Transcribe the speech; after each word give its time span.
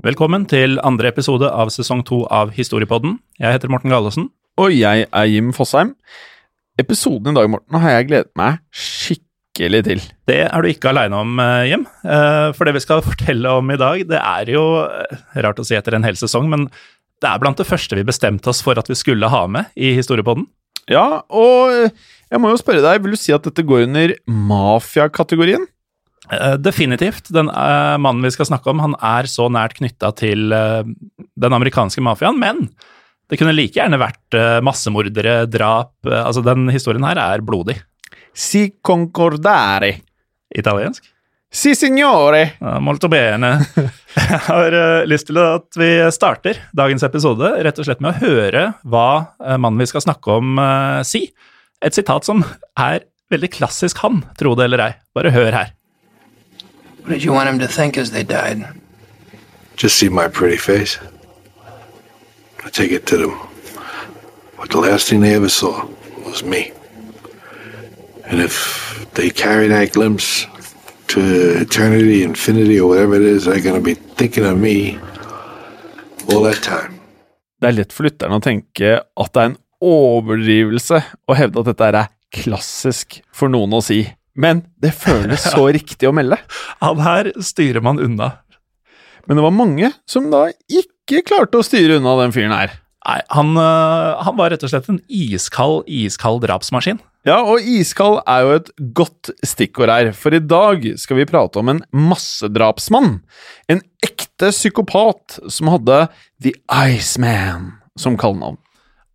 Velkommen 0.00 0.46
til 0.48 0.78
andre 0.86 1.10
episode 1.12 1.48
av 1.52 1.68
sesong 1.74 2.00
to 2.08 2.22
av 2.32 2.54
Historiepodden. 2.56 3.18
Jeg 3.36 3.52
heter 3.52 3.68
Morten 3.68 3.92
Gallosen. 3.92 4.30
Og 4.60 4.72
jeg 4.72 5.04
er 5.04 5.26
Jim 5.28 5.50
Fosheim. 5.52 5.90
Episoden 6.80 7.34
i 7.34 7.36
dag, 7.36 7.50
Morten, 7.52 7.76
har 7.82 7.98
jeg 7.98 8.06
gledet 8.08 8.30
meg 8.38 8.62
skikkelig 8.72 9.82
til. 9.84 10.00
Det 10.30 10.38
er 10.46 10.64
du 10.64 10.70
ikke 10.70 10.88
aleine 10.94 11.18
om, 11.20 11.34
eh, 11.44 11.66
Jim. 11.68 11.84
Eh, 12.04 12.52
For 12.56 12.64
det 12.64 12.74
vi 12.78 12.80
skal 12.86 13.02
fortelle 13.10 13.52
om 13.60 13.70
i 13.70 13.76
dag, 13.76 14.06
det 14.08 14.16
er 14.22 14.54
jo 14.54 14.64
eh, 14.86 15.20
rart 15.44 15.60
å 15.60 15.66
si 15.68 15.76
etter 15.76 15.98
en 15.98 16.06
hel 16.08 16.16
sesong, 16.16 16.48
men 16.48 16.70
det 17.20 17.28
er 17.28 17.42
blant 17.42 17.60
det 17.60 17.68
første 17.68 17.98
vi 17.98 18.06
bestemte 18.08 18.48
oss 18.48 18.62
for 18.64 18.80
at 18.80 18.88
vi 18.88 18.96
skulle 18.96 19.28
ha 19.28 19.42
med 19.46 19.68
i 19.76 19.92
Historiepodden. 19.98 20.46
Ja, 20.88 21.20
og 21.28 21.76
jeg 21.76 22.40
må 22.40 22.48
jo 22.54 22.56
spørre 22.58 22.80
deg, 22.82 23.04
vil 23.04 23.12
du 23.12 23.20
si 23.20 23.36
at 23.36 23.44
dette 23.44 23.62
går 23.68 23.84
under 23.84 24.16
mafiakategorien? 24.24 25.68
Eh, 26.30 26.54
Definitivt. 26.54 27.28
Den 27.34 27.50
uh, 27.50 27.98
mannen 27.98 28.24
vi 28.24 28.32
skal 28.34 28.48
snakke 28.48 28.70
om, 28.70 28.82
han 28.82 28.96
er 29.02 29.28
så 29.30 29.48
nært 29.52 29.78
knytta 29.80 30.12
til 30.18 30.54
uh, 30.54 30.82
den 31.40 31.56
amerikanske 31.56 32.02
mafiaen, 32.04 32.38
men 32.40 32.68
det 33.30 33.38
kunne 33.38 33.54
like 33.54 33.78
gjerne 33.78 34.00
vært 34.00 34.38
uh, 34.38 34.58
massemordere, 34.66 35.44
drap 35.50 35.94
Altså, 36.06 36.42
den 36.46 36.70
historien 36.72 37.06
her 37.06 37.18
er 37.22 37.46
blodig. 37.46 37.80
Si 38.34 38.68
concordare. 38.82 39.96
Italiensk? 40.50 41.04
Si 41.50 41.72
signore. 41.74 42.52
Molto 42.82 43.08
bene. 43.10 43.56
Jeg 44.14 44.38
har 44.46 44.74
lyst 45.06 45.26
til 45.26 45.38
at 45.42 45.78
vi 45.78 45.88
starter 46.14 46.60
dagens 46.78 47.02
episode 47.06 47.50
rett 47.66 47.78
og 47.78 47.86
slett 47.86 48.02
med 48.02 48.14
å 48.14 48.22
høre 48.22 48.64
hva 48.86 49.08
mannen 49.58 49.82
vi 49.82 49.88
skal 49.90 50.04
snakke 50.06 50.38
om, 50.38 50.62
si. 51.06 51.24
Et 51.82 51.94
sitat 51.94 52.26
som 52.26 52.44
er 52.78 53.02
veldig 53.34 53.50
klassisk 53.58 54.02
han, 54.06 54.22
tro 54.38 54.54
det 54.58 54.70
eller 54.70 54.86
ei. 54.86 54.92
Bare 55.14 55.34
hør 55.34 55.58
her. 55.58 55.74
What 57.02 57.08
did 57.08 57.24
you 57.24 57.32
want 57.32 57.48
them 57.48 57.58
to 57.58 57.68
think 57.68 57.96
as 57.96 58.10
they 58.10 58.22
died? 58.22 58.64
Just 59.76 59.96
see 59.96 60.08
my 60.08 60.28
pretty 60.28 60.56
face. 60.56 60.98
I 62.64 62.68
take 62.70 62.92
it 62.92 63.06
to 63.06 63.16
them. 63.16 63.38
But 64.56 64.70
the 64.70 64.78
last 64.78 65.08
thing 65.08 65.20
they 65.20 65.34
ever 65.34 65.48
saw 65.48 65.88
was 66.24 66.44
me. 66.44 66.72
And 68.26 68.40
if 68.40 69.08
they 69.14 69.30
carry 69.30 69.68
that 69.68 69.92
glimpse 69.92 70.46
to 71.08 71.20
eternity, 71.60 72.22
infinity, 72.22 72.78
or 72.78 72.88
whatever 72.88 73.14
it 73.14 73.22
is, 73.22 73.46
they're 73.46 73.60
going 73.60 73.74
to 73.74 73.84
be 73.84 73.94
thinking 73.94 74.44
of 74.44 74.58
me 74.58 74.98
all 76.28 76.42
that 76.42 76.62
time. 76.62 77.00
Det 77.60 77.68
er 77.68 77.76
lett 77.76 77.92
for 77.92 78.08
lytterne 78.08 78.38
å 78.38 78.44
tenke 78.44 78.92
at 79.00 79.32
det 79.34 79.40
er 79.42 79.50
en 79.50 79.58
overdrivelse 79.84 81.00
å 81.28 81.36
hevde 81.36 81.60
at 81.60 81.68
dette 81.72 81.88
er 81.90 82.06
klassisk 82.32 83.18
for 83.36 83.52
noen 83.52 83.74
å 83.76 83.82
si. 83.84 84.04
Men 84.40 84.64
det 84.80 84.94
føles 84.96 85.44
så 85.52 85.66
riktig 85.78 86.08
å 86.08 86.14
melde. 86.16 86.40
Han 86.80 87.02
her 87.04 87.32
styrer 87.44 87.84
man 87.84 88.00
unna. 88.02 88.32
Men 89.28 89.38
det 89.38 89.44
var 89.44 89.54
mange 89.54 89.92
som 90.08 90.30
da 90.32 90.48
ikke 90.66 91.22
klarte 91.28 91.60
å 91.60 91.66
styre 91.66 92.00
unna 92.00 92.16
den 92.22 92.32
fyren 92.34 92.56
her. 92.56 92.78
Nei, 93.00 93.20
han, 93.32 93.54
øh, 93.56 94.18
han 94.26 94.36
var 94.36 94.52
rett 94.52 94.64
og 94.66 94.72
slett 94.72 94.88
en 94.92 95.00
iskald, 95.08 95.86
iskald 95.88 96.42
drapsmaskin. 96.44 97.00
Ja, 97.28 97.42
og 97.44 97.64
iskald 97.68 98.20
er 98.28 98.44
jo 98.44 98.52
et 98.56 98.70
godt 98.96 99.30
stikkord 99.44 99.92
her, 99.92 100.10
for 100.16 100.36
i 100.36 100.40
dag 100.40 100.84
skal 101.00 101.18
vi 101.18 101.28
prate 101.28 101.60
om 101.60 101.72
en 101.72 101.82
massedrapsmann. 101.92 103.18
En 103.72 103.82
ekte 104.04 104.52
psykopat 104.52 105.38
som 105.52 105.68
hadde 105.72 106.06
The 106.40 106.54
Iceman 106.88 107.74
som 108.00 108.16
kallenavn. 108.20 108.56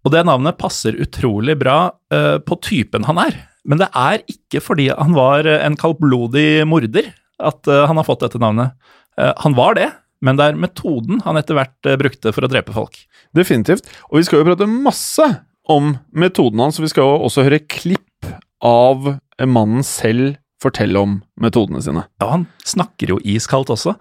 Og 0.05 0.13
det 0.13 0.21
navnet 0.29 0.57
passer 0.61 0.97
utrolig 1.01 1.57
bra 1.57 1.79
uh, 2.13 2.37
på 2.45 2.59
typen 2.61 3.07
han 3.09 3.21
er. 3.23 3.39
Men 3.65 3.81
det 3.81 3.89
er 3.97 4.23
ikke 4.31 4.61
fordi 4.63 4.89
han 4.93 5.15
var 5.17 5.47
en 5.49 5.77
kaldblodig 5.79 6.65
morder 6.69 7.11
at 7.41 7.67
øh, 7.67 7.83
han 7.89 7.99
har 7.99 8.07
fått 8.07 8.23
dette 8.23 8.39
navnet. 8.41 8.75
Eh, 9.19 9.33
han 9.43 9.57
var 9.57 9.75
det, 9.79 9.89
men 10.23 10.39
det 10.39 10.47
er 10.47 10.61
metoden 10.61 11.19
han 11.25 11.39
etter 11.39 11.57
hvert 11.57 11.89
øh, 11.89 11.97
brukte 11.99 12.33
for 12.35 12.45
å 12.45 12.51
drepe 12.51 12.75
folk. 12.75 13.01
Definitivt. 13.35 13.89
Og 14.11 14.21
vi 14.21 14.27
skal 14.27 14.41
jo 14.41 14.47
prate 14.47 14.69
masse 14.69 15.27
om 15.71 15.95
metoden 16.15 16.61
hans, 16.61 16.79
og 16.79 16.85
vi 16.85 16.93
skal 16.93 17.09
jo 17.09 17.27
også 17.27 17.45
høre 17.47 17.63
klipp 17.65 18.29
av 18.65 19.15
mannen 19.43 19.83
selv 19.85 20.37
fortelle 20.63 20.99
om 21.01 21.17
metodene 21.41 21.81
sine. 21.83 22.05
Ja, 22.21 22.31
han 22.31 22.45
snakker 22.65 23.15
jo 23.15 23.19
iskaldt 23.27 23.71
også. 23.73 23.95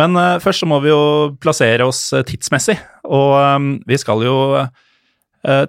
Men 0.00 0.18
eh, 0.20 0.36
først 0.42 0.62
så 0.62 0.68
må 0.70 0.80
vi 0.84 0.92
jo 0.92 1.02
plassere 1.42 1.86
oss 1.88 2.08
eh, 2.14 2.24
tidsmessig, 2.26 2.76
og 3.08 3.32
eh, 3.40 3.70
vi 3.88 3.98
skal 4.00 4.24
jo 4.26 4.36
eh, 4.60 4.68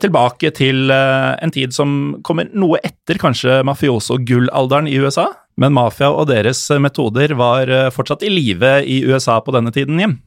tilbake 0.02 0.52
til 0.58 0.92
eh, 0.94 1.34
en 1.44 1.54
tid 1.54 1.76
som 1.76 1.92
kommer 2.26 2.50
noe 2.58 2.80
etter 2.86 3.20
kanskje 3.22 3.60
mafioso-gullalderen 3.68 4.90
i 4.90 4.98
USA, 5.04 5.28
men 5.58 5.74
mafia 5.74 6.10
og 6.14 6.30
deres 6.30 6.62
eh, 6.72 6.82
metoder 6.82 7.34
var 7.38 7.70
eh, 7.70 7.92
fortsatt 7.94 8.26
i 8.26 8.32
live 8.32 8.78
i 8.86 9.02
USA 9.10 9.40
på 9.42 9.54
denne 9.56 9.74
tiden, 9.74 10.00
Jim. 10.02 10.18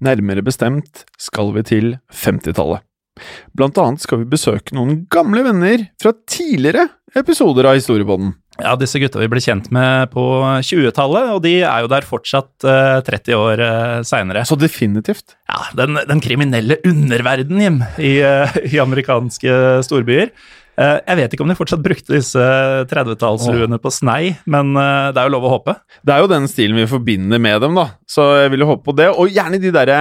Nærmere 0.00 0.44
bestemt 0.44 1.04
skal 1.20 1.52
vi 1.56 1.64
til 1.68 1.90
50-tallet. 2.22 2.80
Blant 3.52 3.76
annet 3.82 4.00
skal 4.00 4.22
vi 4.22 4.30
besøke 4.32 4.72
noen 4.72 5.02
gamle 5.12 5.42
venner 5.44 5.82
fra 6.00 6.14
tidligere 6.24 6.86
episoder 7.18 7.68
av 7.68 7.76
Historiebånden. 7.76 8.32
Ja, 8.60 8.74
disse 8.76 9.00
gutta 9.00 9.20
vi 9.20 9.28
ble 9.30 9.40
kjent 9.40 9.70
med 9.72 10.10
på 10.12 10.22
20-tallet, 10.64 11.30
og 11.34 11.40
de 11.44 11.54
er 11.62 11.84
jo 11.84 11.90
der 11.92 12.06
fortsatt 12.06 12.66
eh, 12.68 13.00
30 13.06 13.36
år 13.36 13.62
eh, 13.64 14.00
seinere. 14.08 14.44
Så 14.48 14.58
definitivt. 14.60 15.36
Ja, 15.50 15.58
den, 15.74 15.98
den 16.06 16.22
kriminelle 16.22 16.78
underverden, 16.86 17.58
Jim, 17.58 17.82
i, 17.98 18.18
eh, 18.22 18.56
i 18.70 18.78
amerikanske 18.78 19.82
storbyer. 19.86 20.30
Eh, 20.80 20.98
jeg 21.02 21.18
vet 21.18 21.34
ikke 21.34 21.44
om 21.44 21.50
de 21.50 21.56
fortsatt 21.58 21.82
brukte 21.82 22.14
disse 22.14 22.44
30-tallsruene 22.90 23.80
på 23.82 23.92
snei, 23.92 24.36
men 24.50 24.70
eh, 24.78 25.08
det 25.10 25.20
er 25.20 25.26
jo 25.26 25.34
lov 25.34 25.48
å 25.48 25.54
håpe. 25.56 25.74
Det 26.06 26.14
er 26.14 26.22
jo 26.22 26.30
den 26.30 26.46
stilen 26.50 26.78
vi 26.78 26.86
forbinder 26.90 27.42
med 27.42 27.64
dem, 27.64 27.74
da, 27.76 27.88
så 28.08 28.30
jeg 28.44 28.54
vil 28.54 28.64
jo 28.64 28.70
håpe 28.74 28.86
på 28.86 28.96
det. 29.00 29.10
Og 29.10 29.34
gjerne 29.34 29.60
de 29.60 29.74
derre 29.74 29.98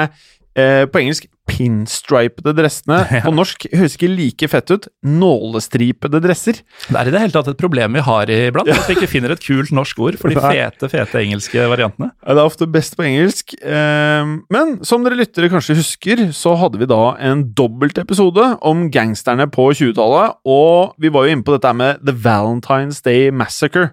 eh, 0.59 0.85
på 0.91 1.01
engelsk 1.01 1.27
pinstripede 1.49 2.53
dressene. 2.53 2.99
På 3.25 3.31
norsk 3.33 3.65
høres 3.73 3.95
ikke 3.97 4.09
like 4.11 4.49
fett 4.51 4.69
ut. 4.69 4.87
Nålestripede 5.05 6.21
dresser. 6.23 6.59
Det 6.87 6.97
er 6.99 7.09
i 7.09 7.13
det 7.13 7.21
hele 7.23 7.33
tatt 7.33 7.49
et 7.51 7.59
problem 7.59 7.97
vi 7.97 8.03
har 8.05 8.29
iblant, 8.33 8.69
at 8.69 8.89
vi 8.89 8.97
ikke 8.97 9.09
finner 9.09 9.33
et 9.33 9.41
kult 9.43 9.73
norsk 9.75 10.01
ord 10.05 10.19
for 10.21 10.29
de 10.33 10.43
fete, 10.53 10.91
fete 10.91 11.23
engelske 11.23 11.65
variantene. 11.71 12.11
Ja, 12.21 12.35
Det 12.35 12.43
er 12.43 12.51
ofte 12.51 12.69
best 12.69 12.97
på 12.99 13.07
engelsk. 13.07 13.55
Eh, 13.59 14.35
men 14.53 14.75
som 14.87 15.05
dere 15.05 15.17
lyttere 15.19 15.49
kanskje 15.51 15.79
husker, 15.79 16.27
så 16.35 16.53
hadde 16.59 16.81
vi 16.81 16.89
da 16.89 17.01
en 17.31 17.47
dobbeltepisode 17.57 18.51
om 18.69 18.87
gangsterne 18.93 19.49
på 19.49 19.71
20-tallet. 19.73 20.37
Og 20.49 20.93
vi 21.01 21.11
var 21.13 21.25
jo 21.25 21.33
inne 21.33 21.47
på 21.47 21.57
dette 21.57 21.73
med 21.77 22.05
The 22.05 22.15
Valentine's 22.15 23.01
Day 23.05 23.33
Massacre 23.33 23.89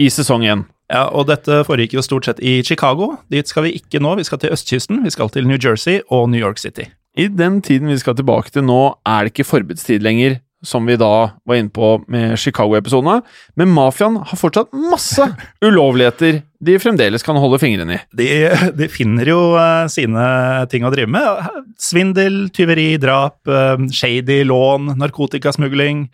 i 0.00 0.08
sesong 0.12 0.46
én. 0.48 0.64
Ja, 0.90 1.06
og 1.14 1.28
dette 1.30 1.60
foregikk 1.68 1.94
jo 1.98 2.02
stort 2.02 2.26
sett 2.26 2.40
i 2.42 2.60
Chicago. 2.66 3.12
Dit 3.30 3.50
skal 3.50 3.68
vi 3.68 3.76
ikke 3.78 4.00
nå, 4.02 4.16
vi 4.18 4.26
skal 4.26 4.40
til 4.42 4.54
østkysten. 4.56 5.04
Vi 5.04 5.12
skal 5.14 5.30
til 5.30 5.46
New 5.46 5.60
Jersey 5.60 6.00
og 6.10 6.30
New 6.32 6.40
York 6.40 6.58
City. 6.58 6.88
I 7.18 7.28
den 7.30 7.60
tiden 7.62 7.90
vi 7.90 7.98
skal 8.00 8.16
tilbake 8.18 8.50
til 8.54 8.64
nå, 8.66 8.80
er 9.06 9.26
det 9.26 9.34
ikke 9.34 9.46
forbudstid 9.46 10.02
lenger, 10.02 10.40
som 10.66 10.84
vi 10.86 10.98
da 11.00 11.30
var 11.48 11.56
inne 11.56 11.72
på 11.72 11.94
med 12.10 12.36
Chicago-episodene, 12.38 13.20
men 13.56 13.72
mafiaen 13.72 14.18
har 14.28 14.38
fortsatt 14.38 14.74
masse 14.76 15.24
ulovligheter 15.66 16.42
de 16.60 16.74
fremdeles 16.82 17.24
kan 17.24 17.38
holde 17.40 17.60
fingrene 17.62 17.96
i. 17.96 18.00
De, 18.20 18.26
de 18.76 18.90
finner 18.92 19.30
jo 19.30 19.38
uh, 19.56 19.86
sine 19.90 20.24
ting 20.72 20.84
å 20.84 20.92
drive 20.92 21.08
med. 21.10 21.46
Svindel, 21.80 22.42
tyveri, 22.52 22.92
drap, 23.00 23.38
uh, 23.48 23.80
shady 23.94 24.42
lån, 24.48 24.92
narkotikasmugling. 25.00 26.04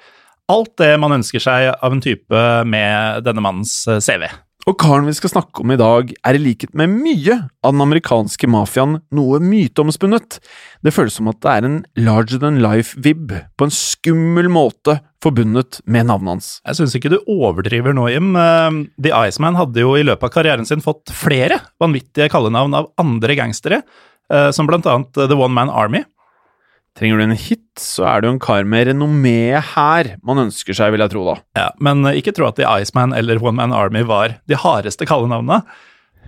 Alt 0.52 0.76
det 0.78 0.92
man 1.02 1.16
ønsker 1.16 1.42
seg 1.42 1.72
av 1.74 1.90
en 1.94 2.02
type 2.02 2.42
med 2.70 3.24
denne 3.26 3.42
mannens 3.42 3.80
uh, 3.90 3.98
CV. 3.98 4.28
Og 4.66 4.74
karen 4.82 5.06
vi 5.06 5.14
skal 5.14 5.30
snakke 5.30 5.62
om 5.62 5.70
i 5.70 5.78
dag, 5.78 6.08
er 6.26 6.36
i 6.36 6.42
likhet 6.42 6.72
med 6.74 6.90
mye 6.90 7.36
av 7.62 7.74
den 7.74 7.82
amerikanske 7.84 8.48
mafiaen 8.50 8.96
noe 9.14 9.38
myteomspunnet. 9.42 10.40
Det 10.82 10.94
føles 10.94 11.18
som 11.18 11.30
at 11.30 11.38
det 11.42 11.52
er 11.52 11.68
en 11.68 11.76
larger 12.02 12.42
than 12.42 12.58
life-vib, 12.62 13.30
på 13.30 13.68
en 13.68 13.74
skummel 13.74 14.50
måte 14.50 14.98
forbundet 15.22 15.78
med 15.86 16.08
navnet 16.10 16.34
hans. 16.34 16.50
Jeg 16.66 16.80
syns 16.80 16.98
ikke 16.98 17.14
du 17.14 17.20
overdriver 17.30 17.94
nå, 17.94 18.08
Jim. 18.10 18.34
The 18.98 19.14
Iceman 19.14 19.58
hadde 19.58 19.86
jo 19.86 19.94
i 19.94 20.02
løpet 20.06 20.26
av 20.26 20.34
karrieren 20.34 20.66
sin 20.66 20.82
fått 20.82 21.14
flere 21.14 21.60
vanvittige 21.82 22.30
kallenavn 22.34 22.74
av 22.74 22.90
andre 22.98 23.38
gangstere, 23.38 23.84
som 24.26 24.66
blant 24.66 24.90
annet 24.90 25.14
The 25.14 25.38
One 25.38 25.54
Man 25.54 25.70
Army. 25.70 26.02
Trenger 26.96 27.20
du 27.20 27.24
en 27.26 27.36
hit, 27.36 27.64
så 27.76 28.06
er 28.08 28.22
det 28.22 28.30
jo 28.30 28.34
en 28.38 28.40
kar 28.40 28.64
med 28.64 28.88
renommé 28.88 29.58
her 29.74 30.14
man 30.24 30.46
ønsker 30.46 30.76
seg, 30.76 30.94
vil 30.94 31.04
jeg 31.04 31.12
tro, 31.12 31.26
da. 31.28 31.34
Ja, 31.58 31.66
Men 31.84 32.06
ikke 32.16 32.32
tro 32.36 32.48
at 32.48 32.56
The 32.56 32.64
Iceman 32.80 33.12
eller 33.16 33.42
One 33.42 33.58
Man 33.58 33.74
Army 33.76 34.00
var 34.08 34.38
de 34.48 34.56
hardeste 34.56 35.08
kallenavnene, 35.08 35.60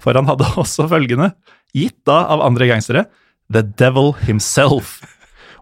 for 0.05 0.19
han 0.19 0.29
hadde 0.29 0.50
også 0.62 0.88
følgende, 0.93 1.32
gitt 1.76 1.97
da 2.09 2.20
av 2.35 2.44
andre 2.44 2.69
gangstere, 2.69 3.06
The 3.49 3.65
Devil 3.65 4.12
Himself. 4.26 4.99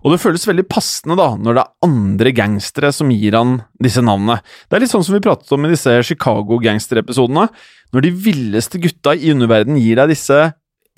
Og 0.03 0.13
det 0.13 0.21
føles 0.23 0.45
veldig 0.47 0.67
passende 0.71 1.17
da, 1.19 1.33
når 1.39 1.57
det 1.57 1.63
er 1.63 1.87
andre 1.87 2.35
gangstere 2.35 2.93
som 2.95 3.09
gir 3.15 3.35
han 3.39 3.57
disse 3.83 4.03
navnene. 4.03 4.41
Det 4.67 4.79
er 4.79 4.85
litt 4.85 4.93
sånn 4.93 5.07
som 5.07 5.17
vi 5.17 5.23
pratet 5.23 5.55
om 5.55 5.67
i 5.67 5.73
disse 5.73 5.95
Chicago-gangsterepisodene. 6.11 7.49
Når 7.95 8.05
de 8.05 8.13
villeste 8.27 8.83
gutta 8.83 9.15
i 9.15 9.33
underverden 9.33 9.79
gir 9.79 9.99
deg 9.99 10.13
disse 10.13 10.39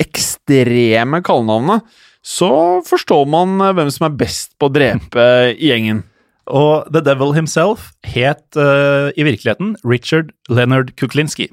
ekstreme 0.01 1.23
kallenavnene, 1.25 1.81
så 2.25 2.81
forstår 2.87 3.27
man 3.31 3.59
eh, 3.63 3.75
hvem 3.77 3.91
som 3.93 4.09
er 4.09 4.19
best 4.21 4.55
på 4.59 4.69
å 4.69 4.75
drepe 4.75 5.27
i 5.55 5.73
gjengen. 5.73 6.05
Og 6.49 6.89
The 6.93 7.03
Devil 7.05 7.35
himself 7.37 7.91
het 8.09 8.57
uh, 8.57 9.13
i 9.13 9.25
virkeligheten 9.27 9.75
Richard 9.85 10.33
Leonard 10.49 10.95
Kuklinski. 10.97 11.51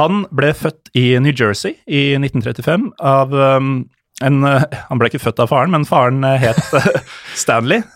Han 0.00 0.24
ble 0.34 0.50
født 0.50 0.90
i 0.98 1.12
New 1.22 1.30
Jersey 1.30 1.76
i 1.86 2.16
1935 2.18 2.88
av 2.98 3.30
um, 3.30 3.86
en 4.24 4.42
uh, 4.42 4.64
Han 4.88 4.98
ble 4.98 5.12
ikke 5.12 5.22
født 5.22 5.44
av 5.44 5.52
faren, 5.52 5.70
men 5.70 5.86
faren 5.86 6.26
het 6.26 6.58
Stanley. 7.42 7.86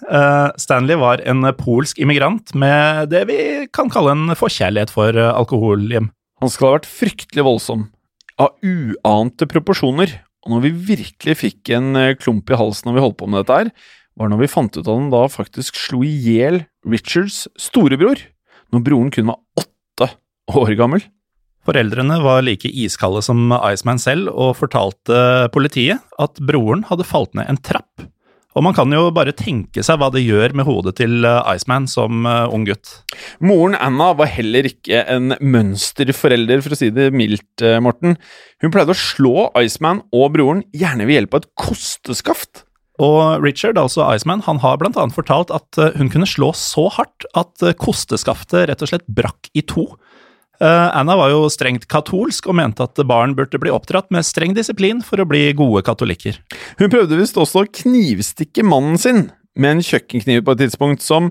Stanley 0.61 1.01
var 1.03 1.25
en 1.27 1.43
polsk 1.59 1.99
immigrant 1.99 2.55
med 2.55 3.11
det 3.11 3.25
vi 3.27 3.41
kan 3.75 3.91
kalle 3.91 4.15
en 4.15 4.39
forkjærlighet 4.39 4.95
for 4.95 5.19
alkohol. 5.19 5.83
Han 5.91 6.53
skal 6.53 6.69
ha 6.69 6.77
vært 6.79 6.91
fryktelig 6.95 7.47
voldsom, 7.49 7.89
av 8.39 8.55
uante 8.63 9.51
proporsjoner, 9.51 10.21
og 10.45 10.55
når 10.55 10.65
vi 10.65 10.73
virkelig 10.95 11.37
fikk 11.37 11.73
en 11.77 11.95
eh, 11.99 12.17
klump 12.19 12.51
i 12.51 12.59
halsen 12.59 12.89
når 12.89 12.97
vi 12.97 13.05
holdt 13.05 13.19
på 13.21 13.29
med 13.29 13.43
dette 13.43 13.59
her, 13.59 13.73
var 14.19 14.31
når 14.33 14.43
vi 14.43 14.53
fant 14.53 14.77
ut 14.77 14.83
at 14.83 14.91
han 14.91 15.11
da 15.13 15.23
faktisk 15.31 15.79
slo 15.79 16.03
i 16.05 16.11
hjel 16.11 16.63
Richards 16.89 17.45
storebror, 17.61 18.21
når 18.73 18.85
broren 18.87 19.13
kun 19.15 19.31
var 19.31 19.41
åtte 19.61 20.11
år 20.61 20.75
gammel. 20.79 21.05
Foreldrene 21.69 22.17
var 22.25 22.41
like 22.45 22.71
iskalde 22.73 23.21
som 23.25 23.53
Iceman 23.53 24.01
selv 24.01 24.31
og 24.33 24.57
fortalte 24.59 25.51
politiet 25.53 26.01
at 26.21 26.41
broren 26.41 26.87
hadde 26.89 27.07
falt 27.07 27.37
ned 27.37 27.51
en 27.53 27.61
trapp 27.61 28.09
og 28.59 28.65
man 28.67 28.75
kan 28.75 28.91
jo 28.91 29.09
bare 29.15 29.35
tenke 29.37 29.85
seg 29.87 30.01
hva 30.01 30.09
det 30.11 30.25
gjør 30.25 30.55
med 30.59 30.67
hodet 30.67 30.97
til 30.99 31.27
eh, 31.27 31.51
Iceman 31.55 31.87
som 31.91 32.27
uh, 32.27 32.51
ung 32.51 32.65
gutt. 32.67 32.97
Moren 33.45 33.77
Anna 33.79 34.11
var 34.19 34.31
heller 34.33 34.67
ikke 34.67 35.05
en 35.07 35.37
mønsterforelder, 35.39 36.65
for 36.65 36.75
å 36.75 36.81
si 36.81 36.91
det 36.95 37.11
mildt, 37.15 37.63
uh, 37.63 37.79
Morten. 37.85 38.19
Hun 38.63 38.75
pleide 38.75 38.97
å 38.97 38.99
slå 38.99 39.47
Iceman 39.61 40.03
og 40.11 40.35
broren, 40.35 40.65
gjerne 40.75 41.07
ved 41.07 41.21
hjelp 41.21 41.37
av 41.37 41.45
et 41.45 41.51
kosteskaft. 41.63 42.65
Og 43.01 43.41
Richard, 43.45 43.79
altså 43.81 44.05
Iceman, 44.11 44.43
han 44.45 44.59
har 44.61 44.81
blant 44.83 44.99
annet 45.01 45.17
fortalt 45.17 45.55
at 45.55 45.79
hun 45.97 46.11
kunne 46.13 46.29
slå 46.29 46.51
så 46.59 46.91
hardt 46.93 47.25
at 47.39 47.63
kosteskaftet 47.81 48.67
rett 48.69 48.83
og 48.85 48.91
slett 48.91 49.07
brakk 49.09 49.49
i 49.57 49.63
to. 49.65 49.87
Uh, 50.61 50.91
Anna 50.93 51.17
var 51.17 51.31
jo 51.33 51.47
strengt 51.49 51.87
katolsk 51.89 52.51
og 52.51 52.59
mente 52.59 52.85
at 52.85 53.01
barn 53.09 53.33
burde 53.37 53.57
bli 53.63 53.73
oppdratt 53.73 54.11
med 54.13 54.27
streng 54.29 54.53
disiplin 54.57 55.01
for 55.05 55.23
å 55.23 55.29
bli 55.29 55.47
gode 55.57 55.81
katolikker. 55.87 56.37
Hun 56.77 56.93
prøvde 56.93 57.17
visst 57.17 57.41
også 57.41 57.65
å 57.65 57.71
knivstikke 57.81 58.67
mannen 58.69 59.01
sin 59.01 59.23
med 59.57 59.79
en 59.79 59.85
kjøkkenkniv 59.85 60.45
på 60.45 60.55
et 60.55 60.63
tidspunkt, 60.67 61.05
som 61.05 61.31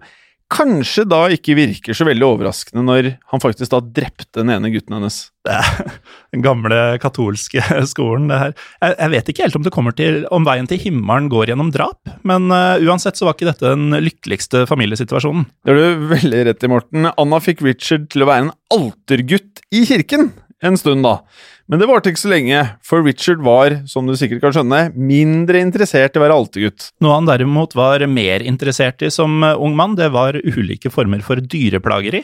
kanskje 0.50 1.06
da 1.06 1.22
ikke 1.34 1.56
virker 1.58 1.96
så 1.98 2.08
veldig 2.08 2.26
overraskende 2.26 2.82
når 2.86 3.10
han 3.32 3.42
faktisk 3.44 3.72
da 3.74 3.82
drepte 3.84 4.42
den 4.42 4.52
ene 4.56 4.72
gutten 4.74 4.98
hennes. 4.98 5.20
Den 6.34 6.44
gamle 6.46 7.00
katolske 7.02 7.64
skolen, 7.92 8.28
det 8.30 8.38
her. 8.38 8.52
Jeg, 8.82 8.96
jeg, 8.98 9.12
vet 9.14 9.32
ikke 9.32 9.46
helt 9.46 9.56
om 9.58 9.64
det 9.66 9.74
kommer 9.74 9.96
til 9.98 10.20
om 10.36 10.46
veien 10.46 10.68
til 10.70 10.82
himmelen 10.82 11.30
går 11.32 11.50
gjennom 11.50 11.72
drap, 11.74 12.12
men 12.28 12.52
uh, 12.54 12.82
uansett 12.86 13.18
så 13.18 13.26
var 13.26 13.38
ikke 13.38 13.50
dette 13.50 13.72
den 13.72 13.98
lykkeligste 14.04 14.66
familiesituasjonen. 14.70 15.48
Det 15.66 15.74
har 15.74 15.80
du 15.80 16.06
veldig 16.12 16.44
rett 16.50 16.68
i, 16.68 16.70
Morten. 16.70 17.10
Anna 17.10 17.42
fikk 17.42 17.64
Richard 17.66 18.10
til 18.14 18.26
å 18.26 18.30
være 18.30 18.48
en 18.48 18.54
altergutt 18.76 19.64
i 19.74 19.86
kirken 19.90 20.30
en 20.66 20.78
stund, 20.78 21.06
da. 21.06 21.20
Men 21.70 21.78
det 21.78 21.86
varte 21.86 22.10
ikke 22.10 22.24
så 22.24 22.32
lenge, 22.32 22.60
for 22.82 23.06
Richard 23.06 23.44
var, 23.46 23.76
som 23.90 24.08
du 24.10 24.16
sikkert 24.18 24.42
kan 24.42 24.54
skjønne, 24.56 24.80
mindre 24.98 25.60
interessert 25.62 26.16
i 26.18 26.20
å 26.20 26.24
være 26.24 26.38
altegutt. 26.42 26.88
Noe 27.06 27.20
han 27.20 27.30
derimot 27.30 27.76
var 27.78 28.02
mer 28.10 28.42
interessert 28.42 29.06
i 29.06 29.12
som 29.14 29.44
eh, 29.46 29.54
ung 29.54 29.76
mann, 29.78 29.94
det 30.00 30.08
var 30.16 30.40
ulike 30.42 30.90
former 30.90 31.22
for 31.26 31.38
dyreplageri. 31.38 32.24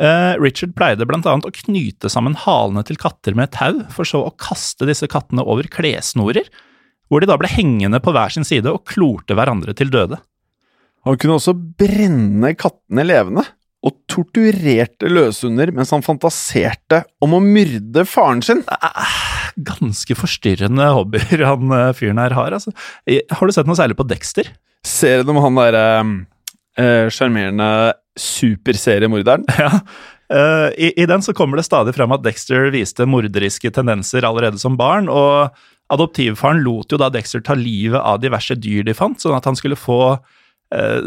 Uh, 0.00 0.32
Richard 0.40 0.72
pleide 0.78 1.04
annet 1.04 1.44
å 1.44 1.52
knyte 1.52 2.08
sammen 2.08 2.32
halene 2.46 2.80
til 2.88 2.96
katter 2.96 3.36
med 3.36 3.52
tau, 3.52 3.82
for 3.92 4.08
så 4.08 4.22
å 4.24 4.32
kaste 4.40 4.88
disse 4.88 5.04
kattene 5.12 5.44
over 5.44 5.68
klessnorer, 5.68 6.48
hvor 7.12 7.20
de 7.20 7.28
da 7.28 7.36
ble 7.36 7.50
hengende 7.52 8.00
på 8.00 8.14
hver 8.16 8.32
sin 8.32 8.48
side 8.48 8.72
og 8.72 8.86
klorte 8.88 9.36
hverandre 9.36 9.76
til 9.76 9.92
døde. 9.92 10.22
Han 11.04 11.20
kunne 11.20 11.36
også 11.36 11.52
brenne 11.52 12.54
kattene 12.56 13.04
levende 13.04 13.44
og 13.86 13.96
torturerte 14.10 15.08
løshunder 15.08 15.72
mens 15.72 15.92
han 15.94 16.04
fantaserte 16.04 17.02
om 17.24 17.36
å 17.36 17.42
myrde 17.42 18.04
faren 18.08 18.42
sin. 18.44 18.60
Ganske 19.56 20.16
forstyrrende 20.18 20.90
hobbyer 20.96 21.46
han 21.48 21.72
eh, 21.76 21.92
fyren 21.96 22.20
her 22.20 22.36
har, 22.36 22.56
altså. 22.56 22.74
Har 23.06 23.48
du 23.48 23.56
sett 23.56 23.70
noe 23.70 23.78
særlig 23.78 23.96
på 23.98 24.06
Dexter? 24.08 24.52
Ser 24.86 25.24
du 25.24 25.32
om 25.32 25.40
han 25.44 25.60
derre 25.60 25.84
eh, 26.76 27.08
sjarmerende 27.12 27.70
eh, 27.90 27.98
superseriemorderen? 28.20 29.48
Ja. 29.60 29.74
Uh, 30.30 30.68
i, 30.78 30.92
I 31.02 31.08
den 31.10 31.24
så 31.26 31.32
kommer 31.34 31.58
det 31.58 31.64
stadig 31.66 31.90
frem 31.96 32.12
at 32.14 32.22
Dexter 32.22 32.68
viste 32.70 33.02
morderiske 33.02 33.72
tendenser 33.74 34.22
allerede 34.28 34.60
som 34.62 34.76
barn, 34.78 35.08
og 35.10 35.56
adoptivfaren 35.90 36.60
lot 36.62 36.92
jo 36.94 37.00
da 37.00 37.08
Dexter 37.10 37.42
ta 37.42 37.56
livet 37.58 37.98
av 37.98 38.20
diverse 38.22 38.54
dyr 38.54 38.84
de 38.86 38.94
fant, 38.94 39.18
sånn 39.18 39.34
at 39.34 39.48
han 39.48 39.58
skulle 39.58 39.80
få 39.80 39.98
Eh, 40.14 40.38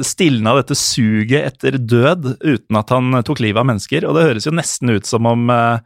stilna 0.03 0.57
dette 0.57 0.75
suget 0.75 1.45
etter 1.47 1.77
død 1.79 2.25
uten 2.43 2.79
at 2.79 2.89
han 2.91 3.19
tok 3.23 3.39
livet 3.39 3.61
av 3.61 3.69
mennesker. 3.69 4.03
Og 4.07 4.17
det 4.17 4.25
høres 4.27 4.47
jo 4.49 4.55
nesten 4.55 4.91
ut 4.91 5.07
som 5.07 5.29
om 5.29 5.47
eh, 5.53 5.83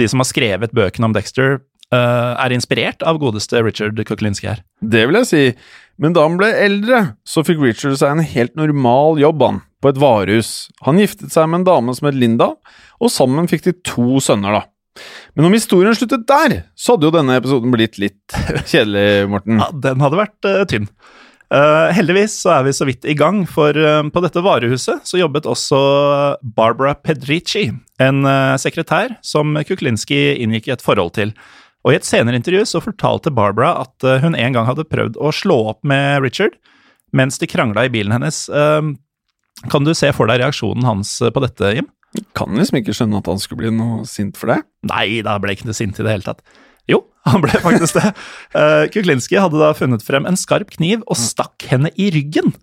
de 0.00 0.08
som 0.10 0.22
har 0.22 0.28
skrevet 0.30 0.74
bøkene 0.76 1.10
om 1.10 1.14
Dexter, 1.14 1.60
eh, 1.92 2.32
er 2.34 2.54
inspirert 2.54 3.04
av 3.06 3.20
godeste 3.22 3.62
Richard 3.64 4.00
Kuklinski 4.08 4.50
her. 4.50 4.64
Det 4.80 5.04
vil 5.08 5.20
jeg 5.20 5.30
si, 5.30 5.44
men 6.00 6.16
da 6.16 6.24
han 6.26 6.38
ble 6.40 6.50
eldre, 6.56 7.02
så 7.28 7.44
fikk 7.46 7.62
Richard 7.62 7.98
seg 8.00 8.14
en 8.14 8.24
helt 8.24 8.56
normal 8.58 9.20
jobb, 9.20 9.46
han, 9.46 9.62
på 9.82 9.92
et 9.92 10.00
varehus. 10.00 10.52
Han 10.86 11.00
giftet 11.00 11.34
seg 11.34 11.50
med 11.50 11.62
en 11.62 11.70
dame 11.70 11.96
som 11.96 12.10
het 12.10 12.18
Linda, 12.18 12.52
og 13.00 13.12
sammen 13.12 13.50
fikk 13.50 13.66
de 13.68 13.76
to 13.86 14.22
sønner, 14.24 14.60
da. 14.60 14.66
Men 15.38 15.46
om 15.46 15.54
historien 15.54 15.94
sluttet 15.96 16.26
der, 16.28 16.56
så 16.74 16.96
hadde 16.96 17.06
jo 17.06 17.14
denne 17.14 17.36
episoden 17.38 17.72
blitt 17.72 18.00
litt 18.02 18.34
kjedelig, 18.72 19.28
Morten. 19.30 19.60
Ja, 19.62 19.70
den 19.86 20.02
hadde 20.04 20.18
vært 20.18 20.48
uh, 20.48 20.62
tynn. 20.68 20.88
Uh, 21.50 21.90
heldigvis 21.90 22.36
så 22.44 22.52
er 22.60 22.66
vi 22.68 22.72
så 22.76 22.86
vidt 22.86 23.06
i 23.10 23.16
gang, 23.18 23.42
for 23.50 23.74
uh, 23.74 24.04
på 24.06 24.22
dette 24.22 24.42
varehuset 24.46 25.02
så 25.06 25.18
jobbet 25.18 25.48
også 25.50 25.80
Barbara 26.46 26.94
Pedrici, 26.94 27.72
en 27.98 28.22
uh, 28.22 28.54
sekretær 28.60 29.16
som 29.26 29.58
Kuklinski 29.66 30.38
inngikk 30.44 30.68
i 30.70 30.74
et 30.76 30.84
forhold 30.84 31.16
til. 31.18 31.34
Og 31.82 31.94
I 31.94 31.98
et 31.98 32.06
senere 32.06 32.38
intervju 32.38 32.62
så 32.70 32.82
fortalte 32.84 33.32
Barbara 33.34 33.72
at 33.80 34.04
hun 34.22 34.36
en 34.36 34.54
gang 34.54 34.66
hadde 34.68 34.84
prøvd 34.84 35.16
å 35.16 35.32
slå 35.32 35.56
opp 35.72 35.80
med 35.80 36.20
Richard 36.20 36.58
mens 37.16 37.40
de 37.40 37.48
krangla 37.50 37.86
i 37.88 37.90
bilen 37.90 38.12
hennes. 38.12 38.44
kan 39.72 39.86
du 39.86 39.94
se 39.96 40.12
for 40.12 40.28
deg 40.28 40.42
reaksjonen 40.42 40.84
hans 40.84 41.16
på 41.24 41.42
dette, 41.42 41.72
Jim? 41.78 41.88
Jeg 42.14 42.26
Kan 42.36 42.52
liksom 42.52 42.82
ikke 42.82 42.94
skjønne 42.94 43.22
at 43.22 43.30
han 43.32 43.40
skulle 43.40 43.62
bli 43.62 43.72
noe 43.72 44.04
sint 44.06 44.36
for 44.36 44.52
det. 44.52 44.60
Nei, 44.92 45.22
da 45.24 45.38
ble 45.40 45.56
ikke 45.56 45.70
det 45.70 45.78
sint 45.78 45.98
i 45.98 46.04
det 46.04 46.12
hele 46.12 46.28
tatt. 46.28 46.44
Han 47.30 47.42
ble 47.44 47.60
faktisk 47.60 47.98
det. 47.98 48.12
Uh, 48.54 48.86
Kuklinski 48.92 49.38
hadde 49.40 49.60
da 49.60 49.74
funnet 49.76 50.04
frem 50.04 50.26
en 50.28 50.38
skarp 50.40 50.72
kniv 50.76 51.02
og 51.06 51.18
stakk 51.20 51.66
henne 51.68 51.92
i 52.00 52.08
ryggen. 52.14 52.54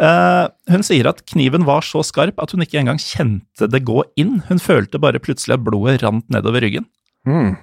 Uh, 0.00 0.48
hun 0.72 0.84
sier 0.86 1.10
at 1.10 1.20
kniven 1.28 1.66
var 1.68 1.84
så 1.84 2.02
skarp 2.06 2.40
at 2.40 2.54
hun 2.54 2.64
ikke 2.64 2.80
engang 2.80 2.98
kjente 3.02 3.68
det 3.70 3.82
gå 3.86 4.02
inn. 4.20 4.40
Hun 4.48 4.62
følte 4.62 5.00
bare 5.02 5.20
plutselig 5.22 5.58
at 5.58 5.66
blodet 5.66 6.00
rant 6.02 6.26
nedover 6.32 6.64
ryggen. 6.64 6.88
Mm. 7.28 7.54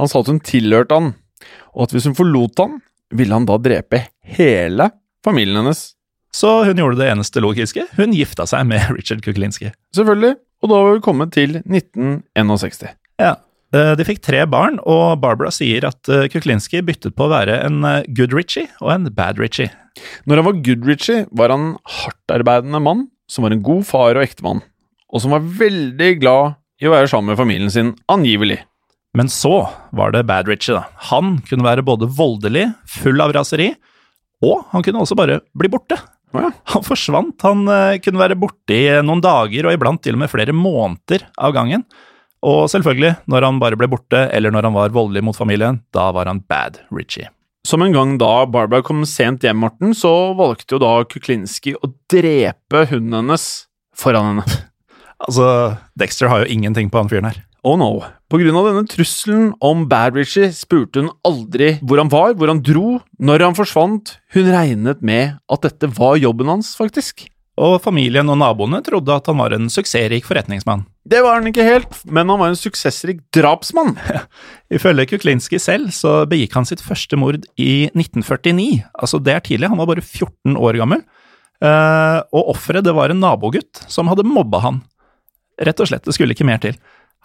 Han 0.00 0.10
sa 0.10 0.22
at 0.22 0.30
hun 0.32 0.42
tilhørte 0.44 0.96
han, 0.96 1.12
og 1.74 1.86
at 1.86 1.94
hvis 1.94 2.08
hun 2.10 2.18
forlot 2.18 2.60
han, 2.60 2.80
ville 3.14 3.34
han 3.34 3.46
da 3.48 3.56
drepe 3.62 4.04
hele 4.36 4.90
familien 5.24 5.62
hennes. 5.62 5.92
Så 6.34 6.60
hun 6.66 6.78
gjorde 6.78 7.00
det 7.00 7.10
eneste 7.10 7.42
logiske. 7.42 7.86
Hun 7.96 8.14
gifta 8.14 8.46
seg 8.50 8.66
med 8.70 8.90
Richard 8.96 9.22
Kuklinski. 9.24 9.72
Selvfølgelig, 9.96 10.36
og 10.62 10.72
da 10.72 10.82
var 10.82 10.96
vi 10.96 11.04
kommet 11.04 11.32
til 11.34 11.60
1961. 11.62 12.92
Ja. 13.22 13.34
Eh, 13.70 13.92
De 13.98 14.06
fikk 14.06 14.22
tre 14.26 14.42
barn, 14.50 14.80
og 14.82 15.20
Barbara 15.22 15.52
sier 15.54 15.84
at 15.86 16.10
eh, 16.10 16.26
Kuklinski 16.32 16.82
byttet 16.86 17.14
på 17.18 17.26
å 17.28 17.32
være 17.32 17.60
en 17.68 17.84
eh, 17.86 18.06
good 18.16 18.34
Richie 18.34 18.66
og 18.82 18.90
en 18.96 19.10
bad 19.14 19.38
Richie. 19.42 19.70
Når 20.26 20.40
han 20.40 20.48
var 20.48 20.62
good 20.66 20.88
Richie, 20.88 21.26
var 21.30 21.54
han 21.54 21.76
hardtarbeidende 22.00 22.82
mann 22.82 23.06
som 23.30 23.46
var 23.46 23.54
en 23.54 23.62
god 23.62 23.86
far 23.86 24.18
og 24.18 24.24
ektemann, 24.24 24.64
og 25.10 25.22
som 25.22 25.34
var 25.36 25.46
veldig 25.46 26.10
glad 26.22 26.56
i 26.82 26.88
å 26.88 26.94
være 26.96 27.10
sammen 27.12 27.30
med 27.30 27.38
familien 27.38 27.70
sin, 27.70 27.94
angivelig. 28.10 28.58
Men 29.14 29.30
så 29.30 29.68
var 29.94 30.14
det 30.14 30.24
bad 30.26 30.50
Richie, 30.50 30.74
da. 30.74 30.86
Han 31.10 31.36
kunne 31.46 31.66
være 31.66 31.86
både 31.86 32.08
voldelig, 32.10 32.68
full 32.90 33.22
av 33.22 33.34
raseri, 33.36 33.72
og 34.42 34.64
han 34.72 34.82
kunne 34.86 35.02
også 35.04 35.18
bare 35.18 35.42
bli 35.58 35.70
borte. 35.70 35.98
Ja. 36.34 36.48
Han 36.72 36.84
forsvant. 36.86 37.34
Han 37.42 37.66
kunne 38.00 38.22
være 38.22 38.38
borte 38.38 38.76
i 38.76 38.86
noen 39.02 39.20
dager, 39.22 39.66
og 39.66 39.74
iblant 39.74 40.00
til 40.02 40.14
og 40.16 40.22
med 40.22 40.30
flere 40.32 40.54
måneder 40.56 41.26
av 41.42 41.52
gangen. 41.56 41.82
Og 42.46 42.70
selvfølgelig, 42.72 43.14
når 43.28 43.46
han 43.46 43.58
bare 43.60 43.76
ble 43.76 43.88
borte, 43.92 44.22
eller 44.32 44.52
når 44.54 44.68
han 44.68 44.76
var 44.76 44.94
voldelig 44.94 45.22
mot 45.26 45.36
familien, 45.36 45.82
da 45.92 46.08
var 46.16 46.30
han 46.30 46.40
bad 46.48 46.80
Richie. 46.88 47.28
Som 47.68 47.84
en 47.84 47.92
gang 47.92 48.14
da 48.20 48.46
Barbara 48.48 48.80
kom 48.84 49.02
sent 49.04 49.44
hjem, 49.44 49.60
Morten, 49.60 49.92
så 49.96 50.32
valgte 50.38 50.76
jo 50.76 50.80
da 50.80 50.94
Kuklinski 51.04 51.74
å 51.76 51.92
drepe 52.08 52.86
hunden 52.88 53.18
hennes 53.22 53.46
foran 53.96 54.34
henne. 54.34 54.48
Altså, 55.20 55.76
Dexter 56.00 56.30
har 56.32 56.40
jo 56.40 56.46
ingenting 56.48 56.86
på 56.88 56.96
han 56.96 57.10
fyren 57.10 57.26
her. 57.28 57.42
Oh 57.60 57.74
no. 57.76 57.98
På 58.32 58.38
grunn 58.40 58.56
av 58.56 58.70
denne 58.70 58.88
trusselen 58.88 59.50
om 59.60 59.82
Bad 59.90 60.16
Richie 60.16 60.48
spurte 60.56 61.02
hun 61.02 61.10
aldri 61.28 61.74
hvor 61.84 62.00
han 62.00 62.08
var, 62.08 62.32
hvor 62.40 62.48
han 62.48 62.62
dro, 62.64 62.94
når 63.20 63.44
han 63.44 63.58
forsvant. 63.58 64.14
Hun 64.32 64.48
regnet 64.48 65.02
med 65.04 65.36
at 65.52 65.66
dette 65.66 65.90
var 65.98 66.16
jobben 66.16 66.48
hans, 66.48 66.72
faktisk. 66.78 67.26
Og 67.60 67.76
familien 67.84 68.32
og 68.32 68.40
naboene 68.40 68.80
trodde 68.86 69.12
at 69.12 69.28
han 69.28 69.36
var 69.42 69.52
en 69.52 69.68
suksessrik 69.68 70.24
forretningsmann. 70.24 70.86
Det 71.08 71.22
var 71.24 71.38
han 71.38 71.48
ikke 71.48 71.64
helt, 71.64 71.94
men 72.04 72.28
han 72.28 72.40
var 72.42 72.50
en 72.52 72.58
suksessrik 72.58 73.22
drapsmann. 73.32 73.94
Ifølge 74.76 75.06
Kuklinski 75.14 75.58
selv 75.62 75.94
så 75.96 76.26
begikk 76.28 76.58
han 76.58 76.68
sitt 76.68 76.82
første 76.84 77.16
mord 77.16 77.46
i 77.56 77.88
1949. 77.94 78.82
Altså, 78.92 79.20
det 79.24 79.34
er 79.34 79.44
tidlig, 79.46 79.70
han 79.72 79.80
var 79.80 79.88
bare 79.88 80.04
14 80.04 80.58
år 80.60 80.80
gammel. 80.82 81.00
Eh, 81.64 82.18
og 82.36 82.52
offeret, 82.52 82.84
det 82.84 82.94
var 82.96 83.12
en 83.12 83.20
nabogutt 83.20 83.82
som 83.88 84.12
hadde 84.12 84.28
mobba 84.28 84.60
han. 84.64 84.82
Rett 85.60 85.80
og 85.80 85.88
slett, 85.88 86.04
det 86.04 86.16
skulle 86.16 86.36
ikke 86.36 86.48
mer 86.48 86.60
til. 86.60 86.76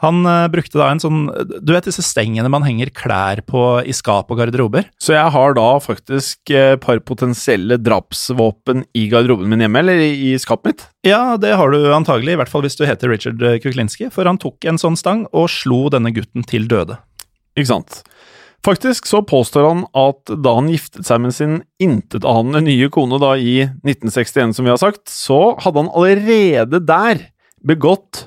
Han 0.03 0.25
eh, 0.27 0.47
brukte 0.51 0.79
da 0.79 0.89
en 0.91 0.99
sånn 0.99 1.21
Du 1.63 1.71
vet 1.71 1.87
disse 1.87 2.03
stengene 2.03 2.49
man 2.51 2.65
henger 2.67 2.91
klær 2.95 3.39
på 3.47 3.61
i 3.87 3.95
skap 3.95 4.31
og 4.33 4.41
garderober? 4.41 4.89
Så 4.99 5.15
jeg 5.15 5.31
har 5.31 5.55
da 5.55 5.67
faktisk 5.83 6.51
et 6.51 6.83
par 6.83 6.99
potensielle 7.07 7.77
drapsvåpen 7.79 8.83
i 8.97 9.07
garderoben 9.11 9.49
min 9.51 9.63
hjemme, 9.63 9.81
eller 9.83 10.03
i, 10.03 10.11
i 10.33 10.35
skapet 10.41 10.71
mitt. 10.71 10.85
Ja, 11.07 11.37
det 11.39 11.55
har 11.55 11.71
du 11.71 11.79
antagelig, 11.95 12.35
i 12.35 12.39
hvert 12.41 12.51
fall 12.51 12.65
hvis 12.65 12.77
du 12.79 12.85
heter 12.87 13.11
Richard 13.11 13.41
eh, 13.45 13.59
Kuklinski, 13.63 14.09
for 14.13 14.27
han 14.27 14.41
tok 14.41 14.67
en 14.67 14.81
sånn 14.81 14.99
stang 14.99 15.25
og 15.31 15.47
slo 15.53 15.85
denne 15.93 16.11
gutten 16.15 16.45
til 16.47 16.67
døde. 16.71 16.99
Ikke 17.55 17.71
sant? 17.71 18.01
Faktisk 18.65 19.05
så 19.05 19.21
påstår 19.21 19.67
han 19.67 19.83
at 19.93 20.31
da 20.41 20.55
han 20.57 20.71
giftet 20.71 21.05
seg 21.05 21.21
med 21.21 21.35
sin 21.37 21.59
intetanende 21.81 22.63
nye 22.65 22.89
kone 22.89 23.19
da 23.21 23.35
i 23.37 23.59
1961, 23.61 24.55
som 24.57 24.65
vi 24.65 24.73
har 24.73 24.81
sagt, 24.81 25.05
så 25.11 25.53
hadde 25.61 25.83
han 25.83 25.91
allerede 25.93 26.81
der 26.81 27.27
begått 27.65 28.25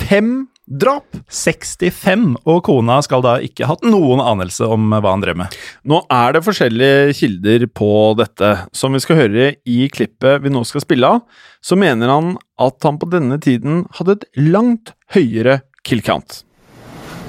65 0.00 0.46
drap! 0.64 1.04
65, 1.28 2.36
og 2.48 2.60
kona 2.64 2.98
skal 3.04 3.22
da 3.24 3.34
ikke 3.44 3.66
ha 3.66 3.74
hatt 3.74 3.84
noen 3.86 4.22
anelse 4.24 4.66
om 4.70 4.92
hva 4.92 5.12
han 5.12 5.24
drev 5.24 5.38
med. 5.38 5.56
Nå 5.88 6.00
er 6.12 6.36
det 6.36 6.44
forskjellige 6.46 7.16
kilder 7.18 7.66
på 7.68 7.90
dette. 8.18 8.54
Som 8.72 8.96
vi 8.96 9.02
skal 9.04 9.20
høre 9.20 9.50
i 9.68 9.88
klippet 9.92 10.42
vi 10.44 10.52
nå 10.52 10.64
skal 10.68 10.84
spille 10.84 11.10
av, 11.16 11.24
så 11.64 11.76
mener 11.80 12.12
han 12.12 12.34
at 12.60 12.86
han 12.86 13.00
på 13.00 13.10
denne 13.12 13.38
tiden 13.42 13.84
hadde 13.98 14.18
et 14.18 14.26
langt 14.40 14.94
høyere 15.14 15.60
kill 15.84 16.02
count. 16.04 16.42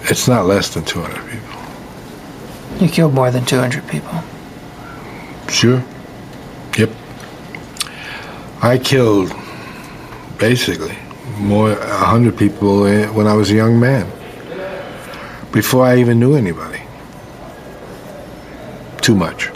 It's 0.06 0.28
not 0.28 0.46
less 0.46 0.70
than 0.70 0.84
200 0.84 1.20
people. 1.30 1.60
You 2.80 2.90
killed 2.90 3.14
more 3.14 3.32
than 3.32 3.46
200 3.46 3.82
people. 3.88 4.22
Sure. 5.50 5.82
Yep. 6.78 6.90
I 8.62 8.78
killed 8.78 9.34
basically 10.38 11.05
more 11.38 11.72
a 11.72 12.06
hundred 12.06 12.38
people 12.38 12.86
eh, 12.86 13.08
when 13.08 13.28
I 13.28 13.34
was 13.34 13.52
a 13.52 13.56
young 13.56 13.80
man. 13.80 14.06
Before 15.52 15.86
I 15.86 15.98
even 15.98 16.20
knew 16.20 16.36
anybody. 16.36 16.82
Too 19.02 19.16
much. 19.16 19.50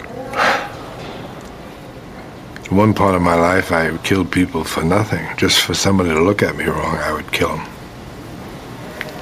One 2.70 2.94
part 2.94 3.14
of 3.16 3.22
my 3.22 3.34
life, 3.34 3.72
I 3.72 3.96
killed 4.04 4.30
people 4.30 4.64
for 4.64 4.84
nothing. 4.84 5.26
Just 5.36 5.60
for 5.60 5.74
somebody 5.74 6.10
to 6.10 6.22
look 6.22 6.42
at 6.42 6.56
me 6.56 6.64
wrong, 6.64 6.96
I 6.96 7.12
would 7.12 7.30
kill 7.32 7.48
them. 7.48 7.66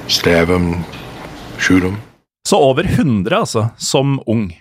Stab 0.07 0.47
them, 0.47 0.85
shoot 1.57 1.81
them. 1.81 1.97
Så 2.47 2.57
over 2.57 2.83
100, 2.83 3.37
altså, 3.37 3.69
som 3.77 4.19
ung. 4.25 4.53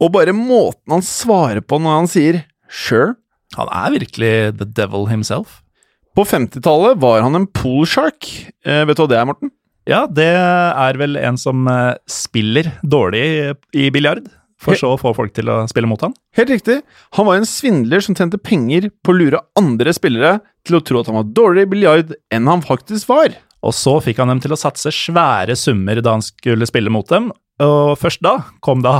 Og 0.00 0.12
bare 0.12 0.32
måten 0.32 0.94
han 0.94 1.02
svarer 1.02 1.60
på 1.60 1.78
når 1.78 1.96
han 1.96 2.08
sier 2.08 2.42
'sure' 2.70 3.14
Han 3.58 3.66
er 3.66 3.90
virkelig 3.90 4.58
the 4.58 4.64
devil 4.64 5.08
himself. 5.08 5.60
På 6.16 6.24
50-tallet 6.26 6.98
var 7.00 7.22
han 7.22 7.38
en 7.38 7.46
poolshark. 7.46 8.26
Eh, 8.66 8.82
vet 8.88 8.98
du 8.98 9.04
hva 9.04 9.10
det 9.12 9.18
er, 9.20 9.28
Morten? 9.28 9.52
Ja, 9.88 10.04
det 10.10 10.28
er 10.28 10.98
vel 11.00 11.16
en 11.20 11.38
som 11.40 11.66
eh, 11.70 11.96
spiller 12.10 12.72
dårlig 12.82 13.22
i, 13.22 13.40
i 13.86 13.90
biljard, 13.94 14.26
for 14.60 14.76
så 14.76 14.92
å 14.92 14.98
få 15.00 15.14
folk 15.16 15.32
til 15.36 15.48
å 15.48 15.62
spille 15.70 15.88
mot 15.88 16.02
han. 16.04 16.12
Helt 16.36 16.52
riktig. 16.52 16.80
Han 17.16 17.28
var 17.30 17.38
en 17.38 17.48
svindler 17.48 18.04
som 18.04 18.16
tjente 18.18 18.40
penger 18.42 18.90
på 19.04 19.14
å 19.14 19.16
lure 19.16 19.40
andre 19.58 19.94
spillere 19.96 20.38
til 20.68 20.76
å 20.76 20.82
tro 20.84 21.00
at 21.00 21.08
han 21.08 21.16
var 21.22 21.30
dårligere 21.32 21.68
i 21.68 21.72
biljard 21.72 22.12
enn 22.34 22.50
han 22.50 22.64
faktisk 22.66 23.08
var. 23.08 23.38
Og 23.64 23.74
så 23.76 23.96
fikk 24.04 24.20
han 24.20 24.32
dem 24.32 24.42
til 24.44 24.54
å 24.54 24.60
satse 24.60 24.92
svære 24.94 25.56
summer 25.58 26.00
da 26.04 26.16
han 26.16 26.24
skulle 26.24 26.68
spille 26.68 26.92
mot 26.92 27.08
dem, 27.08 27.30
og 27.60 27.98
først 28.00 28.22
da 28.24 28.38
kom 28.64 28.80
da 28.84 28.94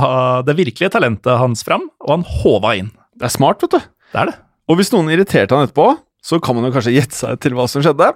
det 0.45 0.53
virkelige 0.57 0.93
talentet 0.93 1.39
hans 1.41 1.65
fram, 1.65 1.87
og 2.05 2.11
han 2.13 2.25
håva 2.41 2.75
inn. 2.77 2.91
Det 3.17 3.25
er 3.25 3.33
smart, 3.33 3.61
vet 3.63 3.73
du. 3.73 3.91
Det 4.13 4.21
er 4.21 4.29
det. 4.29 4.35
Og 4.69 4.77
hvis 4.77 4.91
noen 4.93 5.09
irriterte 5.13 5.57
han 5.57 5.65
etterpå, 5.65 5.87
så 6.21 6.39
kan 6.43 6.57
man 6.57 6.67
jo 6.67 6.75
kanskje 6.75 6.95
gjette 6.95 7.17
seg 7.17 7.41
til 7.41 7.57
hva 7.57 7.67
som 7.69 7.83
skjedde. 7.83 8.11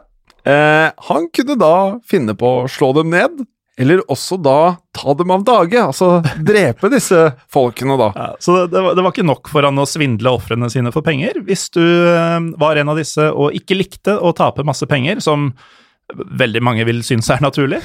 Eh, 0.45 0.87
han 1.09 1.27
kunne 1.33 1.57
da 1.57 1.75
finne 2.05 2.35
på 2.37 2.51
å 2.61 2.69
slå 2.69 2.91
dem 2.99 3.11
ned, 3.13 3.45
eller 3.81 4.03
også 4.11 4.37
da 4.39 4.77
ta 4.95 5.15
dem 5.17 5.33
av 5.35 5.43
dage. 5.47 5.79
Altså 5.81 6.21
drepe 6.47 6.91
disse 6.93 7.27
folkene, 7.51 7.97
da. 7.99 8.11
Ja, 8.21 8.27
så 8.39 8.59
det, 8.59 8.67
det, 8.75 8.83
var, 8.85 8.97
det 8.97 9.05
var 9.05 9.15
ikke 9.15 9.27
nok 9.27 9.51
for 9.51 9.67
han 9.67 9.81
å 9.81 9.87
svindle 9.89 10.35
ofrene 10.37 10.69
sine 10.71 10.93
for 10.95 11.05
penger. 11.05 11.41
Hvis 11.47 11.67
du 11.75 11.83
eh, 11.83 12.37
var 12.61 12.79
en 12.79 12.93
av 12.93 13.01
disse 13.01 13.31
og 13.33 13.57
ikke 13.57 13.79
likte 13.81 14.15
å 14.15 14.35
tape 14.37 14.67
masse 14.67 14.87
penger, 14.89 15.23
som 15.23 15.51
veldig 16.13 16.61
mange 16.61 16.85
vil 16.85 17.01
synes 17.05 17.31
er 17.33 17.41
naturlig, 17.41 17.81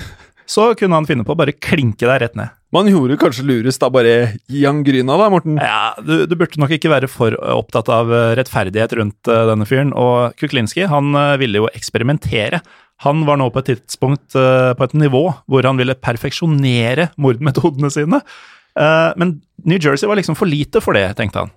så 0.51 0.73
kunne 0.79 0.99
han 0.99 1.07
finne 1.07 1.27
på 1.27 1.35
å 1.35 1.39
bare 1.39 1.55
klinke 1.55 2.09
deg 2.09 2.19
rett 2.25 2.37
ned. 2.39 2.57
Man 2.75 2.87
gjorde 2.87 3.17
kanskje 3.19 3.45
lurest 3.47 3.83
da 3.83 3.89
bare 3.91 4.13
han 4.51 4.83
gryna, 4.87 5.17
da, 5.19 5.27
Morten. 5.33 5.57
Ja, 5.59 5.95
du, 6.07 6.25
du 6.31 6.37
burde 6.39 6.61
nok 6.63 6.75
ikke 6.77 6.93
være 6.93 7.11
for 7.11 7.35
opptatt 7.55 7.91
av 7.91 8.13
eh, 8.15 8.35
rettferdighet 8.39 8.95
rundt 8.99 9.31
eh, 9.31 9.47
denne 9.51 9.67
fyren. 9.67 9.91
Og 9.99 10.37
Kuklinski 10.39 10.87
han 10.91 11.11
eh, 11.19 11.35
ville 11.43 11.65
jo 11.65 11.71
eksperimentere. 11.75 12.63
Han 13.07 13.25
var 13.27 13.41
nå 13.41 13.49
på 13.51 13.63
et 13.63 13.73
tidspunkt 13.73 14.39
eh, 14.39 14.71
på 14.79 14.87
et 14.87 14.97
nivå 15.03 15.25
hvor 15.51 15.67
han 15.67 15.81
ville 15.81 15.99
perfeksjonere 15.99 17.11
mordmetodene 17.19 17.91
sine. 17.91 18.23
Eh, 18.79 19.11
men 19.19 19.41
New 19.67 19.81
Jersey 19.83 20.07
var 20.11 20.21
liksom 20.21 20.39
for 20.39 20.51
lite 20.51 20.83
for 20.85 20.99
det, 20.99 21.09
tenkte 21.19 21.47
han. 21.47 21.55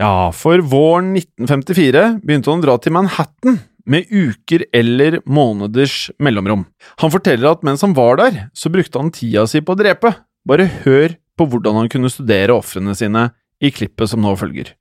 Ja, 0.00 0.30
for 0.34 0.62
våren 0.64 1.12
1954 1.18 2.06
begynte 2.24 2.50
han 2.50 2.62
å 2.62 2.66
dra 2.66 2.78
til 2.80 2.94
Manhattan 2.96 3.60
med 3.86 4.10
uker 4.10 4.64
eller 4.72 5.20
måneders 5.26 6.10
mellomrom. 6.22 6.66
Han 7.02 7.12
forteller 7.12 7.52
at 7.52 7.64
mens 7.66 7.82
han 7.82 7.96
var 7.96 8.20
der, 8.20 8.46
så 8.54 8.70
brukte 8.72 8.98
han 8.98 9.12
tida 9.14 9.46
si 9.46 9.60
på 9.60 9.74
å 9.74 9.78
drepe. 9.78 10.14
Bare 10.48 10.66
hør 10.84 11.16
på 11.38 11.46
hvordan 11.48 11.80
han 11.80 11.90
kunne 11.92 12.10
studere 12.12 12.54
ofrene 12.54 12.94
sine 12.98 13.30
i 13.62 13.70
klippet 13.70 14.10
som 14.10 14.22
nå 14.22 14.34
følger. 14.38 14.74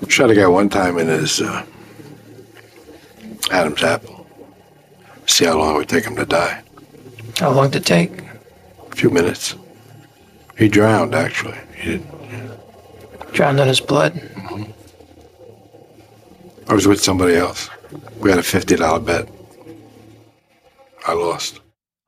His 0.00 1.40
uh, 1.40 1.62
Adam's 3.50 3.82
apple. 3.82 4.26
See 5.26 5.44
how 5.44 5.58
long 5.58 5.74
it 5.74 5.76
would 5.76 5.88
take 5.88 6.04
him 6.04 6.16
to 6.16 6.24
die. 6.24 6.62
How 7.38 7.50
long 7.50 7.70
did 7.70 7.82
it 7.82 7.86
take? 7.86 8.22
A 8.90 8.96
few 8.96 9.10
minutes. 9.10 9.54
He 10.58 10.68
drowned, 10.68 11.14
actually. 11.14 11.58
He 11.74 11.92
did. 11.92 12.02
Drowned 13.32 13.60
in 13.60 13.68
his 13.68 13.80
blood. 13.80 14.20
I 16.68 16.74
was 16.74 16.86
with 16.86 17.02
somebody 17.02 17.36
else. 17.36 17.70
We 18.20 18.30
had 18.30 18.38
a 18.38 18.42
$50 18.42 19.04
bet. 19.04 19.28
I 21.08 21.14
lost. 21.16 21.60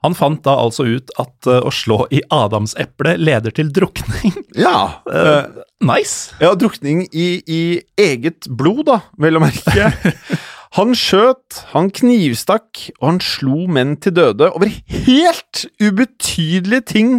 Han 0.03 0.17
fant 0.19 0.43
da 0.43 0.57
altså 0.59 0.85
ut 0.89 1.12
at 1.23 1.47
uh, 1.47 1.61
å 1.62 1.71
slå 1.71 2.01
i 2.11 2.21
adamseplet 2.35 3.21
leder 3.23 3.55
til 3.55 3.71
drukning. 3.75 4.35
Ja. 4.53 5.01
Eh, 5.09 5.47
nice! 5.81 6.35
ja, 6.43 6.51
drukning 6.59 7.07
i, 7.09 7.41
i 7.49 7.61
eget 7.97 8.51
blod, 8.53 8.83
da, 8.91 8.99
vel 9.17 9.39
å 9.39 9.41
merke. 9.41 9.87
Han 10.77 10.95
skjøt, 10.97 11.59
han 11.75 11.91
knivstakk, 11.93 12.79
og 13.03 13.05
han 13.05 13.19
slo 13.21 13.67
menn 13.69 13.91
til 14.01 14.15
døde 14.17 14.47
over 14.57 14.71
helt 14.73 15.65
ubetydelige 15.77 16.87
ting 16.95 17.11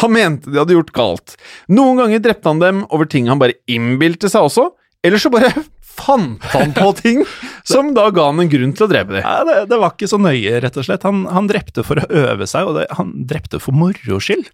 han 0.00 0.14
mente 0.14 0.48
de 0.48 0.56
hadde 0.56 0.78
gjort 0.78 0.94
galt. 0.96 1.34
Noen 1.68 2.00
ganger 2.00 2.22
drepte 2.24 2.48
han 2.48 2.62
dem 2.62 2.80
over 2.88 3.04
ting 3.12 3.28
han 3.28 3.42
bare 3.42 3.58
innbilte 3.68 4.32
seg 4.32 4.48
også, 4.48 4.64
eller 5.04 5.20
så 5.20 5.28
bare 5.34 5.52
fant 5.92 6.44
han 6.52 6.74
på 6.76 6.90
ting 7.02 7.22
som 7.68 7.92
da 7.96 8.08
ga 8.14 8.28
han 8.30 8.42
en 8.42 8.52
grunn 8.52 8.74
til 8.76 8.86
å 8.86 8.90
drepe 8.90 9.18
dem. 9.18 9.24
Ja, 9.24 9.42
det, 9.48 9.58
det 9.70 9.80
var 9.80 9.94
ikke 9.94 10.10
så 10.10 10.20
nøye, 10.22 10.60
rett 10.64 10.78
og 10.78 10.86
slett. 10.88 11.06
Han, 11.08 11.24
han 11.30 11.50
drepte 11.50 11.84
for 11.86 12.02
å 12.02 12.08
øve 12.24 12.48
seg, 12.50 12.68
og 12.68 12.80
det, 12.80 12.86
han 12.98 13.12
drepte 13.28 13.62
for 13.62 13.76
moro 13.76 14.20
skyld. 14.22 14.48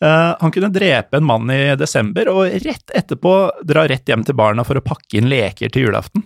Uh, 0.00 0.32
han 0.40 0.52
kunne 0.54 0.72
drepe 0.72 1.18
en 1.18 1.26
mann 1.28 1.50
i 1.52 1.76
desember, 1.76 2.30
og 2.32 2.54
rett 2.64 2.94
etterpå 2.96 3.34
dra 3.68 3.84
rett 3.90 4.08
hjem 4.08 4.24
til 4.24 4.38
barna 4.38 4.64
for 4.64 4.80
å 4.80 4.84
pakke 4.84 5.20
inn 5.20 5.28
leker 5.28 5.72
til 5.72 5.88
julaften. 5.88 6.24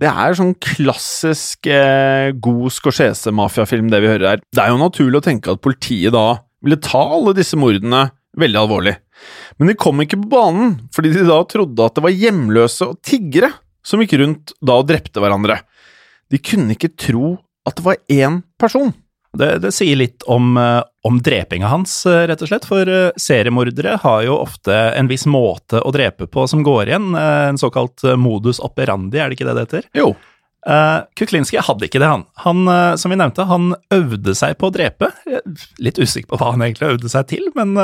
Det 0.00 0.10
er 0.10 0.34
sånn 0.34 0.56
klassisk 0.58 1.68
eh, 1.70 2.32
god 2.42 2.72
Scorsese-mafiafilm, 2.74 3.92
det 3.92 4.00
vi 4.02 4.10
hører 4.10 4.26
her. 4.32 4.40
Det 4.50 4.62
er 4.64 4.72
jo 4.72 4.80
naturlig 4.80 5.20
å 5.20 5.26
tenke 5.28 5.54
at 5.54 5.62
politiet 5.62 6.10
da 6.16 6.40
ville 6.64 6.80
ta 6.82 6.98
alle 7.14 7.34
disse 7.36 7.54
mordene 7.60 8.08
veldig 8.40 8.58
alvorlig. 8.58 8.96
Men 9.60 9.70
de 9.70 9.76
kom 9.78 10.02
ikke 10.02 10.18
på 10.24 10.32
banen, 10.32 10.74
fordi 10.94 11.12
de 11.14 11.22
da 11.28 11.38
trodde 11.46 11.86
at 11.86 11.94
det 11.94 12.02
var 12.08 12.16
hjemløse 12.24 12.88
og 12.90 12.98
tiggere 13.06 13.52
som 13.84 14.02
gikk 14.02 14.16
rundt 14.20 14.54
da 14.64 14.80
og 14.80 14.88
drepte 14.88 15.22
hverandre. 15.22 15.60
De 16.32 16.40
kunne 16.40 16.74
ikke 16.74 16.94
tro 16.96 17.36
at 17.68 17.78
det 17.78 17.84
var 17.86 18.00
én 18.12 18.42
person. 18.60 18.92
Det, 19.34 19.58
det 19.64 19.72
sier 19.74 19.98
litt 19.98 20.22
om, 20.30 20.54
eh, 20.60 20.80
om 21.08 21.18
drepinga 21.22 21.66
hans, 21.66 21.96
eh, 22.06 22.24
rett 22.30 22.42
og 22.44 22.50
slett, 22.50 22.66
for 22.68 22.90
eh, 22.90 23.10
seriemordere 23.18 23.96
har 24.04 24.20
jo 24.26 24.36
ofte 24.38 24.74
en 24.94 25.10
viss 25.10 25.26
måte 25.30 25.80
å 25.82 25.90
drepe 25.94 26.28
på 26.30 26.46
som 26.50 26.62
går 26.66 26.92
igjen, 26.92 27.10
en 27.18 27.58
såkalt 27.58 28.04
modus 28.20 28.62
operandi, 28.62 29.18
er 29.18 29.30
det 29.30 29.38
ikke 29.38 29.48
det 29.48 29.56
det 29.56 29.66
heter? 29.66 29.90
Jo. 29.98 30.12
Uh, 30.64 31.04
Kuklinski 31.18 31.58
hadde 31.60 31.84
ikke 31.84 32.00
det, 32.00 32.08
han. 32.08 32.22
Han, 32.40 32.62
som 32.96 33.12
vi 33.12 33.18
nevnte, 33.20 33.44
han 33.50 33.74
øvde 33.92 34.32
seg 34.38 34.54
på 34.56 34.70
å 34.70 34.72
drepe. 34.72 35.10
Litt 35.84 35.98
usikker 36.00 36.30
på 36.30 36.38
hva 36.40 36.54
han 36.54 36.64
egentlig 36.64 36.94
øvde 36.94 37.10
seg 37.12 37.26
til, 37.34 37.50
men 37.58 37.74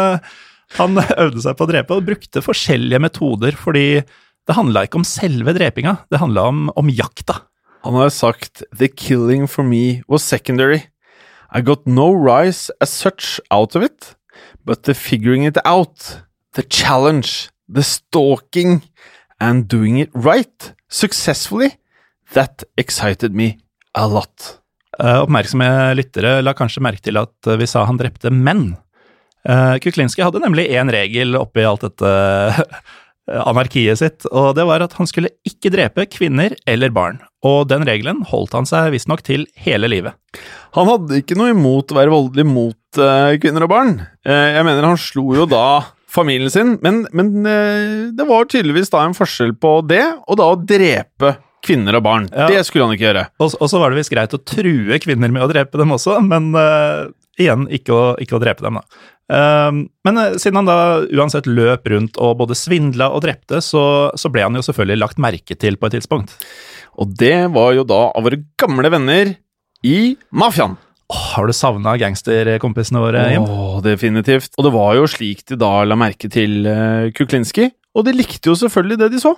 han 0.79 1.03
øvde 1.27 1.45
seg 1.45 1.59
på 1.59 1.67
å 1.67 1.69
drepe 1.69 1.99
og 1.99 2.07
brukte 2.09 2.41
forskjellige 2.45 3.03
metoder, 3.05 3.59
fordi 3.59 4.01
det 4.49 4.57
handla 4.57 4.87
ikke 4.87 5.01
om 5.01 5.07
selve 5.07 5.55
drepinga, 5.57 5.97
det 6.11 6.21
handla 6.23 6.47
om, 6.51 6.69
om 6.77 6.91
jakta. 6.91 7.43
Han 7.85 7.97
har 7.97 8.11
sagt 8.13 8.63
«The 8.77 8.89
killing 8.89 9.47
for 9.49 9.65
me 9.65 10.03
was 10.09 10.25
secondary. 10.25 10.89
I 11.53 11.61
got 11.61 11.87
no 11.87 12.13
rise 12.13 12.71
as 12.81 12.91
such 12.91 13.41
out 13.51 13.77
of 13.77 13.83
it, 13.83 14.15
but 14.65 14.85
the 14.85 14.95
figuring 14.95 15.47
it 15.47 15.59
out, 15.65 16.23
the 16.55 16.63
challenge, 16.63 17.49
the 17.69 17.83
stalking, 17.83 18.83
and 19.41 19.69
doing 19.69 19.99
it 20.01 20.11
right, 20.15 20.73
successfully, 20.89 21.79
that 22.35 22.65
excited 22.77 23.35
me 23.35 23.59
a 23.95 24.07
lot. 24.07 24.61
Eh, 25.01 25.19
oppmerksomme 25.25 25.67
lyttere 25.97 26.41
la 26.45 26.55
kanskje 26.57 26.83
merke 26.85 27.05
til 27.07 27.19
at 27.21 27.49
eh, 27.49 27.59
vi 27.61 27.69
sa 27.71 27.87
han 27.89 27.99
drepte 28.01 28.33
menn. 28.35 28.75
Uh, 29.41 29.79
Kuklinski 29.81 30.21
hadde 30.21 30.43
nemlig 30.43 30.67
én 30.77 30.91
regel 30.93 31.33
oppi 31.39 31.63
alt 31.65 31.87
dette 31.87 32.11
anarkiet 33.31 34.01
sitt, 34.01 34.27
og 34.31 34.55
det 34.59 34.67
var 34.69 34.83
at 34.85 34.97
han 34.99 35.09
skulle 35.09 35.33
ikke 35.47 35.73
drepe 35.73 36.07
kvinner 36.11 36.57
eller 36.69 36.93
barn. 36.95 37.21
Og 37.47 37.69
den 37.71 37.87
regelen 37.89 38.25
holdt 38.29 38.57
han 38.57 38.69
seg 38.69 38.91
visstnok 38.95 39.23
til 39.27 39.47
hele 39.61 39.89
livet. 39.91 40.19
Han 40.77 40.89
hadde 40.91 41.23
ikke 41.23 41.39
noe 41.39 41.55
imot 41.55 41.93
å 41.93 41.99
være 42.01 42.13
voldelig 42.13 42.47
mot 42.49 43.01
uh, 43.01 43.37
kvinner 43.41 43.65
og 43.67 43.73
barn. 43.73 43.95
Uh, 44.27 44.51
jeg 44.57 44.67
mener, 44.67 44.89
han 44.91 45.01
slo 45.01 45.31
jo 45.39 45.47
da 45.49 45.65
familien 46.11 46.51
sin, 46.53 46.75
men, 46.85 47.05
men 47.17 47.31
uh, 47.47 48.11
det 48.17 48.27
var 48.29 48.51
tydeligvis 48.51 48.93
da 48.93 49.07
en 49.07 49.17
forskjell 49.17 49.55
på 49.63 49.79
det, 49.89 50.05
og 50.27 50.41
da 50.41 50.51
å 50.51 50.59
drepe 50.59 51.37
kvinner 51.65 51.97
og 51.99 52.05
barn. 52.05 52.29
Ja. 52.33 52.49
Det 52.51 52.65
skulle 52.67 52.89
han 52.89 52.97
ikke 52.97 53.09
gjøre. 53.11 53.27
Og, 53.41 53.55
og 53.61 53.71
så 53.71 53.81
var 53.81 53.93
det 53.93 54.01
visst 54.01 54.13
greit 54.13 54.35
å 54.37 54.43
true 54.43 55.01
kvinner 55.03 55.33
med 55.33 55.45
å 55.45 55.51
drepe 55.51 55.81
dem 55.81 55.95
også, 55.97 56.19
men 56.25 56.51
eh, 56.57 57.11
igjen 57.41 57.67
ikke 57.73 57.97
å, 57.97 58.05
ikke 58.21 58.39
å 58.39 58.43
drepe 58.43 58.65
dem, 58.65 58.81
da. 58.81 59.03
Eh, 59.31 59.71
men 60.07 60.21
eh, 60.21 60.37
siden 60.41 60.61
han 60.61 60.69
da 60.69 60.79
uansett 61.07 61.49
løp 61.49 61.87
rundt 61.93 62.19
og 62.21 62.37
både 62.43 62.59
svindla 62.59 63.11
og 63.15 63.25
drepte, 63.27 63.63
så, 63.65 63.85
så 64.19 64.33
ble 64.33 64.47
han 64.47 64.59
jo 64.59 64.65
selvfølgelig 64.67 65.01
lagt 65.01 65.23
merke 65.23 65.57
til 65.59 65.79
på 65.79 65.89
et 65.89 65.99
tidspunkt. 65.99 66.35
Og 67.01 67.15
det 67.21 67.49
var 67.55 67.75
jo 67.77 67.87
da 67.87 68.09
av 68.11 68.27
våre 68.27 68.43
gamle 68.61 68.91
venner 68.93 69.35
i 69.87 69.99
mafiaen. 70.35 70.77
Har 71.11 71.49
du 71.49 71.55
savna 71.57 71.97
gangsterkompisene 71.99 73.01
våre, 73.03 73.23
Jim? 73.33 73.47
Åh, 73.47 73.79
definitivt. 73.83 74.53
Og 74.59 74.67
det 74.67 74.75
var 74.75 74.95
jo 74.99 75.09
slik 75.11 75.43
de 75.51 75.59
da 75.59 75.71
la 75.83 75.97
merke 75.99 76.31
til 76.31 76.69
uh, 76.69 77.09
Kuklinski, 77.17 77.67
og 77.99 78.07
de 78.07 78.15
likte 78.15 78.53
jo 78.53 78.55
selvfølgelig 78.59 79.01
det 79.01 79.09
de 79.17 79.23
så. 79.23 79.33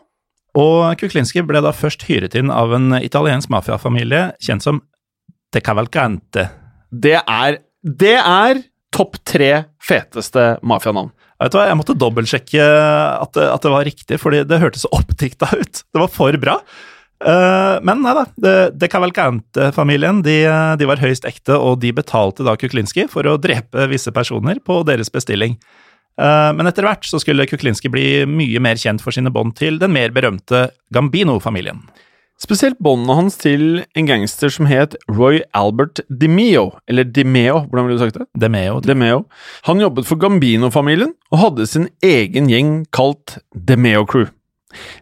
Og 0.60 0.82
Kuklinski 1.00 1.40
ble 1.48 1.62
da 1.64 1.72
først 1.72 2.04
hyret 2.10 2.36
inn 2.36 2.52
av 2.52 2.74
en 2.76 2.98
italiensk 3.00 3.48
mafiafamilie 3.54 4.34
kjent 4.44 4.66
som 4.66 4.82
De 5.52 5.62
Cavalcante. 5.64 6.44
Det 6.92 7.16
er 7.22 7.62
Det 7.80 8.18
er 8.20 8.60
topp 8.92 9.16
tre 9.24 9.52
feteste 9.82 10.56
mafianavn. 10.66 11.12
Vet 11.42 11.52
du 11.54 11.58
hva, 11.58 11.66
Jeg 11.68 11.78
måtte 11.80 11.98
dobbeltsjekke 11.98 12.64
at, 12.64 13.36
at 13.36 13.64
det 13.64 13.72
var 13.72 13.86
riktig, 13.86 14.18
fordi 14.22 14.44
det 14.46 14.60
hørtes 14.62 14.86
oppdikta 14.94 15.50
ut. 15.58 15.82
Det 15.82 16.02
var 16.02 16.10
for 16.12 16.38
bra. 16.42 16.58
Uh, 17.22 17.78
men 17.86 18.00
nei 18.02 18.14
da, 18.18 18.24
De, 18.42 18.52
de 18.74 18.88
Cavalcante-familien 18.90 20.24
de, 20.26 20.40
de 20.78 20.88
var 20.90 21.02
høyst 21.02 21.26
ekte, 21.28 21.54
og 21.54 21.78
de 21.82 21.92
betalte 21.94 22.46
da 22.46 22.56
Kuklinski 22.58 23.06
for 23.10 23.26
å 23.30 23.38
drepe 23.38 23.86
visse 23.90 24.10
personer 24.14 24.58
på 24.64 24.80
deres 24.86 25.10
bestilling. 25.12 25.58
Uh, 26.20 26.50
men 26.56 26.68
etter 26.68 26.86
hvert 26.86 27.06
så 27.08 27.20
skulle 27.22 27.46
Kuklinski 27.48 27.90
bli 27.92 28.06
mye 28.28 28.62
mer 28.62 28.80
kjent 28.80 29.02
for 29.04 29.14
sine 29.14 29.32
bånd 29.32 29.54
til 29.58 29.78
den 29.82 29.94
mer 29.94 30.14
berømte 30.14 30.68
Gambino-familien. 30.94 31.84
Spesielt 32.42 32.80
båndene 32.82 33.14
hans 33.14 33.36
til 33.38 33.84
en 33.94 34.06
gangster 34.08 34.50
som 34.50 34.66
het 34.66 34.96
Roy 35.06 35.44
Albert 35.54 36.00
DeMeo, 36.10 36.72
eller 36.90 37.06
DeMeo, 37.06 37.60
hvordan 37.68 37.86
ville 37.86 37.98
du 38.00 38.02
sagt 38.02 38.18
det? 38.18 38.26
Demeo. 38.34 38.80
DeMeo. 38.82 39.20
Han 39.68 39.82
jobbet 39.82 40.08
for 40.08 40.18
Gambino-familien 40.18 41.12
og 41.30 41.38
hadde 41.38 41.68
sin 41.70 41.86
egen 42.02 42.50
gjeng 42.50 42.80
kalt 42.90 43.36
DeMeo 43.54 44.02
Crew. 44.10 44.26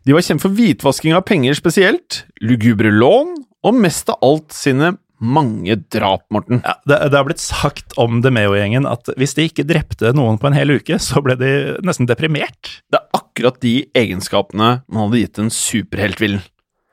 De 0.05 0.13
var 0.13 0.27
kjent 0.27 0.43
for 0.43 0.53
hvitvasking 0.53 1.17
av 1.17 1.25
penger 1.31 1.57
spesielt, 1.57 2.25
lugubre 2.45 2.93
lån 2.93 3.33
og 3.65 3.81
mest 3.87 4.13
av 4.13 4.21
alt 4.27 4.53
sine 4.53 4.99
mange 5.21 5.79
drap, 5.93 6.27
Morten. 6.33 6.61
Ja, 6.65 6.77
det, 6.89 7.01
det 7.13 7.17
har 7.17 7.27
blitt 7.29 7.45
sagt 7.45 7.97
om 8.01 8.21
Demeo-gjengen 8.25 8.89
at 8.89 9.09
hvis 9.21 9.37
de 9.37 9.49
ikke 9.49 9.69
drepte 9.69 10.13
noen 10.17 10.41
på 10.41 10.49
en 10.49 10.57
hel 10.57 10.77
uke, 10.77 11.01
så 11.01 11.25
ble 11.25 11.41
de 11.41 11.53
nesten 11.87 12.09
deprimert. 12.09 12.81
Det 12.93 13.01
er 13.01 13.21
akkurat 13.21 13.61
de 13.65 13.75
egenskapene 13.97 14.81
man 14.89 15.07
hadde 15.07 15.25
gitt 15.25 15.41
en 15.41 15.53
superheltvillen. 15.55 16.45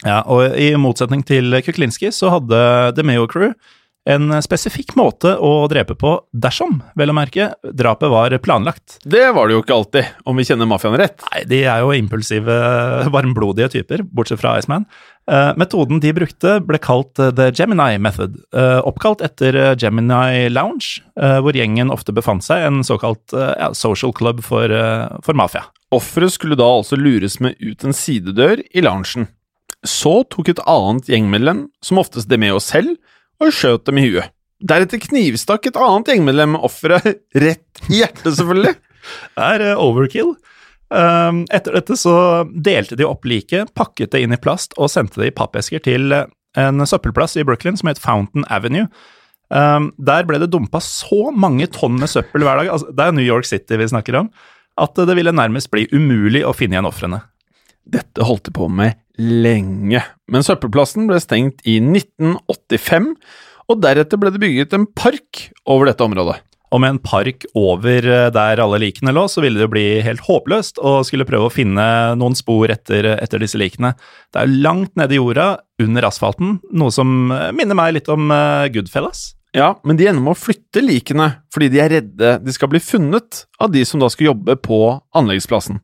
Ja, 0.06 0.22
og 0.30 0.54
i 0.60 0.70
motsetning 0.78 1.24
til 1.26 1.56
Kuklinski 1.66 2.12
så 2.14 2.30
hadde 2.36 2.60
Demeo 2.98 3.26
Crew 3.30 3.54
en 4.08 4.32
spesifikk 4.44 4.94
måte 4.96 5.34
å 5.44 5.68
drepe 5.68 5.96
på 6.00 6.14
dersom, 6.32 6.80
vel 6.98 7.12
å 7.12 7.16
merke, 7.18 7.50
drapet 7.76 8.12
var 8.12 8.36
planlagt. 8.44 9.02
Det 9.04 9.26
var 9.36 9.50
det 9.50 9.58
jo 9.58 9.64
ikke 9.66 9.76
alltid, 9.76 10.14
om 10.24 10.40
vi 10.40 10.46
kjenner 10.48 10.70
mafiaen 10.70 10.98
rett. 11.00 11.20
Nei, 11.34 11.44
de 11.50 11.62
er 11.68 11.84
jo 11.84 11.92
impulsive, 11.96 12.58
varmblodige 13.16 13.74
typer, 13.76 14.06
bortsett 14.08 14.40
fra 14.40 14.56
Iceman. 14.62 14.88
Eh, 15.28 15.52
metoden 15.60 16.00
de 16.00 16.14
brukte 16.16 16.54
ble 16.64 16.80
kalt 16.80 17.20
eh, 17.20 17.34
The 17.36 17.50
Gemini 17.52 18.00
Method, 18.00 18.40
eh, 18.56 18.80
oppkalt 18.88 19.24
etter 19.28 19.76
Gemini 19.76 20.48
Lounge, 20.54 21.02
hvor 21.18 21.58
gjengen 21.58 21.92
ofte 21.92 22.14
befant 22.16 22.46
seg, 22.46 22.64
en 22.64 22.86
såkalt 22.86 23.34
ja, 23.34 23.72
social 23.76 24.14
club 24.16 24.44
for, 24.46 24.72
for 25.26 25.38
mafia. 25.38 25.66
Offeret 25.96 26.36
skulle 26.36 26.58
da 26.60 26.68
altså 26.68 27.00
lures 27.00 27.40
med 27.44 27.58
ut 27.60 27.84
en 27.88 27.96
sidedør 27.96 28.62
i 28.72 28.84
loungen. 28.86 29.28
Så 29.86 30.24
tok 30.32 30.50
et 30.50 30.64
annet 30.66 31.10
gjengmedlem, 31.12 31.68
som 31.86 32.02
oftest 32.02 32.30
Demeo 32.32 32.60
selv, 32.64 32.98
og 33.44 33.54
skjøt 33.54 33.86
dem 33.90 34.02
i 34.02 34.08
huet. 34.08 34.34
Deretter 34.58 35.02
knivstakk 35.04 35.68
et 35.70 35.78
annet 35.78 36.10
gjengmedlem 36.10 36.58
offeret 36.58 37.22
rett 37.46 37.84
i 37.92 38.00
hjertet, 38.02 38.34
selvfølgelig. 38.40 38.78
Det 39.38 39.50
er 39.50 39.66
eh, 39.70 39.82
overkill. 39.82 40.34
Um, 40.88 41.44
etter 41.52 41.76
dette 41.76 41.98
så 42.00 42.16
delte 42.48 42.96
de 42.96 43.06
opp 43.06 43.28
liket, 43.28 43.74
pakket 43.76 44.14
det 44.14 44.24
inn 44.24 44.34
i 44.34 44.40
plast 44.40 44.72
og 44.80 44.90
sendte 44.92 45.20
det 45.20 45.34
i 45.34 45.36
pappesker 45.36 45.84
til 45.84 46.16
eh, 46.16 46.30
en 46.58 46.86
søppelplass 46.88 47.36
i 47.38 47.44
Brooklyn 47.48 47.78
som 47.80 47.92
het 47.92 48.02
Fountain 48.02 48.48
Avenue. 48.50 48.88
Um, 49.54 49.92
der 50.00 50.26
ble 50.28 50.42
det 50.42 50.50
dumpa 50.52 50.82
så 50.84 51.30
mange 51.32 51.70
tonn 51.72 52.00
med 52.02 52.12
søppel 52.12 52.44
hver 52.44 52.64
dag, 52.64 52.72
altså, 52.74 52.92
det 52.92 53.04
er 53.04 53.16
New 53.16 53.24
York 53.24 53.48
City 53.48 53.78
vi 53.80 53.88
snakker 53.92 54.18
om, 54.24 54.32
at 54.78 54.98
det 54.98 55.16
ville 55.18 55.36
nærmest 55.36 55.72
bli 55.74 55.86
umulig 55.94 56.44
å 56.46 56.56
finne 56.56 56.78
igjen 56.78 56.90
ofrene. 56.90 57.22
Dette 57.88 58.26
holdt 58.28 58.50
de 58.50 58.56
på 58.56 58.68
med 58.72 58.98
lenge, 59.18 60.02
men 60.32 60.46
søppelplassen 60.46 61.08
ble 61.10 61.20
stengt 61.22 61.64
i 61.68 61.80
1985, 61.82 63.14
og 63.68 63.82
deretter 63.84 64.20
ble 64.22 64.32
det 64.34 64.42
bygget 64.44 64.76
en 64.78 64.88
park 64.96 65.48
over 65.68 65.90
dette 65.90 66.06
området. 66.06 66.38
Og 66.76 66.82
med 66.84 66.96
en 66.96 67.00
park 67.00 67.46
over 67.56 68.04
eh, 68.04 68.28
der 68.36 68.60
alle 68.60 68.80
likene 68.84 69.14
lå, 69.16 69.24
så 69.32 69.44
ville 69.44 69.62
det 69.62 69.70
bli 69.72 69.86
helt 70.04 70.26
håpløst 70.26 70.82
å 70.84 71.00
skulle 71.08 71.28
prøve 71.28 71.48
å 71.48 71.54
finne 71.54 71.86
noen 72.20 72.36
spor 72.36 72.72
etter, 72.74 73.08
etter 73.16 73.40
disse 73.40 73.60
likene. 73.60 73.94
Det 74.36 74.44
er 74.44 74.52
langt 74.66 74.92
nede 75.00 75.16
i 75.16 75.22
jorda, 75.22 75.54
under 75.80 76.08
asfalten, 76.10 76.58
noe 76.76 76.92
som 76.94 77.32
eh, 77.32 77.52
minner 77.56 77.78
meg 77.78 77.96
litt 77.96 78.12
om 78.12 78.32
eh, 78.34 78.68
Goodfellas. 78.76 79.30
Ja, 79.56 79.72
men 79.88 79.98
de 79.98 80.10
ender 80.10 80.22
med 80.22 80.36
å 80.36 80.40
flytte 80.40 80.84
likene 80.84 81.30
fordi 81.54 81.70
de 81.72 81.80
er 81.82 81.94
redde 81.96 82.34
de 82.44 82.54
skal 82.54 82.70
bli 82.70 82.82
funnet 82.84 83.46
av 83.64 83.72
de 83.74 83.86
som 83.88 84.02
da 84.02 84.10
skal 84.12 84.34
jobbe 84.34 84.58
på 84.60 84.82
anleggsplassen. 85.18 85.80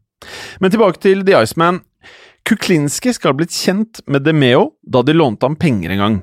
Men 0.59 0.71
tilbake 0.73 0.99
til 1.03 1.23
The 1.27 1.39
Iceman. 1.43 1.81
Kuklinski 2.43 3.13
skal 3.15 3.31
ha 3.31 3.37
blitt 3.39 3.53
kjent 3.55 4.01
med 4.11 4.25
DeMeo 4.25 4.73
da 4.83 4.99
de 5.05 5.13
lånte 5.15 5.47
ham 5.47 5.55
penger 5.55 5.93
en 5.93 6.01
gang, 6.01 6.15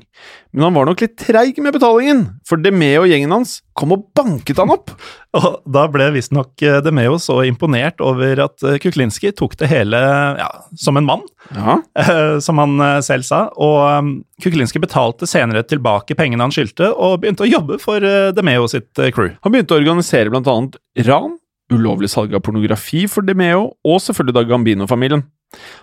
men 0.52 0.66
han 0.66 0.74
var 0.76 0.84
nok 0.90 1.00
litt 1.00 1.14
treig 1.16 1.56
med 1.64 1.72
betalingen, 1.72 2.26
for 2.44 2.60
DeMeo 2.60 3.06
og 3.06 3.08
gjengen 3.08 3.32
hans 3.32 3.54
kom 3.78 3.94
og 3.96 4.02
banket 4.16 4.60
han 4.60 4.72
opp. 4.74 4.92
Og 5.38 5.62
da 5.64 5.86
ble 5.88 6.10
visstnok 6.12 6.60
eh, 6.66 6.82
DeMeo 6.84 7.16
så 7.22 7.38
imponert 7.48 8.04
over 8.04 8.44
at 8.44 8.66
eh, 8.68 8.76
Kuklinski 8.82 9.32
tok 9.38 9.56
det 9.62 9.70
hele 9.72 10.00
ja, 10.36 10.50
som 10.76 11.00
en 11.00 11.08
mann, 11.08 11.24
Ja, 11.56 11.78
eh, 11.96 12.36
som 12.44 12.60
han 12.60 12.76
selv 13.06 13.24
sa, 13.24 13.46
og 13.56 14.12
Kuklinski 14.44 14.82
betalte 14.82 15.28
senere 15.30 15.64
tilbake 15.64 16.18
pengene 16.18 16.44
han 16.44 16.52
skyldte, 16.52 16.92
og 16.92 17.22
begynte 17.24 17.48
å 17.48 17.52
jobbe 17.52 17.80
for 17.80 18.04
DeMeo 18.36 18.68
sitt 18.68 18.92
crew. 19.16 19.32
Han 19.40 19.56
begynte 19.56 19.72
å 19.72 19.80
organisere 19.80 20.28
blant 20.28 20.52
annet 20.52 20.80
ran, 21.08 21.38
ulovlig 21.72 22.10
salg 22.12 22.34
av 22.36 22.44
pornografi 22.44 23.06
for 23.08 23.24
DeMeo, 23.24 23.70
og 23.86 24.02
selvfølgelig 24.04 24.36
da 24.36 24.48
Gambino-familien. 24.52 25.24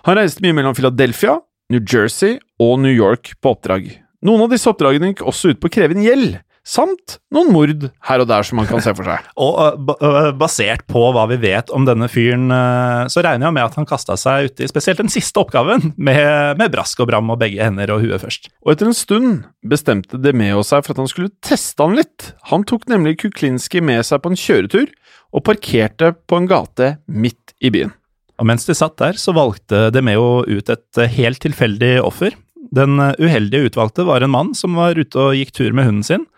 Han 0.08 0.18
reiste 0.18 0.44
mye 0.44 0.56
mellom 0.56 0.76
Philadelphia, 0.76 1.38
New 1.72 1.84
Jersey 1.84 2.38
og 2.62 2.78
New 2.82 2.94
York 2.94 3.34
på 3.42 3.54
oppdrag. 3.56 3.90
Noen 4.24 4.46
av 4.46 4.52
disse 4.52 4.68
oppdragene 4.70 5.12
gikk 5.12 5.26
også 5.28 5.52
ut 5.52 5.60
på 5.62 5.68
å 5.70 5.72
kreve 5.72 5.94
inn 5.94 6.06
gjeld, 6.06 6.38
samt 6.68 7.16
noen 7.32 7.52
mord 7.54 7.84
her 8.08 8.22
og 8.22 8.28
der 8.28 8.44
som 8.44 8.58
man 8.60 8.66
kan 8.68 8.82
se 8.84 8.92
for 8.96 9.06
seg. 9.08 9.28
Og 9.44 9.54
uh, 9.56 9.92
uh, 10.02 10.30
basert 10.36 10.84
på 10.90 11.02
hva 11.14 11.24
vi 11.30 11.38
vet 11.40 11.70
om 11.74 11.86
denne 11.88 12.10
fyren, 12.12 12.48
uh, 12.52 13.06
så 13.08 13.22
regner 13.24 13.48
jeg 13.48 13.56
med 13.56 13.64
at 13.64 13.78
han 13.78 13.88
kasta 13.88 14.18
seg 14.20 14.50
uti 14.50 14.68
spesielt 14.68 15.00
den 15.00 15.12
siste 15.12 15.40
oppgaven, 15.40 15.92
med, 15.96 16.58
med 16.60 16.74
brask 16.74 17.00
og 17.04 17.10
bram 17.12 17.32
og 17.32 17.40
begge 17.40 17.62
hender 17.64 17.94
og 17.94 18.04
huet 18.04 18.24
først. 18.24 18.50
Og 18.66 18.74
etter 18.74 18.90
en 18.90 18.96
stund 18.96 19.46
bestemte 19.68 20.20
DeMeo 20.20 20.64
seg 20.66 20.84
for 20.84 20.96
at 20.96 21.04
han 21.04 21.12
skulle 21.12 21.32
teste 21.44 21.84
han 21.84 21.96
litt. 21.98 22.32
Han 22.52 22.66
tok 22.68 22.88
nemlig 22.90 23.18
Kuklinski 23.22 23.84
med 23.84 24.04
seg 24.08 24.24
på 24.24 24.32
en 24.32 24.40
kjøretur, 24.40 24.90
og 25.36 25.44
parkerte 25.44 26.14
på 26.28 26.40
en 26.40 26.48
gate 26.48 26.94
midt 27.12 27.52
i 27.60 27.72
byen. 27.72 27.92
Og 28.38 28.46
mens 28.46 28.66
de 28.68 28.76
satt 28.76 28.98
der, 29.00 29.18
så 29.18 29.34
valgte 29.34 29.88
Demeo 29.94 30.44
ut 30.46 30.70
et 30.70 31.00
eh, 31.00 31.10
helt 31.18 31.42
tilfeldig 31.42 31.98
offer. 32.06 32.36
Den 32.74 33.00
eh, 33.02 33.16
uheldige 33.18 33.72
utvalgte 33.72 34.06
var 34.06 34.22
en 34.22 34.34
mann 34.34 34.52
som 34.54 34.78
var 34.78 34.98
ute 34.98 35.18
og 35.18 35.34
gikk 35.38 35.54
tur 35.56 35.74
med 35.74 35.88
hunden 35.88 36.06
sin. 36.06 36.28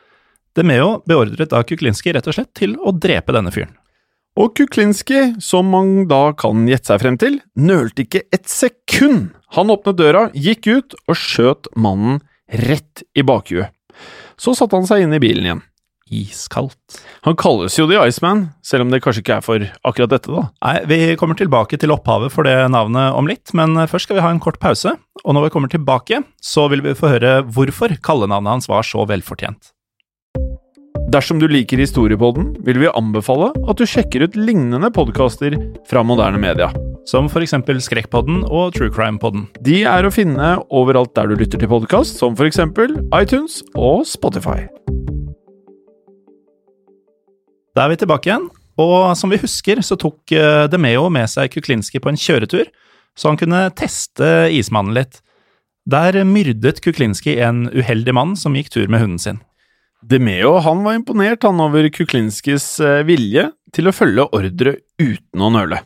Demeo 0.56 0.98
beordret 1.06 1.52
da 1.52 1.62
Kuklinski 1.62 2.14
rett 2.16 2.26
og 2.30 2.36
slett 2.38 2.54
til 2.58 2.74
å 2.80 2.94
drepe 2.96 3.36
denne 3.36 3.52
fyren. 3.54 3.76
Og 4.40 4.54
Kuklinski, 4.56 5.34
som 5.42 5.68
man 5.72 6.06
da 6.08 6.30
kan 6.38 6.64
gjette 6.70 6.92
seg 6.92 7.02
frem 7.02 7.18
til, 7.20 7.40
nølte 7.58 8.06
ikke 8.06 8.24
et 8.32 8.46
sekund. 8.48 9.32
Han 9.58 9.72
åpnet 9.74 9.98
døra, 9.98 10.28
gikk 10.32 10.70
ut 10.70 10.96
og 11.10 11.18
skjøt 11.18 11.68
mannen 11.76 12.22
rett 12.50 13.04
i 13.18 13.26
bakhuet. 13.26 13.74
Så 14.40 14.54
satte 14.56 14.78
han 14.78 14.88
seg 14.88 15.04
inn 15.04 15.14
i 15.14 15.20
bilen 15.22 15.46
igjen. 15.46 15.64
Iskaldt. 16.10 16.98
Han 17.26 17.38
kalles 17.38 17.78
jo 17.78 17.86
The 17.90 18.02
Iceman, 18.10 18.48
selv 18.66 18.86
om 18.86 18.92
det 18.92 19.02
kanskje 19.04 19.24
ikke 19.24 19.38
er 19.38 19.46
for 19.46 19.66
akkurat 19.86 20.12
dette, 20.12 20.34
da. 20.34 20.46
Nei, 20.66 20.76
vi 20.90 21.00
kommer 21.20 21.38
tilbake 21.38 21.78
til 21.80 21.94
opphavet 21.94 22.34
for 22.34 22.48
det 22.48 22.56
navnet 22.74 23.16
om 23.16 23.30
litt, 23.30 23.54
men 23.56 23.78
først 23.90 24.08
skal 24.08 24.18
vi 24.18 24.24
ha 24.26 24.32
en 24.34 24.42
kort 24.42 24.60
pause. 24.62 24.96
Og 25.24 25.36
når 25.36 25.48
vi 25.48 25.54
kommer 25.56 25.70
tilbake, 25.72 26.22
så 26.42 26.68
vil 26.72 26.82
vi 26.84 26.96
få 26.98 27.14
høre 27.14 27.40
hvorfor 27.46 27.94
kallenavnet 28.02 28.58
hans 28.58 28.70
var 28.70 28.86
så 28.86 29.06
velfortjent. 29.08 29.72
Dersom 31.10 31.40
du 31.42 31.48
liker 31.50 31.80
Historiepodden, 31.82 32.52
vil 32.62 32.78
vi 32.78 32.90
anbefale 32.94 33.48
at 33.66 33.80
du 33.80 33.88
sjekker 33.88 34.22
ut 34.22 34.36
lignende 34.38 34.92
podkaster 34.94 35.56
fra 35.90 36.04
moderne 36.06 36.38
media. 36.38 36.70
Som 37.08 37.26
for 37.32 37.42
eksempel 37.42 37.80
Skrekkpodden 37.82 38.44
og 38.46 38.76
True 38.76 38.92
Crime-podden. 38.94 39.48
De 39.66 39.80
er 39.88 40.06
å 40.06 40.12
finne 40.14 40.52
overalt 40.70 41.16
der 41.18 41.32
du 41.32 41.40
lytter 41.40 41.58
til 41.58 41.72
podkast, 41.72 42.20
som 42.20 42.38
for 42.38 42.46
eksempel 42.46 43.00
iTunes 43.16 43.58
og 43.74 44.04
Spotify. 44.06 44.68
Da 47.80 47.86
er 47.86 47.94
vi 47.94 48.02
tilbake 48.02 48.28
igjen, 48.28 48.42
og 48.76 49.14
som 49.16 49.30
vi 49.32 49.38
husker, 49.40 49.78
så 49.80 49.96
tok 49.96 50.34
eh, 50.36 50.66
Demeo 50.68 51.06
med 51.08 51.30
seg 51.32 51.48
Kuklinski 51.48 51.96
på 52.04 52.10
en 52.10 52.18
kjøretur, 52.20 52.66
så 53.16 53.30
han 53.30 53.38
kunne 53.40 53.62
teste 53.72 54.50
ismannen 54.52 54.92
litt. 54.98 55.22
Der 55.88 56.18
myrdet 56.28 56.82
Kuklinski 56.84 57.38
en 57.40 57.70
uheldig 57.72 58.12
mann 58.12 58.36
som 58.36 58.58
gikk 58.58 58.68
tur 58.74 58.84
med 58.92 59.00
hunden 59.00 59.22
sin. 59.22 59.40
Demeo 60.04 60.58
han 60.60 60.84
var 60.84 60.98
imponert 60.98 61.48
han 61.48 61.64
over 61.64 61.88
Kuklinskis 61.88 62.68
eh, 62.84 63.00
vilje 63.08 63.46
til 63.72 63.88
å 63.88 63.96
følge 63.96 64.28
ordre 64.28 64.76
uten 65.00 65.40
å 65.40 65.48
nøle. 65.56 65.80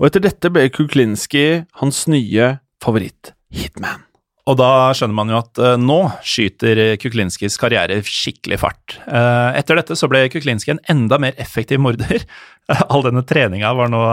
Og 0.00 0.08
etter 0.08 0.24
dette 0.24 0.54
ble 0.56 0.70
Kuklinski 0.72 1.66
hans 1.82 2.06
nye 2.08 2.54
favoritt-hitman. 2.80 4.05
Og 4.46 4.54
da 4.60 4.70
skjønner 4.94 5.16
man 5.18 5.30
jo 5.32 5.38
at 5.40 5.60
uh, 5.62 5.72
nå 5.80 5.98
skyter 6.22 6.80
Kuklinskis 7.02 7.58
karriere 7.58 7.98
skikkelig 8.06 8.60
fart. 8.62 8.98
Uh, 9.08 9.50
etter 9.58 9.80
dette 9.80 9.96
så 9.98 10.06
ble 10.10 10.26
Kuklinski 10.30 10.76
en 10.76 10.82
enda 10.92 11.18
mer 11.22 11.34
effektiv 11.42 11.82
morder. 11.82 12.22
All 12.92 13.02
denne 13.06 13.24
treninga 13.26 13.72
var 13.78 13.90
noe, 13.90 14.12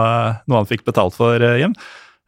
noe 0.50 0.62
han 0.62 0.70
fikk 0.70 0.82
betalt 0.88 1.14
for, 1.18 1.42
Jim. 1.60 1.76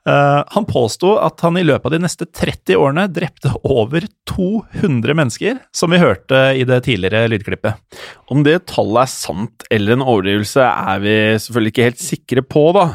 Han 0.06 0.66
påsto 0.70 1.16
at 1.18 1.42
han 1.42 1.56
i 1.58 1.64
løpet 1.66 1.88
av 1.88 1.94
de 1.96 1.98
neste 2.04 2.26
30 2.30 2.78
årene 2.78 3.06
drepte 3.10 3.50
over 3.66 4.04
200 4.30 5.16
mennesker, 5.18 5.58
som 5.74 5.90
vi 5.90 5.98
hørte 5.98 6.38
i 6.54 6.62
det 6.68 6.78
tidligere 6.86 7.26
lydklippet. 7.32 7.98
Om 8.30 8.44
det 8.46 8.60
tallet 8.70 9.02
er 9.02 9.10
sant 9.10 9.66
eller 9.66 9.96
en 9.96 10.04
overdrivelse, 10.06 10.62
er 10.62 11.02
vi 11.02 11.16
selvfølgelig 11.42 11.74
ikke 11.74 11.88
helt 11.88 12.04
sikre 12.04 12.46
på, 12.46 12.62
da. 12.76 12.86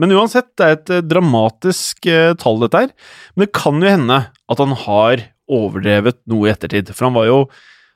Men 0.00 0.16
uansett, 0.16 0.48
det 0.56 0.64
er 0.64 0.78
et 0.78 0.94
dramatisk 1.10 2.08
tall, 2.40 2.58
dette 2.64 2.86
her. 2.86 2.96
Men 3.34 3.44
det 3.44 3.54
kan 3.60 3.84
jo 3.84 3.92
hende 3.92 4.18
at 4.32 4.64
han 4.64 4.74
har 4.86 5.28
overdrevet 5.44 6.22
noe 6.32 6.48
i 6.48 6.54
ettertid, 6.54 6.88
for 6.96 7.10
han 7.10 7.16
var 7.20 7.28
jo 7.28 7.38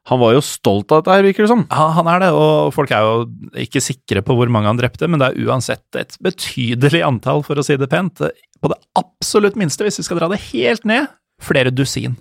han 0.08 0.20
var 0.22 0.32
jo 0.32 0.44
stolt 0.44 0.92
av 0.92 1.02
dette, 1.02 1.16
her, 1.16 1.24
virker 1.26 1.44
det 1.44 1.50
som. 1.50 1.64
Ja, 1.68 1.88
han 1.98 2.08
er 2.08 2.22
det, 2.22 2.30
og 2.32 2.70
folk 2.72 2.92
er 2.96 3.04
jo 3.04 3.26
ikke 3.60 3.82
sikre 3.84 4.22
på 4.24 4.36
hvor 4.38 4.48
mange 4.52 4.70
han 4.70 4.78
drepte, 4.80 5.08
men 5.10 5.20
det 5.20 5.30
er 5.30 5.48
uansett 5.48 5.98
et 6.00 6.16
betydelig 6.24 7.02
antall, 7.04 7.44
for 7.44 7.60
å 7.60 7.64
si 7.66 7.76
det 7.76 7.90
pent. 7.92 8.22
På 8.58 8.70
det 8.72 8.78
absolutt 8.98 9.58
minste, 9.60 9.84
hvis 9.84 10.00
vi 10.00 10.06
skal 10.06 10.22
dra 10.22 10.30
det 10.32 10.40
helt 10.48 10.88
ned, 10.88 11.10
flere 11.44 11.74
dusin. 11.74 12.16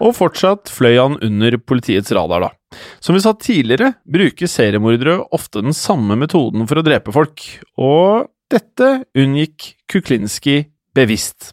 Og 0.00 0.14
fortsatt 0.16 0.72
fløy 0.72 0.96
han 0.96 1.18
under 1.24 1.58
politiets 1.60 2.14
radar, 2.16 2.48
da. 2.48 2.80
Som 3.04 3.18
vi 3.18 3.22
sa 3.24 3.34
tidligere, 3.36 3.92
bruker 4.08 4.48
seriemordere 4.48 5.18
ofte 5.36 5.60
den 5.64 5.76
samme 5.76 6.16
metoden 6.16 6.64
for 6.68 6.80
å 6.80 6.86
drepe 6.86 7.12
folk, 7.14 7.44
og 7.76 8.30
dette 8.52 9.02
unngikk 9.18 9.74
Kuklinski 9.92 10.62
bevisst. 10.96 11.52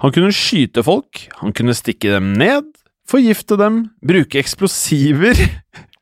Han 0.00 0.16
kunne 0.16 0.32
skyte 0.32 0.84
folk, 0.86 1.26
han 1.42 1.52
kunne 1.56 1.76
stikke 1.76 2.14
dem 2.16 2.32
ned, 2.40 2.70
forgifte 3.10 3.58
dem, 3.60 3.84
bruke 4.06 4.40
eksplosiver 4.40 5.38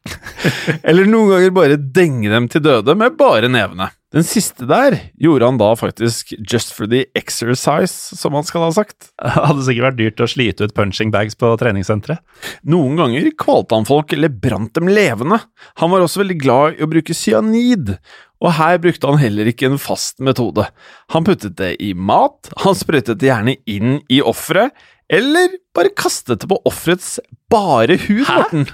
Eller 0.89 1.09
noen 1.09 1.33
ganger 1.33 1.55
bare 1.55 1.79
denge 1.79 2.31
dem 2.33 2.49
til 2.49 2.63
døde 2.65 2.95
med 2.99 3.17
bare 3.19 3.51
nevene. 3.53 3.91
Den 4.15 4.25
siste 4.25 4.65
der 4.65 4.95
gjorde 5.21 5.45
han 5.51 5.59
da 5.61 5.67
faktisk 5.77 6.31
just 6.39 6.71
for 6.73 6.89
the 6.89 7.03
exercise, 7.19 8.17
som 8.17 8.33
han 8.39 8.47
skal 8.49 8.65
ha 8.65 8.71
sagt. 8.73 9.11
Det 9.21 9.35
hadde 9.51 9.67
sikkert 9.67 9.91
vært 9.91 9.99
dyrt 9.99 10.23
å 10.25 10.31
slite 10.33 10.69
ut 10.69 10.77
punching 10.77 11.13
bags 11.13 11.37
på 11.37 11.51
treningssenteret. 11.61 12.23
Noen 12.73 12.97
ganger 13.01 13.29
kvalte 13.37 13.77
han 13.77 13.89
folk 13.89 14.15
eller 14.17 14.33
brant 14.33 14.73
dem 14.79 14.89
levende. 14.89 15.43
Han 15.83 15.93
var 15.93 16.07
også 16.07 16.23
veldig 16.23 16.39
glad 16.41 16.79
i 16.79 16.87
å 16.87 16.91
bruke 16.91 17.17
cyanid, 17.17 17.99
og 18.41 18.55
her 18.57 18.81
brukte 18.81 19.11
han 19.11 19.21
heller 19.21 19.51
ikke 19.51 19.69
en 19.69 19.81
fast 19.83 20.23
metode. 20.25 20.65
Han 21.13 21.27
puttet 21.29 21.59
det 21.61 21.75
i 21.85 21.93
mat, 21.93 22.49
han 22.65 22.79
sprøytet 22.79 23.21
det 23.21 23.29
gjerne 23.29 23.59
inn 23.69 23.99
i 24.09 24.23
offeret, 24.25 24.73
eller 25.13 25.59
bare 25.77 25.95
kastet 25.97 26.43
det 26.43 26.49
på 26.51 26.61
offerets 26.69 27.17
bare 27.51 27.97
hud, 28.09 28.25
Morten. 28.29 28.67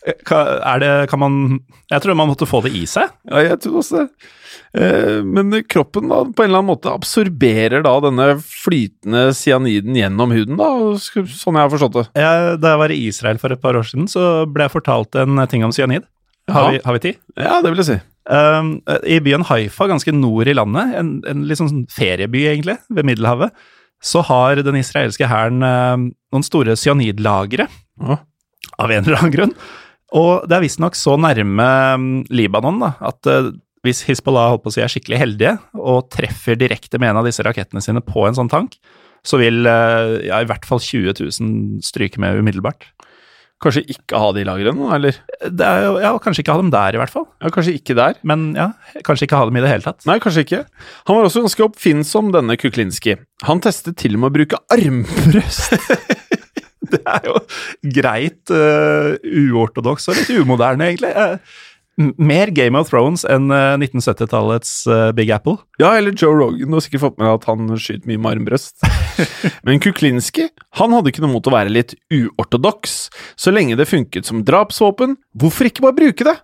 Er 0.00 0.80
det, 0.80 0.92
kan 1.10 1.20
man 1.20 1.34
Jeg 1.90 2.00
tror 2.00 2.16
man 2.16 2.30
måtte 2.30 2.48
få 2.48 2.62
det 2.64 2.70
i 2.72 2.86
seg. 2.88 3.10
Ja, 3.28 3.42
jeg 3.50 3.58
tror 3.60 3.82
også 3.82 3.98
det. 3.98 4.28
Eh, 4.70 5.18
men 5.26 5.50
kroppen 5.68 6.08
da, 6.08 6.22
på 6.24 6.44
en 6.44 6.48
eller 6.48 6.62
annen 6.62 6.70
måte 6.70 6.92
absorberer 6.94 7.82
da 7.84 7.92
denne 8.04 8.28
flytende 8.40 9.26
cyaniden 9.36 9.98
gjennom 9.98 10.32
huden, 10.34 10.60
da, 10.60 10.70
sånn 11.00 11.58
jeg 11.58 11.66
har 11.66 11.72
forstått 11.74 11.98
det. 11.98 12.06
Jeg, 12.22 12.54
da 12.62 12.74
jeg 12.74 12.82
var 12.84 12.94
i 12.94 13.00
Israel 13.10 13.42
for 13.42 13.54
et 13.54 13.62
par 13.62 13.78
år 13.78 13.90
siden, 13.90 14.06
så 14.10 14.46
ble 14.46 14.68
jeg 14.68 14.76
fortalt 14.76 15.18
en 15.20 15.42
ting 15.50 15.66
om 15.66 15.74
cyanid. 15.74 16.06
Har 16.50 16.70
vi, 16.72 16.80
har 16.84 16.96
vi, 16.96 17.02
tid? 17.02 17.20
Ja, 17.38 17.58
det 17.62 17.70
vil 17.70 17.82
jeg 17.82 17.90
si. 17.90 17.98
Um, 18.30 18.72
I 19.06 19.18
byen 19.22 19.44
Haifa, 19.46 19.86
ganske 19.90 20.14
nord 20.14 20.48
i 20.50 20.54
landet, 20.54 20.94
en, 20.98 21.12
en 21.28 21.44
litt 21.48 21.60
sånn 21.60 21.84
ferieby 21.90 22.46
egentlig, 22.52 22.78
ved 22.94 23.06
Middelhavet, 23.06 23.54
så 24.00 24.22
har 24.24 24.62
den 24.64 24.78
israelske 24.80 25.28
hæren 25.28 25.60
um, 25.62 26.10
noen 26.32 26.46
store 26.46 26.76
cyanidlagre. 26.78 27.68
Ja. 28.00 28.20
Av 28.80 28.92
en 28.92 29.04
eller 29.04 29.20
annen 29.20 29.34
grunn. 29.34 29.56
Og 30.16 30.46
det 30.48 30.56
er 30.56 30.64
visstnok 30.64 30.96
så 30.98 31.16
nærme 31.20 31.66
um, 31.96 32.08
Libanon 32.32 32.80
da, 32.82 32.94
at 33.10 33.28
uh, 33.30 33.52
hvis 33.86 34.02
Hizbollah 34.08 34.50
holdt 34.52 34.64
på 34.64 34.72
å 34.72 34.74
si 34.74 34.82
er 34.84 34.92
skikkelig 34.92 35.20
heldige 35.20 35.52
og 35.78 36.10
treffer 36.12 36.58
direkte 36.60 37.00
med 37.00 37.12
en 37.12 37.20
av 37.22 37.28
disse 37.28 37.44
rakettene 37.44 37.80
sine 37.84 38.02
på 38.04 38.26
en 38.26 38.36
sånn 38.36 38.50
tank, 38.52 38.76
så 39.24 39.40
vil 39.40 39.62
uh, 39.68 40.18
ja, 40.24 40.40
i 40.40 40.48
hvert 40.48 40.66
fall 40.68 40.80
20 40.82 41.20
000 41.20 41.84
stryke 41.84 42.20
med 42.20 42.40
umiddelbart. 42.40 42.88
Kanskje 43.60 43.82
ikke 43.92 44.16
ha 44.16 44.30
de 44.32 44.44
lagrene, 44.48 44.86
eller? 44.96 45.18
Det 45.44 45.66
er 45.66 45.82
jo, 45.84 45.96
ja, 46.00 46.14
Kanskje 46.22 46.44
ikke 46.44 46.54
ha 46.56 46.62
dem 46.62 46.70
der, 46.72 46.96
i 46.96 47.00
hvert 47.02 47.12
fall. 47.12 47.26
Ja, 47.42 47.50
Kanskje 47.52 47.74
ikke 47.76 47.96
der. 47.98 48.16
Men 48.24 48.50
ja, 48.56 48.70
kanskje 49.04 49.28
ikke 49.28 49.40
ha 49.40 49.48
dem 49.50 49.58
i 49.60 49.64
det 49.64 49.72
hele 49.72 49.84
tatt. 49.84 50.00
Nei, 50.08 50.16
kanskje 50.22 50.46
ikke. 50.46 50.62
Han 51.10 51.18
var 51.18 51.28
også 51.28 51.44
ganske 51.44 51.66
oppfinnsom, 51.66 52.32
denne 52.36 52.56
Kuklinski. 52.60 53.18
Han 53.48 53.60
testet 53.64 53.98
til 54.00 54.16
og 54.16 54.24
med 54.24 54.32
å 54.32 54.36
bruke 54.38 54.62
armbrøst 54.72 55.76
det 56.90 57.00
er 57.06 57.26
jo 57.28 57.36
greit 57.96 58.52
uh, 58.52 59.14
uortodoks 59.22 60.08
og 60.10 60.18
litt 60.18 60.32
umoderne, 60.40 60.90
egentlig. 60.90 61.12
Uh, 61.14 61.60
mer 62.18 62.52
Game 62.56 62.78
of 62.78 62.90
Thrones 62.90 63.26
enn 63.28 63.50
uh, 63.52 63.76
1970-tallets 63.80 64.72
Big 65.16 65.32
Apple. 65.34 65.58
Ja, 65.80 65.92
eller 65.98 66.14
Joe 66.16 66.36
Rogan. 66.36 66.70
Du 66.70 66.78
har 66.78 66.84
sikkert 66.84 67.04
fått 67.04 67.18
med 67.20 67.28
deg 67.28 67.38
at 67.38 67.48
han 67.50 67.74
skyter 67.76 68.10
mye 68.10 68.20
med 68.20 68.30
armbrøst. 68.34 68.80
Men 69.66 69.82
Kuklinski 69.82 70.48
han 70.78 70.94
hadde 70.94 71.10
ikke 71.10 71.24
noe 71.24 71.34
mot 71.34 71.48
å 71.50 71.52
være 71.54 71.72
litt 71.72 71.96
uortodoks. 72.14 72.96
Så 73.38 73.52
lenge 73.52 73.78
det 73.78 73.88
funket 73.90 74.28
som 74.28 74.44
drapsvåpen, 74.46 75.16
hvorfor 75.38 75.68
ikke 75.68 75.84
bare 75.84 75.98
bruke 75.98 76.26
det? 76.28 76.36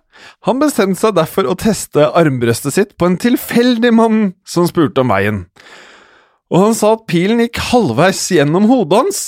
Han 0.47 0.61
bestemte 0.61 0.99
seg 0.99 1.15
derfor 1.17 1.47
å 1.47 1.57
teste 1.59 2.09
armbrøstet 2.17 2.75
sitt 2.75 2.95
på 2.99 3.09
en 3.09 3.19
tilfeldig 3.21 3.93
mann 3.95 4.23
som 4.47 4.67
spurte 4.69 5.03
om 5.03 5.13
veien. 5.13 5.45
Og 6.51 6.63
han 6.63 6.75
sa 6.77 6.93
at 6.95 7.07
pilen 7.11 7.41
gikk 7.43 7.59
halvveis 7.71 8.21
gjennom 8.35 8.67
hodet 8.69 9.01
hans. 9.03 9.21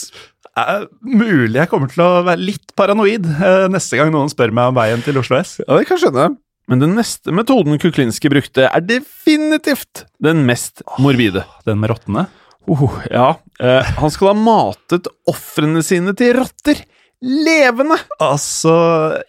Er 0.59 0.85
mulig 1.05 1.59
jeg 1.59 1.69
kommer 1.71 1.91
til 1.91 2.03
å 2.03 2.21
være 2.27 2.41
litt 2.41 2.75
paranoid 2.77 3.25
eh, 3.29 3.65
neste 3.71 3.99
gang 3.99 4.11
noen 4.13 4.31
spør 4.31 4.53
meg 4.55 4.71
om 4.71 4.77
veien 4.77 5.03
til 5.05 5.19
Oslo 5.21 5.39
S. 5.39 5.57
Ja, 5.63 5.79
det 5.79 5.87
kan 5.89 5.99
skjønne. 6.01 6.31
Men 6.69 6.83
den 6.83 6.93
neste 6.97 7.33
metoden 7.33 7.79
Kuklinski 7.81 8.29
brukte, 8.29 8.67
er 8.69 8.83
definitivt 8.85 10.03
den 10.21 10.43
mest 10.45 10.83
morbide. 11.01 11.47
Den 11.65 11.81
med 11.81 11.89
rottene? 11.95 12.27
Oh, 12.69 12.99
ja. 13.09 13.31
Eh, 13.57 13.93
han 13.97 14.13
skal 14.13 14.33
ha 14.33 14.37
matet 14.37 15.09
ofrene 15.29 15.81
sine 15.85 16.13
til 16.17 16.35
rotter. 16.37 16.83
Levende! 17.19 17.97
Altså, 18.23 18.71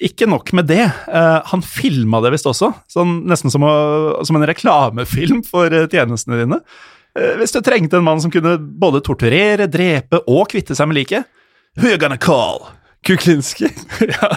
ikke 0.05 0.29
nok 0.31 0.53
med 0.55 0.69
det. 0.71 0.85
Eh, 0.85 1.39
han 1.51 1.65
filma 1.65 2.21
det 2.23 2.35
visst 2.37 2.47
også. 2.51 2.71
Sånn, 2.93 3.23
nesten 3.31 3.51
som, 3.51 3.65
å, 3.67 4.21
som 4.27 4.37
en 4.39 4.47
reklamefilm 4.47 5.41
for 5.49 5.73
eh, 5.73 5.89
tjenestene 5.91 6.43
dine. 6.43 6.61
Eh, 7.19 7.37
hvis 7.41 7.55
du 7.55 7.61
trengte 7.65 7.99
en 7.99 8.07
mann 8.07 8.21
som 8.23 8.33
kunne 8.33 8.57
både 8.59 9.03
torturere, 9.07 9.69
drepe 9.71 10.23
og 10.31 10.47
kvitte 10.53 10.77
seg 10.79 10.91
med 10.91 11.01
liket, 11.01 11.29
who 11.79 11.91
you 11.91 11.99
gonna 11.99 12.19
call? 12.21 12.69
Kuklinski? 13.07 13.71
ja, 14.15 14.35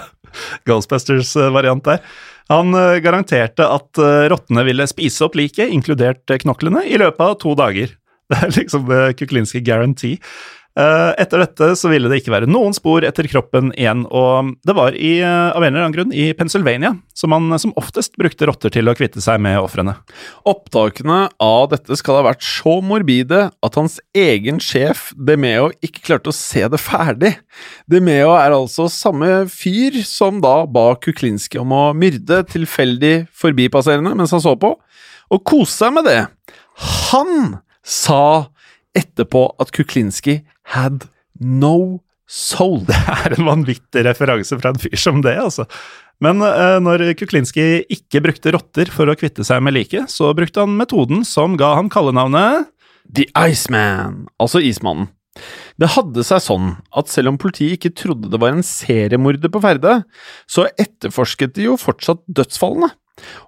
Ghostbusters-variant 0.66 1.84
der. 1.86 2.00
Han 2.52 2.74
eh, 2.76 3.00
garanterte 3.04 3.66
at 3.70 4.00
eh, 4.00 4.26
rottene 4.32 4.64
ville 4.66 4.86
spise 4.90 5.26
opp 5.26 5.38
liket, 5.38 5.70
inkludert 5.72 6.34
knoklene, 6.42 6.84
i 6.88 6.98
løpet 7.00 7.24
av 7.24 7.38
to 7.42 7.54
dager. 7.58 7.94
Det 8.32 8.38
er 8.40 8.52
liksom 8.56 8.86
det 8.88 9.18
Kuklinski 9.18 9.60
guarantee. 9.60 10.16
Eh, 10.74 11.10
etter 11.22 11.38
dette 11.38 11.68
så 11.78 11.86
ville 11.86 12.08
det 12.10 12.16
ikke 12.18 12.32
være 12.34 12.48
noen 12.50 12.74
spor 12.74 13.04
etter 13.06 13.28
kroppen 13.30 13.68
igjen, 13.78 14.00
og 14.10 14.56
det 14.66 14.74
var 14.74 14.96
i, 14.98 15.20
eh, 15.22 15.50
av 15.54 15.62
en 15.62 15.70
eller 15.70 15.84
annen 15.84 15.94
grunn 15.94 16.10
i 16.10 16.32
Pennsylvania 16.34 16.96
som 17.14 17.30
man 17.30 17.46
som 17.62 17.70
oftest 17.78 18.16
brukte 18.18 18.48
rotter 18.50 18.72
til 18.74 18.90
å 18.90 18.94
kvitte 18.98 19.22
seg 19.22 19.38
med 19.38 19.60
ofrene. 19.62 19.94
Opptakene 20.50 21.28
av 21.38 21.68
dette 21.70 21.94
skal 22.00 22.18
ha 22.18 22.24
vært 22.26 22.42
så 22.42 22.80
morbide 22.82 23.52
at 23.54 23.78
hans 23.78 24.00
egen 24.18 24.58
sjef 24.58 25.12
Demeo 25.14 25.68
ikke 25.78 26.02
klarte 26.08 26.32
å 26.32 26.34
se 26.34 26.66
det 26.66 26.80
ferdig. 26.82 27.36
Demeo 27.86 28.34
er 28.34 28.50
altså 28.56 28.88
samme 28.90 29.46
fyr 29.46 30.00
som 30.02 30.40
da 30.42 30.66
ba 30.66 30.96
Kuklinski 30.98 31.60
om 31.62 31.70
å 31.70 31.84
myrde 31.94 32.42
tilfeldig 32.50 33.28
forbipasserende 33.30 34.16
mens 34.18 34.34
han 34.34 34.42
så 34.42 34.56
på, 34.58 34.74
og 35.30 35.46
kose 35.46 35.84
seg 35.84 35.94
med 35.94 36.10
det. 36.10 36.26
Han 37.12 37.60
sa 37.86 38.50
etterpå 38.94 39.46
at 39.62 39.70
Kuklinski 39.74 40.40
had 40.72 41.06
no 41.40 42.00
soul. 42.30 42.80
Det 42.88 42.96
er 42.96 43.36
en 43.36 43.48
vanvittig 43.48 44.04
referanse 44.06 44.58
fra 44.60 44.72
en 44.72 44.80
fyr 44.80 44.96
som 45.00 45.22
det, 45.24 45.36
altså. 45.40 45.66
Men 46.22 46.40
eh, 46.46 46.78
når 46.82 47.10
Kuklinski 47.18 47.84
ikke 47.92 48.22
brukte 48.24 48.54
rotter 48.54 48.90
for 48.94 49.10
å 49.10 49.16
kvitte 49.18 49.44
seg 49.46 49.60
med 49.64 49.76
liket, 49.76 50.12
så 50.12 50.30
brukte 50.36 50.62
han 50.62 50.78
metoden 50.78 51.24
som 51.26 51.58
ga 51.60 51.74
han 51.78 51.90
kallenavnet 51.92 52.70
The 53.04 53.26
Iceman, 53.36 54.24
altså 54.40 54.62
Ismannen. 54.64 55.10
Det 55.82 55.90
hadde 55.96 56.22
seg 56.22 56.42
sånn 56.44 56.68
at 56.94 57.10
selv 57.10 57.32
om 57.32 57.38
politiet 57.42 57.76
ikke 57.76 57.96
trodde 57.98 58.30
det 58.30 58.38
var 58.40 58.54
en 58.54 58.64
seriemorder 58.64 59.50
på 59.50 59.62
ferde, 59.64 59.96
så 60.46 60.68
etterforsket 60.78 61.56
de 61.56 61.66
jo 61.66 61.78
fortsatt 61.80 62.22
dødsfallene. 62.30 62.92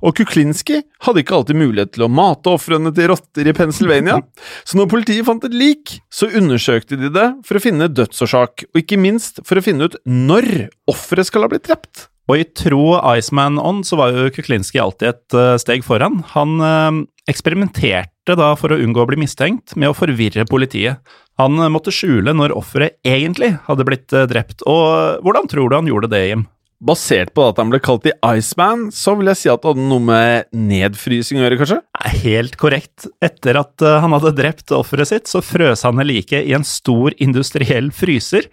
Og 0.05 0.15
Kuklinski 0.19 0.81
hadde 1.07 1.23
ikke 1.23 1.37
alltid 1.41 1.59
mulighet 1.59 1.95
til 1.97 2.07
å 2.07 2.11
mate 2.13 2.53
ofrene 2.55 2.93
til 2.95 3.11
rotter 3.11 3.49
i 3.51 3.55
Pennsylvania, 3.57 4.21
så 4.65 4.79
når 4.79 4.91
politiet 4.93 5.27
fant 5.27 5.45
et 5.47 5.55
lik, 5.57 5.99
så 6.13 6.31
undersøkte 6.31 6.99
de 7.01 7.11
det 7.13 7.29
for 7.47 7.59
å 7.59 7.65
finne 7.65 7.91
dødsårsak, 7.93 8.69
og 8.73 8.83
ikke 8.83 9.01
minst 9.01 9.43
for 9.47 9.59
å 9.59 9.65
finne 9.65 9.89
ut 9.89 9.99
når 10.07 10.69
offeret 10.91 11.31
skal 11.31 11.47
ha 11.47 11.51
blitt 11.53 11.67
drept. 11.69 12.07
Og 12.27 12.41
i 12.41 12.47
tro 12.59 12.97
Iceman 13.15 13.61
On 13.63 13.85
så 13.87 13.99
var 14.01 14.15
jo 14.15 14.31
Kuklinski 14.35 14.81
alltid 14.83 15.13
et 15.13 15.37
uh, 15.39 15.55
steg 15.63 15.85
foran. 15.87 16.25
Han 16.33 16.57
uh, 16.59 17.05
eksperimenterte 17.31 18.35
da 18.39 18.49
for 18.59 18.75
å 18.75 18.81
unngå 18.83 19.05
å 19.05 19.07
bli 19.07 19.21
mistenkt 19.23 19.77
med 19.79 19.93
å 19.93 19.95
forvirre 19.95 20.47
politiet. 20.51 20.99
Han 21.39 21.55
uh, 21.63 21.71
måtte 21.71 21.95
skjule 21.95 22.35
når 22.35 22.57
offeret 22.59 22.99
egentlig 23.07 23.53
hadde 23.69 23.87
blitt 23.87 24.11
drept, 24.33 24.67
og 24.67 25.23
hvordan 25.23 25.47
tror 25.51 25.71
du 25.71 25.79
han 25.79 25.91
gjorde 25.91 26.11
det, 26.11 26.25
Jim? 26.33 26.47
Basert 26.87 27.33
på 27.35 27.49
at 27.49 27.59
han 27.59 27.71
ble 27.73 27.81
kalt 27.83 28.05
The 28.05 28.15
Iceman, 28.37 28.89
så 28.95 29.17
vil 29.19 29.31
jeg 29.33 29.41
si 29.41 29.51
at 29.51 29.63
det 29.63 29.73
hadde 29.73 29.87
noe 29.91 30.05
med 30.07 30.47
nedfrysing 30.55 31.41
å 31.41 31.43
gjøre, 31.43 31.59
kanskje? 31.59 31.79
Helt 32.23 32.59
korrekt. 32.61 33.09
Etter 33.25 33.59
at 33.59 33.83
eh, 33.83 33.99
han 34.05 34.15
hadde 34.15 34.37
drept 34.39 34.75
offeret 34.77 35.11
sitt, 35.11 35.31
så 35.31 35.43
frøs 35.43 35.83
han 35.87 36.03
liket 36.07 36.47
i 36.47 36.55
en 36.55 36.67
stor 36.67 37.17
industriell 37.23 37.91
fryser, 37.95 38.47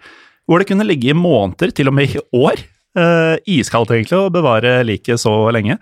hvor 0.48 0.60
det 0.60 0.68
kunne 0.72 0.86
ligge 0.88 1.12
i 1.12 1.16
måneder, 1.16 1.70
til 1.76 1.92
og 1.92 1.96
med 1.96 2.16
i 2.16 2.24
år. 2.34 2.64
Eh, 2.98 3.36
iskaldt, 3.54 3.94
egentlig, 3.94 4.18
å 4.18 4.34
bevare 4.34 4.80
liket 4.86 5.22
så 5.22 5.36
lenge. 5.54 5.78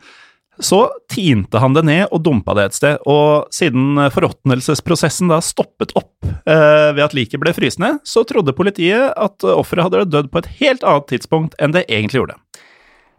Så 0.63 0.85
tinte 1.11 1.59
han 1.59 1.75
det 1.75 1.83
ned 1.89 2.05
og 2.15 2.23
dumpa 2.23 2.55
det 2.55 2.69
et 2.69 2.77
sted, 2.77 3.01
og 3.11 3.49
siden 3.55 3.99
forråtnelsesprosessen 4.15 5.33
da 5.33 5.41
stoppet 5.43 5.91
opp 5.99 6.15
eh, 6.23 6.93
ved 6.95 7.03
at 7.03 7.17
liket 7.19 7.43
ble 7.43 7.55
frysende, 7.57 7.97
så 8.07 8.23
trodde 8.29 8.55
politiet 8.55 9.11
at 9.11 9.43
offeret 9.49 9.89
hadde 9.89 10.07
dødd 10.13 10.31
på 10.31 10.43
et 10.43 10.53
helt 10.61 10.87
annet 10.87 11.11
tidspunkt 11.11 11.59
enn 11.59 11.75
det 11.75 11.89
egentlig 11.89 12.23
gjorde. 12.23 12.39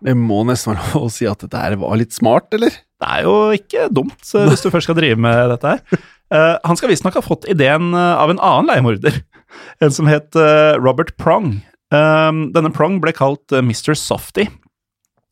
Det 0.03 0.15
må 0.19 0.41
nesten 0.47 0.73
være 0.73 0.89
lov 0.93 1.07
å 1.07 1.13
si 1.13 1.27
at 1.29 1.43
dette 1.43 1.59
her 1.59 1.77
var 1.79 1.99
litt 1.99 2.15
smart, 2.15 2.49
eller? 2.55 2.75
Det 3.03 3.11
er 3.11 3.27
jo 3.27 3.35
ikke 3.55 3.87
dumt, 3.91 4.19
eh, 4.33 4.49
hvis 4.49 4.63
du 4.63 4.71
først 4.71 4.89
skal 4.89 4.99
drive 4.99 5.19
med 5.19 5.55
dette 5.55 5.75
her. 5.75 6.03
Eh, 6.33 6.55
han 6.65 6.77
skal 6.79 6.89
visstnok 6.89 7.13
ha 7.19 7.21
fått 7.21 7.43
ideen 7.51 7.91
eh, 7.93 8.13
av 8.17 8.31
en 8.31 8.39
annen 8.41 8.71
leiemorder, 8.71 9.19
en 9.85 9.91
som 9.93 10.07
het 10.09 10.33
eh, 10.39 10.73
Robert 10.81 11.11
Prong. 11.21 11.59
Um, 11.93 12.47
denne 12.55 12.71
Prong 12.73 12.95
ble 13.03 13.11
kalt 13.13 13.53
Mr. 13.53 13.93
Softy, 13.93 14.47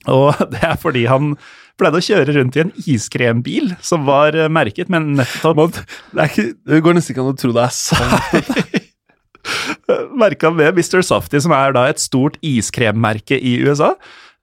og 0.09 0.39
det 0.53 0.63
er 0.65 0.79
fordi 0.81 1.05
han 1.09 1.35
pleide 1.79 2.01
å 2.01 2.05
kjøre 2.05 2.35
rundt 2.37 2.57
i 2.57 2.63
en 2.65 2.73
iskrembil 2.85 3.75
som 3.85 4.05
var 4.09 4.37
eh, 4.37 4.51
merket 4.51 4.91
med 4.93 5.13
nettopp 5.19 5.77
det, 6.13 6.27
ikke, 6.27 6.47
det, 6.67 6.81
går 6.85 6.97
nesten 6.97 7.15
ikke 7.15 7.25
an 7.25 7.33
å 7.33 7.37
tro 7.39 7.53
det 7.55 7.67
er 7.67 7.75
sant. 7.75 8.87
Merka 10.21 10.51
med 10.53 10.77
Mr. 10.77 11.01
Softy, 11.03 11.39
som 11.41 11.53
er 11.55 11.73
da 11.75 11.87
et 11.89 12.01
stort 12.01 12.37
iskremmerke 12.45 13.39
i 13.41 13.57
USA. 13.65 13.95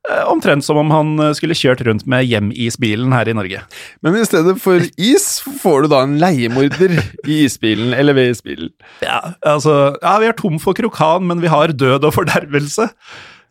Eh, 0.09 0.25
omtrent 0.31 0.65
som 0.65 0.79
om 0.81 0.91
han 0.95 1.11
eh, 1.21 1.35
skulle 1.37 1.57
kjørt 1.59 1.83
rundt 1.87 2.07
med 2.09 2.25
hjemisbilen 2.25 3.13
her 3.13 3.29
i 3.29 3.35
Norge. 3.37 3.63
Men 4.05 4.17
i 4.17 4.25
stedet 4.25 4.55
for 4.63 4.85
is, 4.95 5.27
får 5.63 5.85
du 5.85 5.91
da 5.93 6.05
en 6.07 6.17
leiemorder 6.23 6.95
i 7.29 7.43
isbilen, 7.45 7.93
eller 7.97 8.17
ved 8.17 8.33
isbilen. 8.33 8.73
Ja, 9.05 9.35
altså 9.47 9.99
Ja, 10.01 10.17
vi 10.23 10.31
er 10.31 10.39
tom 10.39 10.57
for 10.63 10.79
krokan, 10.79 11.27
men 11.29 11.43
vi 11.45 11.53
har 11.53 11.75
død 11.75 12.09
og 12.09 12.15
fordervelse. 12.17 12.89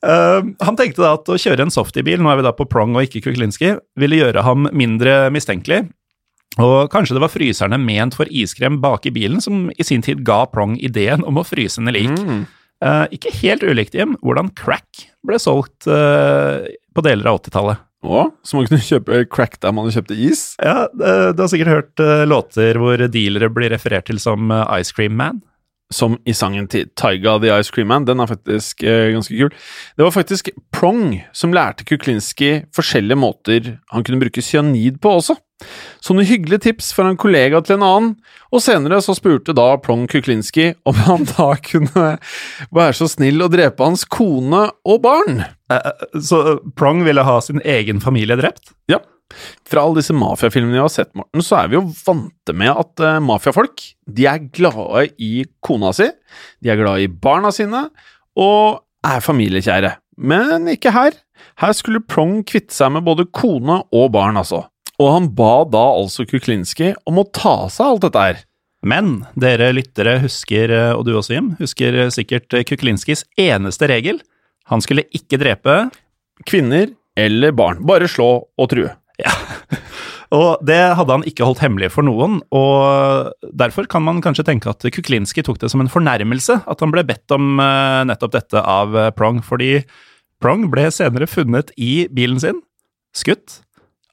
Uh, 0.05 0.53
han 0.61 0.77
tenkte 0.77 1.01
da 1.01 1.15
at 1.17 1.29
å 1.29 1.37
kjøre 1.41 1.65
en 1.65 1.73
softie-bil, 1.73 2.21
nå 2.21 2.29
er 2.31 2.39
vi 2.39 2.45
da 2.45 2.53
på 2.55 2.67
Prong 2.69 2.93
og 2.97 3.07
ikke 3.07 3.23
Kuklinski, 3.25 3.75
ville 3.99 4.19
gjøre 4.19 4.43
ham 4.45 4.69
mindre 4.75 5.27
mistenkelig. 5.33 5.85
Og 6.61 6.89
kanskje 6.89 7.17
det 7.17 7.21
var 7.21 7.33
fryserne 7.33 7.77
ment 7.81 8.15
for 8.17 8.29
iskrem 8.33 8.79
bak 8.81 9.05
i 9.05 9.13
bilen 9.13 9.41
som 9.43 9.67
i 9.69 9.85
sin 9.85 10.05
tid 10.05 10.23
ga 10.25 10.43
Prong 10.49 10.77
ideen 10.81 11.25
om 11.27 11.37
å 11.37 11.45
fryse 11.45 11.81
henne 11.81 11.93
lik. 11.95 12.13
Mm. 12.13 12.45
Uh, 12.83 13.05
ikke 13.13 13.33
helt 13.39 13.65
ulikt, 13.65 13.97
Jim, 13.97 14.15
hvordan 14.21 14.53
crack 14.57 15.07
ble 15.25 15.39
solgt 15.41 15.89
uh, 15.89 16.65
på 16.93 17.05
deler 17.05 17.29
av 17.29 17.41
80-tallet. 17.41 17.83
Å, 18.07 18.27
så 18.45 18.59
man 18.59 18.67
kunne 18.69 18.85
kjøpe 18.85 19.23
crack 19.33 19.57
der 19.63 19.73
man 19.73 19.89
kjøpte 19.91 20.15
is? 20.21 20.51
Ja, 20.61 20.85
du 20.93 21.41
har 21.41 21.49
sikkert 21.49 21.73
hørt 21.73 22.03
låter 22.29 22.77
hvor 22.79 23.01
dealere 23.09 23.49
blir 23.51 23.73
referert 23.73 24.05
til 24.07 24.21
som 24.21 24.53
Ice 24.77 24.93
Cream 24.93 25.17
Man 25.17 25.41
som 25.93 26.17
i 26.27 26.35
sangen 26.35 26.67
til 26.71 26.89
Taiga 26.99 27.37
The 27.39 27.53
Ice 27.61 27.71
Cream 27.73 27.89
Man. 27.91 28.05
Den 28.07 28.19
er 28.19 28.29
faktisk 28.29 28.83
eh, 28.83 29.13
ganske 29.15 29.35
kul. 29.37 29.51
Det 29.95 30.03
var 30.05 30.15
faktisk 30.15 30.51
Prong 30.75 31.19
som 31.35 31.55
lærte 31.55 31.87
Kuklinski 31.87 32.67
forskjellige 32.75 33.19
måter 33.19 33.75
han 33.93 34.03
kunne 34.03 34.21
bruke 34.21 34.43
cyanid 34.43 34.99
på 35.03 35.17
også. 35.21 35.37
Sånne 36.03 36.25
hyggelige 36.27 36.67
tips 36.67 36.91
fra 36.93 37.07
en 37.09 37.17
kollega 37.17 37.63
til 37.65 37.79
en 37.79 37.85
annen, 37.87 38.11
og 38.53 38.61
senere 38.61 38.99
så 39.01 39.15
spurte 39.17 39.55
da 39.57 39.71
Prong 39.81 40.05
Kuklinski 40.11 40.69
om 40.87 40.99
han 41.07 41.25
da 41.31 41.49
kunne 41.65 42.11
være 42.69 42.97
så 42.99 43.09
snill 43.09 43.41
å 43.41 43.49
drepe 43.51 43.87
hans 43.87 44.05
kone 44.05 44.67
og 44.85 45.01
barn. 45.05 45.41
Eh, 45.71 45.79
eh, 45.79 46.07
så 46.21 46.59
Prong 46.77 47.01
ville 47.07 47.25
ha 47.25 47.39
sin 47.41 47.63
egen 47.65 48.03
familie 48.03 48.37
drept? 48.39 48.75
Ja. 48.91 49.01
Fra 49.67 49.83
alle 49.83 49.99
disse 49.99 50.15
mafiafilmene 50.15 50.77
vi 50.77 50.81
har 50.81 50.91
sett, 50.91 51.11
Morten, 51.17 51.43
så 51.43 51.61
er 51.61 51.71
vi 51.71 51.77
jo 51.77 51.85
vante 52.05 52.55
med 52.55 52.71
at 52.71 53.03
uh, 53.03 53.19
mafiafolk 53.23 53.83
de 54.07 54.27
er 54.29 54.45
glade 54.55 55.07
i 55.19 55.45
kona 55.63 55.91
si, 55.95 56.07
de 56.63 56.71
er 56.71 56.79
glade 56.79 57.03
i 57.03 57.11
barna 57.11 57.51
sine, 57.55 57.87
og 58.39 58.83
er 59.07 59.23
familiekjære. 59.23 59.93
Men 60.17 60.69
ikke 60.71 60.93
her. 60.95 61.17
Her 61.61 61.73
skulle 61.77 62.01
Prong 62.01 62.39
kvitte 62.47 62.73
seg 62.73 62.95
med 62.95 63.05
både 63.05 63.27
kone 63.35 63.81
og 63.93 64.11
barn, 64.15 64.39
altså. 64.39 64.65
Og 64.97 65.11
han 65.13 65.29
ba 65.37 65.61
da 65.69 65.83
altså 65.99 66.25
Kuklinski 66.25 66.95
om 67.09 67.21
å 67.21 67.27
ta 67.29 67.67
seg 67.69 67.91
alt 67.91 68.07
dette 68.07 68.23
her. 68.23 68.39
Men 68.87 69.19
dere 69.37 69.69
lyttere 69.75 70.17
husker, 70.23 70.71
eh, 70.73 70.93
og 70.95 71.05
du 71.05 71.13
også, 71.17 71.35
Jim, 71.35 71.51
husker 71.59 72.07
sikkert 72.13 72.53
Kuklinskis 72.69 73.25
eneste 73.41 73.89
regel. 73.89 74.21
Han 74.71 74.81
skulle 74.83 75.05
ikke 75.15 75.39
drepe 75.41 75.77
Kvinner 76.47 76.91
eller 77.17 77.53
barn. 77.57 77.81
Bare 77.85 78.09
slå 78.09 78.29
og 78.45 78.69
true. 78.69 78.91
Ja. 79.21 79.33
Og 80.35 80.59
det 80.67 80.79
hadde 80.99 81.13
han 81.13 81.23
ikke 81.27 81.45
holdt 81.47 81.61
hemmelig 81.63 81.87
for 81.93 82.03
noen, 82.03 82.41
og 82.51 83.31
derfor 83.55 83.87
kan 83.87 84.03
man 84.03 84.19
kanskje 84.23 84.43
tenke 84.49 84.67
at 84.73 84.83
Kuklinski 84.91 85.39
tok 85.45 85.61
det 85.61 85.69
som 85.71 85.79
en 85.79 85.91
fornærmelse 85.91 86.57
at 86.67 86.83
han 86.83 86.91
ble 86.91 87.05
bedt 87.07 87.31
om 87.31 87.61
eh, 87.63 88.01
nettopp 88.09 88.33
dette 88.35 88.59
av 88.59 88.97
eh, 88.99 89.13
Prong, 89.15 89.39
fordi 89.39 89.85
Prong 90.43 90.65
ble 90.73 90.89
senere 90.91 91.29
funnet 91.31 91.71
i 91.79 92.09
bilen 92.11 92.41
sin, 92.43 92.59
skutt, 93.15 93.61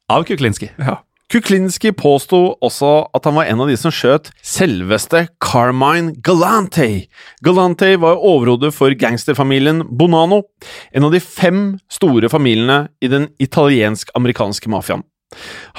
av 0.06 0.22
Kuklinski. 0.28 0.70
Ja. 0.78 1.00
Kuklinski 1.34 1.90
påsto 1.98 2.38
også 2.62 2.88
at 3.16 3.24
han 3.26 3.34
var 3.34 3.48
en 3.50 3.64
av 3.64 3.70
de 3.70 3.74
som 3.78 3.90
skjøt 3.90 4.28
selveste 4.38 5.24
Carmine 5.42 6.12
Galante. 6.22 7.08
Galante 7.42 7.88
var 7.98 8.22
overhodet 8.22 8.70
for 8.76 8.94
gangsterfamilien 8.94 9.82
Bonano, 9.98 10.44
en 10.94 11.08
av 11.08 11.10
de 11.10 11.18
fem 11.18 11.64
store 11.90 12.30
familiene 12.30 12.84
i 13.02 13.10
den 13.10 13.26
italiensk-amerikanske 13.42 14.70
mafiaen. 14.70 15.02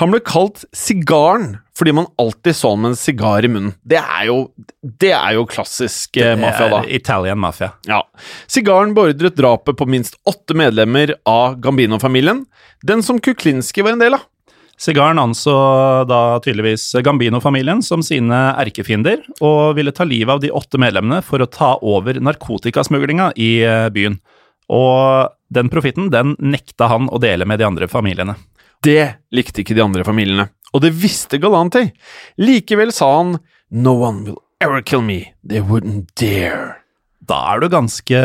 Han 0.01 0.11
ble 0.11 0.19
kalt 0.27 0.65
Sigaren 0.75 1.53
fordi 1.75 1.95
man 1.95 2.11
alltid 2.19 2.55
så 2.55 2.73
med 2.75 2.91
en 2.91 2.99
sigar 2.99 3.47
i 3.47 3.51
munnen. 3.51 3.73
Det 3.83 3.99
er 3.99 4.27
jo, 4.27 4.37
det 4.83 5.13
er 5.15 5.37
jo 5.37 5.47
klassisk 5.47 6.19
eh, 6.19 6.35
mafia, 6.39 6.69
da. 6.71 6.83
Italian 6.87 7.39
mafia. 7.39 7.73
Ja. 7.87 8.01
Sigaren 8.47 8.91
beordret 8.95 9.39
drapet 9.39 9.79
på 9.79 9.87
minst 9.87 10.19
åtte 10.27 10.55
medlemmer 10.55 11.15
av 11.27 11.59
Gambino-familien, 11.63 12.45
den 12.83 13.03
som 13.03 13.23
Kuklinski 13.23 13.83
var 13.83 13.95
en 13.95 14.03
del 14.03 14.19
av. 14.19 14.27
Sigaren 14.77 15.19
anså 15.19 15.53
da 16.09 16.39
tydeligvis 16.43 16.89
Gambino-familien 17.03 17.79
som 17.83 18.03
sine 18.03 18.39
erkefiender, 18.59 19.21
og 19.39 19.77
ville 19.77 19.93
ta 19.95 20.03
livet 20.07 20.33
av 20.33 20.41
de 20.43 20.51
åtte 20.51 20.79
medlemmene 20.81 21.21
for 21.23 21.39
å 21.39 21.47
ta 21.47 21.75
over 21.79 22.19
narkotikasmuglinga 22.19 23.31
i 23.39 23.51
eh, 23.63 23.87
byen. 23.95 24.19
Og 24.75 25.31
den 25.53 25.71
profitten, 25.71 26.09
den 26.11 26.35
nekta 26.43 26.89
han 26.91 27.07
å 27.07 27.21
dele 27.23 27.47
med 27.47 27.61
de 27.61 27.69
andre 27.69 27.87
familiene. 27.87 28.35
Det 28.83 29.15
likte 29.33 29.63
ikke 29.63 29.77
de 29.77 29.85
andre 29.85 30.03
familiene, 30.05 30.49
og 30.75 30.83
det 30.83 30.91
visste 30.99 31.39
Galante. 31.41 31.87
Likevel 32.37 32.91
sa 32.93 33.13
han 33.17 33.37
No 33.71 33.95
one 33.97 34.25
will 34.27 34.41
ever 34.59 34.81
kill 34.81 35.01
me, 35.01 35.33
they 35.43 35.61
wouldn't 35.63 36.11
dare. 36.19 36.84
Da 37.25 37.37
er 37.53 37.63
du 37.63 37.69
ganske 37.73 38.19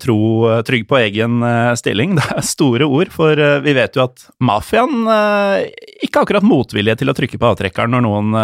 tro, 0.00 0.18
trygg 0.66 0.86
på 0.88 0.98
egen 1.00 1.42
eh, 1.44 1.74
stilling. 1.78 2.14
Det 2.18 2.26
er 2.38 2.46
store 2.46 2.88
ord, 2.88 3.12
for 3.12 3.36
eh, 3.36 3.60
vi 3.64 3.76
vet 3.76 3.96
jo 3.96 4.06
at 4.06 4.26
mafiaen 4.40 5.04
eh, 5.12 5.68
ikke 6.06 6.24
akkurat 6.24 6.46
motvillige 6.46 7.02
til 7.02 7.12
å 7.12 7.16
trykke 7.16 7.40
på 7.40 7.50
avtrekkeren 7.52 7.92
når 7.96 8.06
noen 8.06 8.36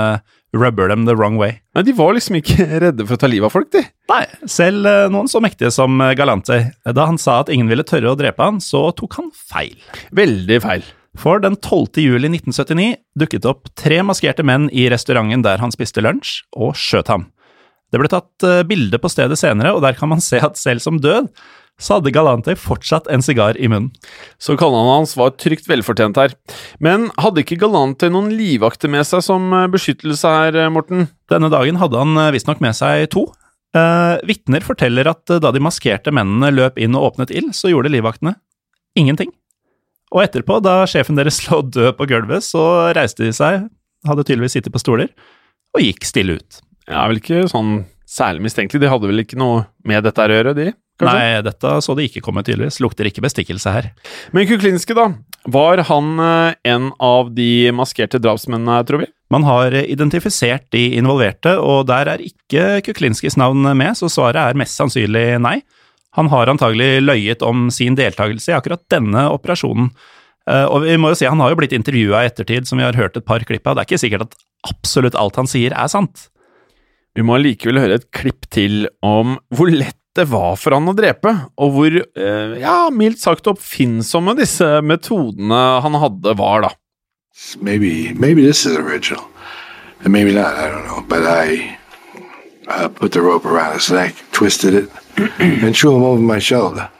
rubber 0.53 0.91
them 0.91 1.07
the 1.09 1.17
wrong 1.17 1.39
way. 1.41 1.61
Nei, 1.77 1.85
De 1.89 1.97
var 1.97 2.13
liksom 2.17 2.37
ikke 2.43 2.67
redde 2.85 3.07
for 3.09 3.17
å 3.17 3.23
ta 3.23 3.31
livet 3.31 3.49
av 3.49 3.55
folk, 3.55 3.71
de. 3.73 3.85
Nei, 4.13 4.25
selv 4.51 4.89
noen 5.15 5.31
så 5.33 5.41
mektige 5.41 5.73
som 5.73 6.03
Galante. 6.19 6.59
Da 6.85 7.07
han 7.09 7.21
sa 7.21 7.41
at 7.41 7.53
ingen 7.53 7.71
ville 7.73 7.87
tørre 7.89 8.13
å 8.13 8.19
drepe 8.19 8.45
han, 8.45 8.61
så 8.61 8.91
tok 8.99 9.17
han 9.21 9.31
feil. 9.33 9.79
Veldig 10.13 10.61
feil. 10.65 10.85
For 11.19 11.41
den 11.45 11.59
12. 11.61 12.01
juli 12.01 12.29
1979 12.33 12.97
dukket 13.21 13.49
opp 13.49 13.69
tre 13.77 14.01
maskerte 14.05 14.45
menn 14.45 14.71
i 14.73 14.87
restauranten 14.93 15.45
der 15.45 15.61
han 15.61 15.73
spiste 15.73 16.05
lunsj, 16.05 16.43
og 16.57 16.77
skjøt 16.77 17.13
ham. 17.13 17.29
Det 17.93 18.01
ble 18.01 18.11
tatt 18.11 18.47
eh, 18.49 18.63
bilde 18.69 18.99
på 19.01 19.11
stedet 19.13 19.39
senere, 19.41 19.75
og 19.77 19.83
der 19.85 19.99
kan 19.99 20.11
man 20.13 20.23
se 20.31 20.41
at 20.43 20.61
selv 20.61 20.85
som 20.85 21.01
død, 21.03 21.29
så 21.81 21.99
hadde 21.99 22.13
Galante 22.15 22.55
fortsatt 22.59 23.09
en 23.11 23.25
sigar 23.25 23.57
i 23.59 23.69
munnen. 23.71 23.91
Så 24.41 24.57
kallenavnet 24.61 25.03
hans 25.03 25.15
var 25.19 25.35
trygt 25.41 25.69
velfortjent 25.71 26.21
her. 26.21 26.35
Men 26.85 27.09
hadde 27.21 27.43
ikke 27.43 27.59
Galante 27.63 28.11
noen 28.13 28.31
livvakter 28.37 28.93
med 28.93 29.07
seg 29.09 29.25
som 29.27 29.49
eh, 29.57 29.69
beskyttelse 29.73 30.35
her, 30.37 30.59
eh, 30.65 30.73
Morten? 30.73 31.09
Denne 31.33 31.51
dagen 31.53 31.81
hadde 31.81 32.01
han 32.01 32.27
visstnok 32.35 32.63
med 32.65 32.77
seg 32.79 33.09
to. 33.15 33.27
Eh, 33.77 34.17
Vitner 34.29 34.65
forteller 34.65 35.09
at 35.11 35.37
da 35.43 35.53
de 35.53 35.63
maskerte 35.65 36.15
mennene 36.15 36.53
løp 36.55 36.81
inn 36.81 36.97
og 36.99 37.13
åpnet 37.13 37.33
ild, 37.35 37.55
så 37.57 37.73
gjorde 37.73 37.93
livvaktene 37.93 38.37
ingenting. 38.99 39.33
Og 40.13 40.27
etterpå, 40.27 40.61
da 40.65 40.83
sjefen 40.89 41.19
deres 41.19 41.41
lå 41.49 41.63
død 41.73 41.97
på 41.99 42.09
gulvet, 42.11 42.45
så 42.47 42.93
reiste 42.97 43.25
de 43.25 43.33
seg, 43.37 43.67
hadde 44.09 44.27
tydeligvis 44.27 44.59
sittet 44.59 44.75
på 44.75 44.83
stoler, 44.83 45.11
og 45.73 45.83
gikk 45.83 46.05
stille 46.05 46.37
ut. 46.39 46.61
Ja, 46.91 47.07
vel 47.11 47.21
ikke 47.23 47.45
sånn 47.51 47.83
særlig 48.13 48.45
mistenkelig, 48.45 48.83
de 48.83 48.91
hadde 48.93 49.09
vel 49.09 49.25
ikke 49.25 49.39
noe 49.41 49.67
med 49.89 50.05
dette 50.05 50.25
å 50.25 50.37
gjøre, 50.37 50.55
de? 50.57 50.73
Kanskje? 51.01 51.19
Nei, 51.19 51.43
dette 51.47 51.75
så 51.83 51.95
de 51.97 52.07
ikke 52.07 52.23
komme, 52.25 52.45
tydeligvis. 52.45 52.79
Lukter 52.85 53.09
ikke 53.09 53.25
bestikkelse 53.25 53.73
her. 53.75 53.89
Men 54.37 54.47
Kuklinske, 54.51 54.95
da? 54.97 55.09
Var 55.53 55.83
han 55.89 56.11
eh, 56.23 56.55
en 56.75 56.91
av 57.03 57.33
de 57.35 57.73
maskerte 57.75 58.21
drapsmennene, 58.23 58.83
tror 58.87 59.03
vi? 59.03 59.09
Man 59.33 59.47
har 59.49 59.75
identifisert 59.81 60.69
de 60.75 60.91
involverte, 60.99 61.57
og 61.59 61.87
der 61.89 62.11
er 62.13 62.25
ikke 62.25 62.83
Kuklinskis 62.87 63.39
navn 63.41 63.65
med, 63.65 63.97
så 63.99 64.11
svaret 64.13 64.43
er 64.43 64.61
mest 64.61 64.77
sannsynlig 64.79 65.41
nei. 65.43 65.61
Han 66.19 66.29
har 66.29 66.51
antagelig 66.53 67.01
løyet 67.01 67.43
om 67.47 67.71
sin 67.73 67.97
deltakelse 67.97 68.53
i 68.53 68.59
akkurat 68.59 68.85
denne 68.93 69.31
operasjonen. 69.33 69.89
Eh, 70.51 70.67
og 70.67 70.85
vi 70.85 70.99
må 71.01 71.13
jo 71.13 71.19
si, 71.23 71.29
Han 71.31 71.41
har 71.41 71.55
jo 71.55 71.59
blitt 71.63 71.75
intervjua 71.75 72.23
i 72.23 72.29
ettertid, 72.29 72.69
som 72.69 72.79
vi 72.79 72.85
har 72.85 72.99
hørt 72.99 73.17
et 73.17 73.27
par 73.27 73.41
klipp 73.49 73.67
av. 73.67 73.79
Det 73.79 73.87
er 73.87 73.91
ikke 73.91 74.05
sikkert 74.05 74.29
at 74.29 74.39
absolutt 74.69 75.17
alt 75.19 75.41
han 75.41 75.49
sier, 75.51 75.73
er 75.73 75.91
sant. 75.91 76.29
Vi 77.17 77.25
må 77.27 77.37
likevel 77.41 77.81
høre 77.83 77.99
et 78.01 78.09
klipp 78.15 78.47
til 78.53 78.87
om 79.05 79.37
hvor 79.53 79.73
lett 79.73 79.99
det 80.17 80.27
var 80.29 80.57
for 80.61 80.77
han 80.77 80.91
å 80.91 80.95
drepe, 80.97 81.33
og 81.57 81.73
hvor, 81.73 81.95
eh, 81.97 82.55
ja, 82.61 82.91
mildt 82.93 83.23
sagt 83.23 83.49
oppfinnsomme 83.49 84.35
disse 84.37 84.67
metodene 84.85 85.61
han 85.85 85.97
hadde, 85.97 86.35
var, 86.37 86.67
da. 86.67 86.73
Maybe, 87.61 88.13
maybe 88.13 88.43
this 88.45 88.67
is 88.67 88.77
original, 88.77 89.25
and 90.05 90.13
maybe 90.13 90.35
not, 90.35 90.55
I 90.55 90.69
don't 90.69 90.85
know, 90.85 91.01
but 91.09 91.25
I 91.25 91.79
uh, 92.69 92.89
put 92.89 93.13
the 93.13 93.23
rope 93.23 93.47
around 93.47 93.73
his 93.75 93.91
neck, 93.91 94.15
twisted 94.33 94.75
it, 94.75 94.91
and 95.39 95.75
threw 95.75 95.97
him 95.97 96.03
over 96.03 96.21
my 96.21 96.39
shoulder 96.39 96.91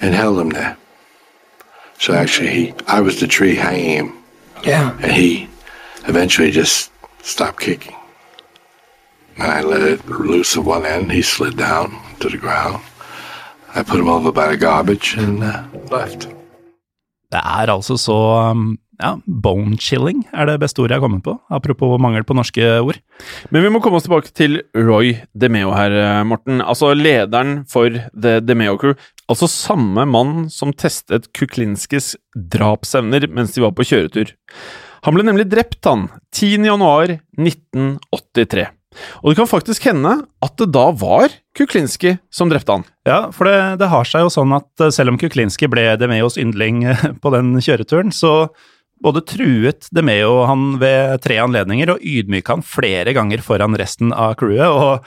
and 0.00 0.14
held 0.14 0.38
him 0.40 0.50
there. 0.50 0.76
So 1.98 2.14
actually, 2.14 2.48
he, 2.48 2.74
I 2.88 3.00
was 3.00 3.20
the 3.20 3.26
tree 3.28 3.54
hanging 3.54 3.90
him. 3.90 4.18
Yeah. 4.64 4.96
And 5.02 5.12
he 5.12 5.48
eventually 6.08 6.50
just 6.50 6.90
stopped 7.22 7.60
kicking. 7.60 7.94
And 9.38 9.52
I 9.52 9.62
let 9.62 9.82
it 9.82 10.06
loose 10.06 10.56
at 10.56 10.64
one 10.64 10.86
end. 10.86 11.12
He 11.12 11.22
slid 11.22 11.56
down 11.56 11.96
to 12.20 12.28
the 12.28 12.38
ground. 12.38 12.80
I 13.74 13.82
put 13.82 14.00
him 14.00 14.08
over 14.08 14.32
by 14.32 14.48
the 14.48 14.56
garbage 14.56 15.16
and 15.18 15.42
uh, 15.42 15.62
left. 15.90 16.28
Det 17.30 17.38
er 17.38 17.70
altså 17.70 17.94
så 17.96 18.16
um, 18.50 18.78
ja, 19.00 19.14
bone-chilling 19.24 20.24
er 20.34 20.48
det 20.48 20.58
beste 20.62 20.82
ordet 20.82 20.96
jeg 20.96 21.00
har 21.00 21.04
kommet 21.06 21.22
på, 21.24 21.36
apropos 21.52 22.00
mangel 22.02 22.24
på 22.26 22.34
norske 22.36 22.64
ord. 22.82 22.98
Men 23.54 23.64
vi 23.64 23.70
må 23.72 23.80
komme 23.82 24.00
oss 24.00 24.06
tilbake 24.08 24.32
til 24.36 24.60
Roy 24.76 25.14
DeMeo 25.38 25.72
her, 25.76 25.94
eh, 25.94 26.24
Morten. 26.26 26.60
Altså 26.60 26.92
lederen 26.94 27.64
for 27.70 27.88
The 28.12 28.40
DeMeo 28.40 28.76
Crew. 28.80 28.94
Altså 29.30 29.48
samme 29.50 30.06
mann 30.10 30.50
som 30.50 30.74
testet 30.74 31.30
Kuklinskis 31.36 32.16
drapsevner 32.34 33.28
mens 33.30 33.54
de 33.54 33.64
var 33.64 33.72
på 33.76 33.86
kjøretur. 33.86 34.34
Han 35.06 35.16
ble 35.16 35.24
nemlig 35.24 35.48
drept, 35.48 35.84
han, 35.86 36.08
10. 36.34 36.58
januar 39.00 39.20
1983. 39.20 39.22
Og 39.22 39.30
det 39.30 39.38
kan 39.38 39.50
faktisk 39.50 39.86
hende 39.90 40.16
at 40.42 40.56
det 40.58 40.70
da 40.72 40.90
var 40.92 41.28
Kuklinski 41.56 42.18
som 42.30 42.50
drepte 42.50 42.72
han. 42.72 42.84
Ja, 43.06 43.30
for 43.32 43.48
det, 43.48 43.78
det 43.80 43.90
har 43.90 44.04
seg 44.04 44.26
jo 44.26 44.30
sånn 44.32 44.52
at 44.56 44.68
eh, 44.80 44.92
selv 44.94 45.14
om 45.14 45.18
Kuklinski 45.18 45.68
ble 45.70 45.96
DeMeos 46.00 46.38
yndling 46.38 46.84
på 47.22 47.32
den 47.34 47.56
kjøreturen, 47.60 48.12
så 48.12 48.50
både 49.00 49.24
truet 49.24 49.88
DeMeo 49.96 50.44
han 50.48 50.78
ved 50.80 51.22
tre 51.24 51.40
anledninger 51.40 51.94
og 51.94 52.04
ydmyka 52.04 52.58
han 52.58 52.64
flere 52.66 53.14
ganger 53.16 53.40
foran 53.42 53.76
resten 53.80 54.12
av 54.12 54.36
crewet. 54.40 54.68
og 54.68 55.04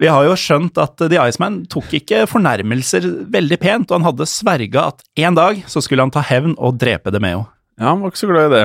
vi 0.00 0.08
har 0.08 0.24
jo 0.24 0.32
skjønt 0.32 0.78
at 0.80 0.96
The 0.96 1.18
Iceman 1.28 1.66
tok 1.68 1.90
ikke 1.98 2.22
fornærmelser 2.30 3.04
veldig 3.34 3.58
pent, 3.60 3.90
og 3.90 3.98
han 3.98 4.06
hadde 4.08 4.28
sverga 4.32 4.86
at 4.94 5.02
en 5.20 5.36
dag 5.36 5.60
så 5.68 5.82
skulle 5.84 6.06
han 6.06 6.12
ta 6.14 6.22
hevn 6.24 6.54
og 6.56 6.78
drepe 6.80 7.12
DeMeo. 7.12 7.42
Ja, 7.76 7.90
han 7.90 8.00
var 8.00 8.12
ikke 8.12 8.22
så 8.22 8.30
glad 8.30 8.48
i 8.48 8.54
det. 8.54 8.62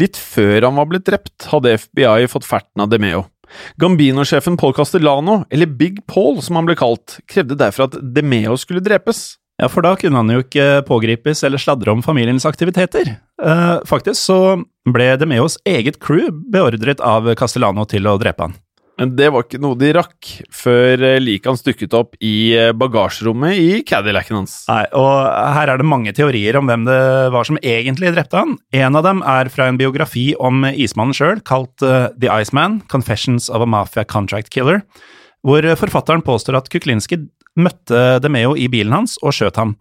Litt 0.00 0.16
før 0.16 0.64
han 0.64 0.78
var 0.80 0.88
blitt 0.88 1.04
drept, 1.08 1.44
hadde 1.52 1.76
FBI 1.76 2.24
fått 2.32 2.48
ferten 2.48 2.84
av 2.84 2.88
DeMeo. 2.92 3.26
Gambino-sjefen 3.82 4.58
Paul 4.60 4.74
Castellano, 4.76 5.42
eller 5.50 5.66
Big 5.66 6.02
Paul 6.10 6.40
som 6.42 6.58
han 6.58 6.68
ble 6.68 6.76
kalt, 6.78 7.20
krevde 7.30 7.58
derfor 7.58 7.90
at 7.90 8.00
DeMeo 8.14 8.58
skulle 8.60 8.84
drepes. 8.84 9.36
Ja, 9.60 9.68
for 9.70 9.84
da 9.84 9.92
kunne 9.98 10.18
han 10.18 10.32
jo 10.32 10.42
ikke 10.42 10.82
pågripes 10.88 11.44
eller 11.46 11.60
sladre 11.60 11.92
om 11.92 12.02
familiens 12.02 12.46
aktiviteter. 12.48 13.14
Eh, 13.42 13.76
faktisk 13.86 14.18
så 14.18 14.38
ble 14.88 15.12
Demeos 15.20 15.58
eget 15.68 16.00
crew 16.02 16.32
beordret 16.50 17.02
av 17.04 17.28
Castellano 17.38 17.84
til 17.86 18.08
å 18.10 18.16
drepe 18.18 18.48
han. 18.48 18.56
Men 19.00 19.14
det 19.16 19.30
var 19.32 19.46
ikke 19.46 19.60
noe 19.62 19.78
de 19.80 19.88
rakk, 19.96 20.28
før 20.52 21.00
eh, 21.06 21.20
liket 21.22 21.48
hans 21.48 21.64
dukket 21.64 21.94
opp 21.96 22.16
i 22.20 22.52
eh, 22.58 22.72
bagasjerommet 22.76 23.56
i 23.58 23.68
Cadillacen 23.88 24.36
hans. 24.42 24.56
Nei, 24.68 24.84
og 24.98 25.14
her 25.56 25.72
er 25.72 25.80
det 25.80 25.88
mange 25.88 26.12
teorier 26.16 26.58
om 26.60 26.68
hvem 26.68 26.84
det 26.86 26.98
var 27.32 27.48
som 27.48 27.60
egentlig 27.62 28.12
drepte 28.12 28.42
han. 28.42 28.58
En 28.76 28.98
av 29.00 29.06
dem 29.06 29.24
er 29.24 29.50
fra 29.52 29.70
en 29.70 29.80
biografi 29.80 30.30
om 30.36 30.66
ismannen 30.68 31.16
sjøl, 31.16 31.40
kalt 31.48 31.84
uh, 31.86 32.12
The 32.20 32.28
Iceman, 32.42 32.82
Confessions 32.92 33.48
of 33.48 33.64
a 33.64 33.68
Mafia 33.68 34.04
Contract 34.04 34.52
Killer, 34.52 34.84
hvor 35.42 35.66
forfatteren 35.80 36.22
påstår 36.22 36.60
at 36.60 36.68
Kuklinski 36.70 37.24
møtte 37.58 38.20
DeMeo 38.22 38.54
i 38.56 38.68
bilen 38.72 38.94
hans 38.94 39.16
og 39.24 39.34
skjøt 39.36 39.58
ham. 39.60 39.74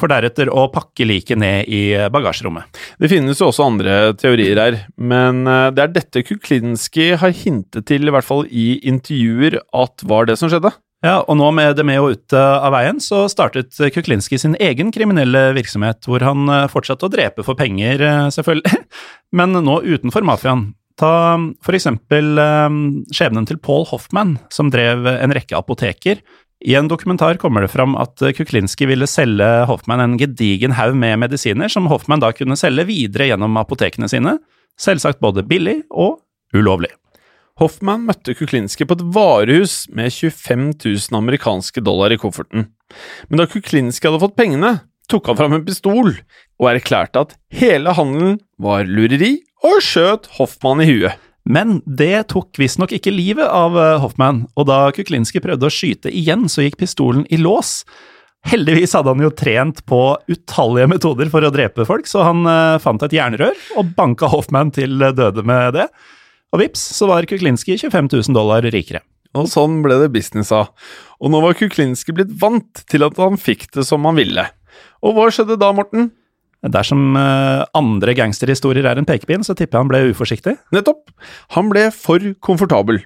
For 0.00 0.12
deretter 0.12 0.50
å 0.52 0.66
pakke 0.72 1.06
liket 1.08 1.40
ned 1.40 1.70
i 1.72 1.82
bagasjerommet. 2.12 2.80
Det 3.00 3.10
finnes 3.10 3.40
jo 3.40 3.50
også 3.50 3.66
andre 3.66 3.96
teorier 4.18 4.60
her, 4.60 4.78
men 4.96 5.44
eh, 5.50 5.68
det 5.74 5.84
er 5.84 5.94
dette 5.94 6.24
Kuklinski 6.26 7.12
har 7.20 7.34
hintet 7.36 7.88
til, 7.90 8.06
i 8.06 8.14
hvert 8.14 8.26
fall 8.26 8.46
i 8.50 8.76
intervjuer, 8.86 9.60
at 9.76 10.06
var 10.08 10.28
det 10.30 10.38
som 10.40 10.52
skjedde. 10.52 10.72
Ja, 11.04 11.20
og 11.20 11.36
nå 11.38 11.50
med 11.54 11.76
Demeo 11.78 12.08
ute 12.14 12.40
av 12.40 12.72
veien, 12.74 12.98
så 13.04 13.26
startet 13.30 13.76
Kuklinski 13.94 14.40
sin 14.40 14.56
egen 14.62 14.90
kriminelle 14.94 15.50
virksomhet, 15.56 16.08
hvor 16.08 16.24
han 16.24 16.48
eh, 16.52 16.66
fortsatte 16.72 17.08
å 17.08 17.12
drepe 17.12 17.44
for 17.46 17.58
penger, 17.58 18.02
eh, 18.02 18.24
selvfølgelig, 18.34 18.82
men 19.38 19.60
nå 19.60 19.80
utenfor 19.84 20.26
mafiaen. 20.26 20.70
Ta 20.96 21.36
for 21.60 21.76
eksempel 21.76 22.38
skjebnen 23.12 23.44
til 23.44 23.58
Paul 23.60 23.82
Hoffman, 23.90 24.38
som 24.48 24.70
drev 24.72 25.04
en 25.10 25.34
rekke 25.36 25.52
apoteker, 25.58 26.22
i 26.64 26.74
en 26.74 26.88
dokumentar 26.88 27.36
kommer 27.40 27.64
det 27.64 27.72
fram 27.72 27.96
at 28.00 28.22
Kuklinski 28.36 28.88
ville 28.88 29.08
selge 29.10 29.46
Hoffmann 29.68 30.00
en 30.00 30.18
gedigen 30.20 30.72
haug 30.78 30.96
med 30.96 31.18
medisiner 31.20 31.68
som 31.72 31.88
Hoffmann 31.90 32.22
da 32.22 32.32
kunne 32.32 32.56
selge 32.56 32.86
videre 32.88 33.28
gjennom 33.28 33.58
apotekene 33.60 34.08
sine, 34.08 34.38
selvsagt 34.80 35.20
både 35.20 35.44
billig 35.44 35.82
og 35.90 36.22
ulovlig. 36.56 36.92
Hoffmann 37.60 38.04
møtte 38.08 38.34
Kuklinski 38.36 38.84
på 38.88 38.96
et 38.98 39.04
varehus 39.16 39.86
med 39.88 40.12
25 40.12 40.66
000 40.76 41.16
amerikanske 41.16 41.80
dollar 41.84 42.12
i 42.12 42.18
kofferten. 42.20 42.68
Men 43.28 43.40
da 43.40 43.46
Kuklinski 43.48 44.08
hadde 44.08 44.20
fått 44.20 44.36
pengene, 44.36 44.78
tok 45.08 45.30
han 45.30 45.38
fram 45.38 45.56
en 45.56 45.64
pistol 45.64 46.12
og 46.12 46.68
erklærte 46.72 47.24
at 47.24 47.36
hele 47.56 47.94
handelen 47.96 48.40
var 48.60 48.88
lureri, 48.88 49.38
og 49.64 49.80
skjøt 49.84 50.28
Hoffmann 50.36 50.84
i 50.84 50.88
huet. 50.90 51.16
Men 51.46 51.78
det 51.86 52.26
tok 52.32 52.58
visstnok 52.58 52.90
ikke 52.96 53.14
livet 53.14 53.46
av 53.46 53.76
Hoffmann, 54.02 54.44
og 54.58 54.66
da 54.66 54.90
Kuklinski 54.94 55.38
prøvde 55.44 55.68
å 55.68 55.72
skyte 55.72 56.10
igjen, 56.10 56.48
så 56.50 56.64
gikk 56.64 56.80
pistolen 56.80 57.22
i 57.30 57.38
lås. 57.38 57.84
Heldigvis 58.46 58.94
hadde 58.94 59.10
han 59.10 59.22
jo 59.24 59.32
trent 59.34 59.80
på 59.90 60.00
utallige 60.30 60.90
metoder 60.90 61.30
for 61.32 61.42
å 61.42 61.50
drepe 61.54 61.86
folk, 61.88 62.06
så 62.06 62.22
han 62.28 62.44
uh, 62.46 62.78
fant 62.82 63.02
et 63.02 63.16
jernrør 63.16 63.56
og 63.80 63.94
banka 63.98 64.30
Hoffmann 64.30 64.70
til 64.74 65.00
døde 65.02 65.42
med 65.46 65.74
det. 65.78 65.88
Og 66.54 66.62
vips, 66.62 66.82
så 66.94 67.08
var 67.10 67.26
Kuklinski 67.26 67.74
25 67.80 68.10
000 68.12 68.36
dollar 68.36 68.66
rikere. 68.70 69.02
Og 69.36 69.50
sånn 69.50 69.80
ble 69.84 69.98
det 70.00 70.12
business 70.14 70.52
av. 70.54 70.70
Og 71.18 71.32
nå 71.32 71.40
var 71.42 71.56
Kuklinski 71.58 72.14
blitt 72.14 72.30
vant 72.40 72.84
til 72.88 73.04
at 73.04 73.18
han 73.20 73.38
fikk 73.40 73.66
det 73.74 73.84
som 73.88 74.06
han 74.08 74.16
ville. 74.16 74.46
Og 75.04 75.16
hva 75.16 75.26
skjedde 75.34 75.58
da, 75.60 75.72
Morten? 75.76 76.12
Dersom 76.72 77.16
uh, 77.18 77.64
andre 77.76 78.14
gangsterhistorier 78.18 78.86
er 78.88 79.00
en 79.00 79.08
pekepinn, 79.08 79.44
så 79.46 79.54
tipper 79.56 79.78
jeg 79.78 79.84
han 79.84 79.90
ble 79.92 80.02
uforsiktig. 80.12 80.56
Nettopp. 80.74 81.10
Han 81.56 81.70
ble 81.72 81.88
for 81.94 82.22
komfortabel. 82.44 83.02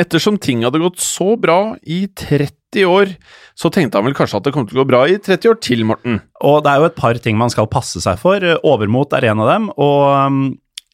Ettersom 0.00 0.36
ting 0.42 0.64
hadde 0.66 0.82
gått 0.82 1.00
så 1.00 1.34
bra 1.40 1.76
i 1.82 2.04
30 2.12 2.84
år, 2.84 3.14
så 3.56 3.70
tenkte 3.72 3.96
han 3.96 4.04
vel 4.04 4.16
kanskje 4.16 4.40
at 4.40 4.48
det 4.48 4.52
kom 4.52 4.66
til 4.68 4.76
å 4.76 4.82
gå 4.82 4.90
bra 4.90 5.04
i 5.08 5.16
30 5.16 5.52
år 5.54 5.60
til, 5.64 5.86
Morten. 5.88 6.20
Og 6.44 6.58
det 6.64 6.72
er 6.72 6.82
jo 6.82 6.90
et 6.90 6.98
par 6.98 7.20
ting 7.24 7.38
man 7.40 7.52
skal 7.52 7.70
passe 7.72 8.02
seg 8.04 8.20
for. 8.20 8.44
Overmot 8.68 9.16
er 9.16 9.30
en 9.30 9.40
av 9.44 9.52
dem, 9.54 9.70
og 9.80 10.02
um, 10.12 10.42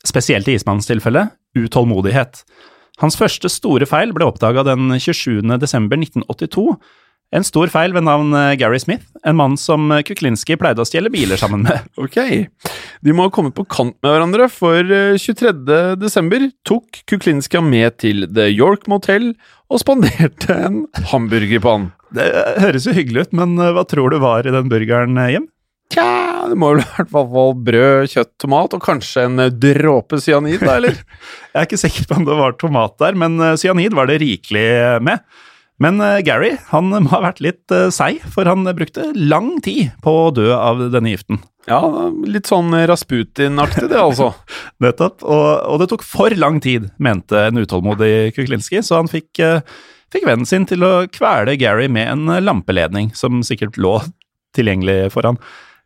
spesielt 0.07 0.47
i 0.47 0.55
ismannens 0.55 0.87
tilfelle, 0.87 1.27
utålmodighet. 1.59 2.45
Hans 3.03 3.19
første 3.19 3.51
store 3.51 3.89
feil 3.91 4.15
ble 4.15 4.29
oppdaga 4.29 4.63
den 4.69 4.93
27. 4.95 5.43
desember 7.33 7.33
1982 7.33 7.33
en 7.33 7.45
stor 7.47 7.71
feil 7.73 7.95
ved 7.97 8.05
navn 8.05 8.35
eh, 8.37 8.55
Gary 8.61 8.79
Smith, 8.79 9.07
en 9.25 9.39
mann 9.39 9.57
som 9.57 9.87
eh, 9.93 10.03
Kuklinski 10.05 10.59
pleide 10.61 10.83
å 10.83 10.89
stjele 10.89 11.11
biler 11.13 11.41
sammen 11.41 11.65
med. 11.65 11.87
Ok, 12.03 12.19
de 13.01 13.15
må 13.15 13.27
ha 13.27 13.33
kommet 13.33 13.55
på 13.57 13.65
kant 13.65 13.97
med 14.05 14.13
hverandre, 14.13 14.49
for 14.53 14.85
23. 14.85 15.53
Eh, 15.53 15.95
desember 16.01 16.45
tok 16.69 17.03
Kuklinski 17.09 17.57
ham 17.57 17.71
med 17.73 17.97
til 18.03 18.27
The 18.29 18.51
York 18.51 18.85
Motel 18.91 19.33
og 19.73 19.81
spanderte 19.81 20.53
en 20.53 20.83
hamburger 21.09 21.63
på 21.63 21.73
han. 21.73 21.87
Det 22.13 22.27
høres 22.61 22.85
jo 22.85 22.93
hyggelig 22.93 23.29
ut, 23.29 23.39
men 23.41 23.57
hva 23.57 23.87
tror 23.89 24.13
du 24.13 24.19
var 24.21 24.45
i 24.45 24.53
den 24.53 24.69
burgeren, 24.69 25.17
Jim? 25.33 25.47
Tja, 25.93 26.05
det 26.51 26.59
må 26.61 26.75
vel 26.75 26.83
i 26.83 26.91
hvert 26.91 27.13
fall 27.13 27.55
brød, 27.65 28.11
kjøtt, 28.13 28.33
tomat 28.41 28.77
og 28.77 28.85
kanskje 28.85 29.25
en 29.29 29.47
dråpe 29.57 30.21
cyanid, 30.21 30.61
da, 30.61 30.77
eller? 30.77 31.01
Jeg 31.55 31.63
er 31.63 31.71
ikke 31.71 31.81
sikker 31.81 32.11
på 32.11 32.21
om 32.21 32.29
det 32.29 32.37
var 32.37 32.59
tomat 32.61 32.99
der, 33.01 33.17
men 33.25 33.41
cyanid 33.61 33.97
var 33.97 34.13
det 34.13 34.21
rikelig 34.21 34.69
med. 35.09 35.25
Men 35.83 36.01
uh, 36.03 36.21
Gary 36.25 36.55
han 36.71 36.91
må 37.05 37.11
ha 37.15 37.23
vært 37.27 37.43
litt 37.45 37.75
uh, 37.75 37.89
seig, 37.95 38.23
for 38.35 38.49
han 38.49 38.67
brukte 38.77 39.11
lang 39.17 39.57
tid 39.65 39.91
på 40.05 40.15
å 40.27 40.31
dø 40.35 40.51
av 40.57 40.85
denne 40.93 41.15
giften. 41.15 41.43
Ja, 41.71 41.81
litt 42.27 42.49
sånn 42.51 42.75
Rasputin-aktig 42.91 43.89
det, 43.93 43.99
altså. 44.01 44.33
Nettopp. 44.83 45.23
Og, 45.23 45.49
og, 45.69 45.81
det 45.83 45.91
tok 45.93 46.07
for 46.07 46.35
lang 46.39 46.59
tid, 46.63 46.91
mente 47.03 47.49
en 47.49 47.63
utålmodig 47.63 48.33
Kuklinski, 48.37 48.83
så 48.83 49.01
han 49.01 49.11
fikk, 49.11 49.31
uh, 49.43 49.61
fikk 50.15 50.27
vennen 50.29 50.49
sin 50.49 50.67
til 50.71 50.87
å 50.87 50.95
kvele 51.11 51.59
Gary 51.61 51.91
med 51.91 52.11
en 52.11 52.39
lampeledning, 52.43 53.13
som 53.19 53.45
sikkert 53.47 53.79
lå 53.81 53.99
tilgjengelig 54.57 55.13
for 55.15 55.31
han. 55.31 55.39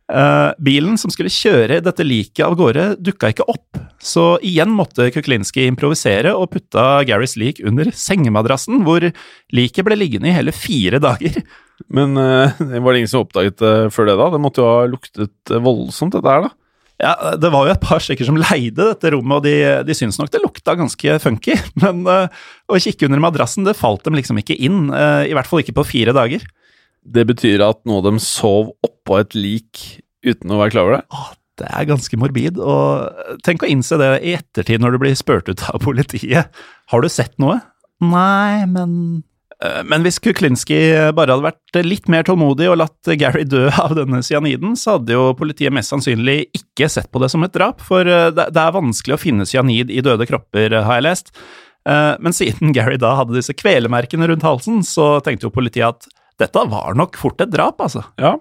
Uh, 0.07 0.53
bilen 0.63 0.95
som 0.95 1.11
skulle 1.11 1.31
kjøre 1.31 1.81
dette 1.83 2.03
liket 2.05 2.45
av 2.45 2.53
gårde, 2.55 2.93
dukka 3.03 3.33
ikke 3.33 3.47
opp, 3.51 3.79
så 3.99 4.37
igjen 4.45 4.71
måtte 4.71 5.09
Kuklinski 5.11 5.65
improvisere 5.67 6.31
og 6.31 6.53
putta 6.53 7.01
Garys 7.07 7.35
lik 7.35 7.59
under 7.59 7.89
sengemadrassen, 7.91 8.85
hvor 8.87 9.03
liket 9.51 9.83
ble 9.83 9.97
liggende 9.99 10.31
i 10.31 10.35
hele 10.37 10.53
fire 10.55 11.01
dager. 11.03 11.41
Men 11.91 12.15
uh, 12.15 12.55
var 12.55 12.87
det 12.87 13.01
ingen 13.01 13.11
som 13.11 13.25
oppdaget 13.25 13.59
det 13.59 13.73
før 13.95 14.07
det, 14.07 14.15
da? 14.21 14.29
Det 14.31 14.41
måtte 14.45 14.63
jo 14.63 14.69
ha 14.69 14.85
luktet 14.87 15.55
voldsomt, 15.67 16.15
dette 16.15 16.37
her, 16.37 16.47
da? 16.47 16.53
Ja, 17.03 17.13
Det 17.37 17.51
var 17.53 17.67
jo 17.67 17.75
et 17.75 17.83
par 17.83 17.99
stykker 18.01 18.25
som 18.25 18.39
leide 18.39 18.87
dette 18.93 19.11
rommet, 19.13 19.41
og 19.41 19.43
de, 19.43 19.57
de 19.85 19.97
syntes 19.97 20.21
nok 20.21 20.31
det 20.31 20.41
lukta 20.41 20.77
ganske 20.79 21.19
funky. 21.21 21.59
Men 21.83 22.07
å 22.07 22.79
kikke 22.79 23.05
under 23.11 23.21
madrassen, 23.27 23.67
det 23.67 23.75
falt 23.77 24.07
dem 24.07 24.15
liksom 24.17 24.39
ikke 24.39 24.55
inn. 24.55 24.87
I 24.89 25.35
hvert 25.35 25.51
fall 25.51 25.61
ikke 25.61 25.75
på 25.77 25.85
fire 25.91 26.15
dager. 26.17 26.47
Det 27.07 27.23
betyr 27.29 27.63
at 27.63 27.79
noen 27.87 28.01
av 28.01 28.07
dem 28.09 28.21
sov 28.21 28.73
oppå 28.85 29.21
et 29.21 29.35
lik 29.37 29.83
uten 30.27 30.51
å 30.51 30.59
være 30.59 30.73
klar 30.75 30.87
over 30.87 30.97
det? 30.97 31.21
Det 31.57 31.69
er 31.73 31.87
ganske 31.89 32.19
morbid, 32.19 32.59
og 32.61 33.39
tenk 33.45 33.63
å 33.65 33.69
innse 33.71 33.97
det 33.97 34.11
i 34.21 34.35
ettertid 34.37 34.83
når 34.83 34.93
du 34.93 34.99
blir 35.01 35.15
spurt 35.17 35.47
ut 35.49 35.63
av 35.71 35.79
politiet. 35.81 36.51
Har 36.91 37.01
du 37.01 37.09
sett 37.09 37.33
noe? 37.41 37.57
Nei, 38.03 38.67
men 38.69 38.91
eh, 39.63 39.79
Men 39.89 40.03
hvis 40.05 40.19
Kuklinski 40.21 40.77
bare 41.17 41.33
hadde 41.33 41.47
vært 41.47 41.79
litt 41.87 42.11
mer 42.13 42.27
tålmodig 42.27 42.67
og 42.69 42.77
latt 42.83 43.09
Gary 43.17 43.47
dø 43.49 43.63
av 43.71 43.95
denne 43.97 44.21
cyaniden, 44.21 44.75
så 44.77 44.99
hadde 44.99 45.15
jo 45.17 45.31
politiet 45.39 45.73
mest 45.73 45.95
sannsynlig 45.95 46.43
ikke 46.59 46.91
sett 46.93 47.09
på 47.09 47.23
det 47.23 47.31
som 47.33 47.45
et 47.47 47.55
drap, 47.55 47.81
for 47.81 48.05
eh, 48.05 48.29
det 48.35 48.51
er 48.51 48.75
vanskelig 48.77 49.17
å 49.17 49.23
finne 49.23 49.49
cyanid 49.49 49.89
i 49.89 50.03
døde 50.05 50.29
kropper, 50.29 50.77
har 50.77 50.99
jeg 50.99 51.07
lest. 51.07 51.33
Eh, 51.87 52.13
men 52.21 52.35
siden 52.35 52.75
Gary 52.75 52.99
da 53.01 53.15
hadde 53.21 53.37
disse 53.37 53.55
kvelemerkene 53.57 54.29
rundt 54.29 54.45
halsen, 54.45 54.83
så 54.85 55.15
tenkte 55.25 55.47
jo 55.47 55.55
politiet 55.57 55.89
at 55.89 56.11
dette 56.41 56.63
var 56.71 56.97
nok 56.97 57.17
fort 57.19 57.41
et 57.41 57.51
drap, 57.53 57.81
altså. 57.81 58.03
Ja. 58.21 58.35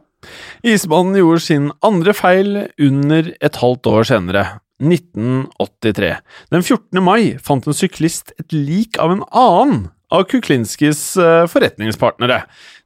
Ismannen 0.66 1.18
gjorde 1.20 1.42
sin 1.44 1.68
andre 1.86 2.14
feil 2.16 2.54
under 2.82 3.32
et 3.40 3.60
halvt 3.62 3.90
år 3.90 4.08
senere, 4.08 4.46
1983. 4.82 6.16
Den 6.52 6.64
14. 6.64 7.02
mai 7.04 7.36
fant 7.42 7.66
en 7.66 7.76
syklist 7.76 8.34
et 8.40 8.52
lik 8.52 8.98
av 9.00 9.14
en 9.14 9.22
annen 9.30 9.86
av 10.12 10.26
Kuklinskis 10.30 11.16
eh, 11.18 11.46
forretningspartnere. 11.50 12.42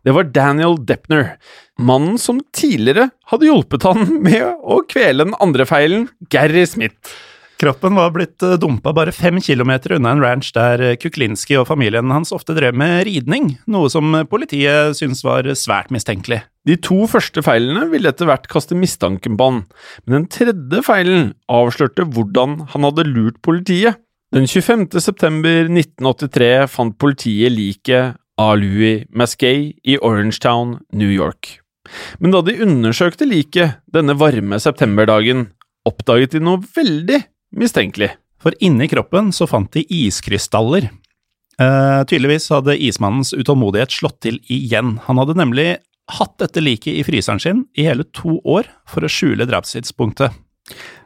Det 0.06 0.14
var 0.16 0.30
Daniel 0.32 0.78
Depner, 0.88 1.34
mannen 1.80 2.16
som 2.20 2.40
tidligere 2.56 3.10
hadde 3.32 3.50
hjulpet 3.50 3.84
han 3.88 4.06
med 4.28 4.46
å 4.62 4.80
kvele 4.88 5.26
den 5.26 5.36
andre 5.42 5.66
feilen, 5.68 6.08
Gary 6.32 6.64
Smith. 6.68 7.12
Kroppen 7.60 7.92
var 7.92 8.12
blitt 8.14 8.40
eh, 8.42 8.56
dumpa 8.56 8.94
bare 8.96 9.12
fem 9.12 9.36
kilometer 9.44 9.92
unna 9.98 10.14
en 10.14 10.22
ranch 10.22 10.48
der 10.56 10.80
eh, 10.80 10.96
Kuklinski 10.96 11.58
og 11.60 11.66
familien 11.68 12.08
hans 12.08 12.32
ofte 12.32 12.54
drev 12.56 12.76
med 12.78 13.02
ridning, 13.04 13.50
noe 13.68 13.90
som 13.92 14.14
politiet 14.30 14.96
syntes 14.96 15.20
var 15.26 15.44
svært 15.58 15.90
mistenkelig. 15.92 16.40
De 16.64 16.78
to 16.80 17.04
første 17.10 17.42
feilene 17.44 17.84
ville 17.92 18.08
etter 18.08 18.30
hvert 18.30 18.48
kaste 18.48 18.76
mistanken 18.78 19.36
på 19.36 19.48
han, 19.50 19.58
men 20.06 20.16
den 20.16 20.28
tredje 20.32 20.80
feilen 20.86 21.26
avslørte 21.52 22.06
hvordan 22.08 22.62
han 22.72 22.86
hadde 22.88 23.04
lurt 23.10 23.40
politiet. 23.44 24.00
Den 24.32 24.46
25. 24.48 24.86
september 25.02 25.68
1983 25.68 26.48
fant 26.70 26.96
politiet 27.02 27.52
liket 27.52 28.16
av 28.40 28.54
Louis 28.60 29.04
Masquet 29.12 29.74
i 29.84 29.98
Orangetown, 29.98 30.78
New 30.96 31.12
York. 31.12 31.58
Men 32.22 32.32
da 32.32 32.40
de 32.46 32.56
undersøkte 32.64 33.28
liket 33.28 33.82
denne 33.92 34.16
varme 34.16 34.60
septemberdagen, 34.62 35.50
oppdaget 35.88 36.36
de 36.36 36.42
noe 36.44 36.62
veldig 36.76 37.20
mistenkelig. 37.56 38.12
For 38.40 38.56
inni 38.64 38.88
kroppen 38.88 39.34
så 39.36 39.48
fant 39.50 39.72
de 39.74 39.84
iskrystaller. 39.84 40.88
Eh, 41.60 42.00
tydeligvis 42.08 42.48
hadde 42.54 42.78
ismannens 42.80 43.34
utålmodighet 43.36 43.92
slått 43.92 44.22
til 44.24 44.40
igjen. 44.48 44.96
Han 45.08 45.20
hadde 45.20 45.36
nemlig 45.36 45.68
hatt 46.16 46.38
dette 46.40 46.62
liket 46.62 46.96
i 46.96 47.04
fryseren 47.06 47.42
sin 47.42 47.64
i 47.78 47.84
hele 47.86 48.06
to 48.16 48.38
år 48.48 48.70
for 48.88 49.04
å 49.04 49.12
skjule 49.12 49.46
drapstidspunktet. 49.48 50.32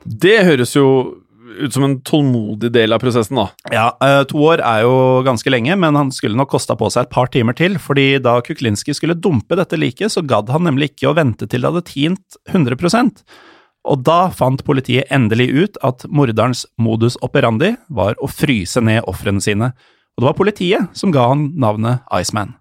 Det 0.04 0.38
høres 0.46 0.76
jo 0.76 0.86
ut 1.54 1.74
som 1.74 1.84
en 1.86 1.98
tålmodig 2.06 2.70
del 2.74 2.94
av 2.94 3.02
prosessen, 3.02 3.38
da. 3.38 3.48
Ja, 3.72 3.86
eh, 4.02 4.22
to 4.30 4.40
år 4.42 4.62
er 4.64 4.82
jo 4.86 5.22
ganske 5.26 5.50
lenge, 5.50 5.76
men 5.78 5.94
han 5.98 6.10
skulle 6.14 6.38
nok 6.38 6.50
kosta 6.54 6.76
på 6.78 6.88
seg 6.90 7.06
et 7.06 7.14
par 7.14 7.28
timer 7.30 7.54
til, 7.58 7.76
fordi 7.78 8.18
da 8.22 8.38
Kuklinski 8.44 8.94
skulle 8.96 9.14
dumpe 9.18 9.58
dette 9.58 9.78
liket, 9.78 10.14
så 10.14 10.24
gadd 10.24 10.50
han 10.54 10.64
nemlig 10.66 10.94
ikke 10.94 11.12
å 11.12 11.16
vente 11.18 11.46
til 11.46 11.62
det 11.62 11.70
hadde 11.70 11.86
tint 11.90 12.38
100 12.50 13.22
og 13.84 14.04
da 14.06 14.30
fant 14.32 14.64
politiet 14.64 15.10
endelig 15.12 15.50
ut 15.52 15.78
at 15.84 16.06
morderens 16.08 16.64
modus 16.80 17.18
operandi 17.24 17.74
var 17.92 18.16
å 18.18 18.30
fryse 18.30 18.80
ned 18.80 19.04
ofrene 19.10 19.42
sine, 19.44 19.72
og 20.14 20.22
det 20.22 20.28
var 20.30 20.38
politiet 20.38 20.96
som 20.96 21.12
ga 21.14 21.28
han 21.32 21.50
navnet 21.60 22.04
Iceman. 22.14 22.54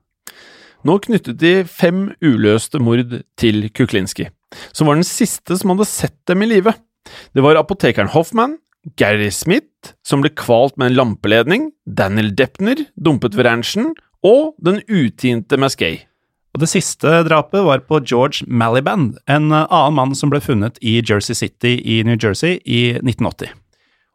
Nå 0.84 0.97
knyttet 1.05 1.39
de 1.39 1.53
fem 1.63 2.09
uløste 2.24 2.82
mord 2.84 3.21
til 3.39 3.69
Kuklinski. 3.71 4.30
som 4.71 4.86
var 4.86 4.93
den 4.93 5.07
siste 5.07 5.57
som 5.57 5.71
hadde 5.71 5.86
sett 5.89 6.19
dem 6.28 6.43
i 6.43 6.45
live. 6.45 6.74
Det 7.34 7.41
var 7.41 7.57
apotekeren 7.57 8.11
Hoffman, 8.13 8.59
Gary 8.99 9.32
Smith, 9.32 9.95
som 10.05 10.21
ble 10.21 10.30
kvalt 10.30 10.78
med 10.78 10.91
en 10.91 10.97
lampeledning, 10.99 11.71
Daniel 11.88 12.30
Depner, 12.36 12.86
dumpet 12.95 13.34
ved 13.36 13.47
ranchen, 13.47 13.95
og 14.24 14.53
den 14.61 14.82
utinte 14.88 15.57
Maskey. 15.57 16.03
Og 16.54 16.62
Det 16.62 16.70
siste 16.70 17.10
drapet 17.26 17.66
var 17.66 17.82
på 17.88 17.97
George 18.06 18.45
Maliband, 18.45 19.18
en 19.26 19.49
annen 19.49 19.97
mann 19.97 20.14
som 20.14 20.30
ble 20.30 20.41
funnet 20.41 20.78
i 20.86 20.99
Jersey 21.01 21.34
City 21.34 21.80
i 21.82 22.04
New 22.06 22.14
Jersey 22.14 22.60
i 22.62 22.93
1980. 23.01 23.49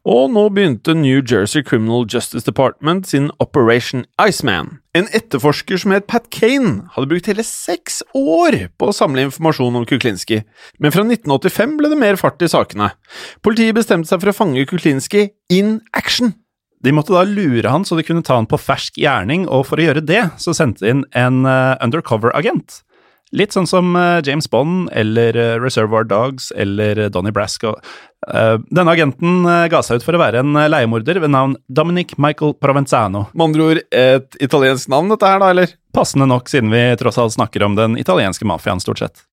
Og 0.09 0.31
nå 0.31 0.45
begynte 0.55 0.95
New 0.95 1.19
Jersey 1.19 1.65
Criminal 1.67 2.07
Justice 2.09 2.47
Department 2.47 3.09
sin 3.11 3.27
Operation 3.43 4.07
Iceman. 4.23 4.79
En 4.97 5.11
etterforsker 5.13 5.83
som 5.83 5.93
het 5.93 6.07
Pat 6.09 6.31
Kane, 6.33 6.87
hadde 6.95 7.11
brukt 7.11 7.29
hele 7.29 7.45
seks 7.45 8.01
år 8.17 8.71
på 8.79 8.89
å 8.89 8.95
samle 8.95 9.27
informasjon 9.27 9.77
om 9.77 9.85
Kuklinski, 9.89 10.45
men 10.79 10.95
fra 10.95 11.05
1985 11.05 11.77
ble 11.81 11.91
det 11.93 12.01
mer 12.01 12.21
fart 12.21 12.41
i 12.41 12.49
sakene. 12.49 12.93
Politiet 13.45 13.77
bestemte 13.77 14.09
seg 14.09 14.23
for 14.23 14.33
å 14.33 14.39
fange 14.39 14.65
Kuklinski 14.71 15.33
in 15.53 15.81
action. 15.93 16.37
De 16.85 16.93
måtte 16.95 17.15
da 17.15 17.25
lure 17.27 17.71
han 17.71 17.87
så 17.87 17.99
de 17.99 18.05
kunne 18.07 18.23
ta 18.27 18.39
han 18.39 18.49
på 18.49 18.61
fersk 18.61 18.99
gjerning, 19.01 19.49
og 19.51 19.67
for 19.69 19.81
å 19.81 19.89
gjøre 19.89 20.05
det 20.07 20.29
så 20.39 20.55
sendte 20.55 20.85
de 20.85 20.95
inn 20.95 21.07
en 21.19 21.43
uh, 21.49 21.75
undercover-agent. 21.85 22.83
Litt 23.37 23.53
sånn 23.53 23.67
som 23.69 23.93
uh, 23.99 24.23
James 24.25 24.47
Bond 24.49 24.89
eller 24.97 25.37
uh, 25.37 25.57
Reservoir 25.61 26.07
Dogs 26.09 26.53
eller 26.57 27.09
Donnie 27.13 27.35
Brasco. 27.35 27.77
Denne 28.19 28.91
agenten 28.91 29.47
ga 29.71 29.79
seg 29.87 30.01
ut 30.01 30.05
for 30.05 30.17
å 30.17 30.19
være 30.19 30.41
en 30.43 30.57
leiemorder 30.67 31.21
ved 31.23 31.31
navn 31.31 31.53
Dominic 31.71 32.17
Michael 32.19 32.57
Provenzano. 32.59 33.29
Med 33.31 33.45
andre 33.47 33.69
ord 33.69 33.81
et 33.95 34.39
italiensk 34.43 34.91
navn, 34.91 35.13
dette 35.15 35.31
her, 35.31 35.39
da, 35.39 35.53
eller? 35.55 35.77
Passende 35.95 36.27
nok, 36.27 36.51
siden 36.51 36.75
vi 36.75 36.83
tross 36.99 37.21
alt 37.23 37.37
snakker 37.37 37.63
om 37.69 37.79
den 37.79 37.95
italienske 38.03 38.49
mafiaen, 38.51 38.83
stort 38.83 39.05
sett. 39.05 39.28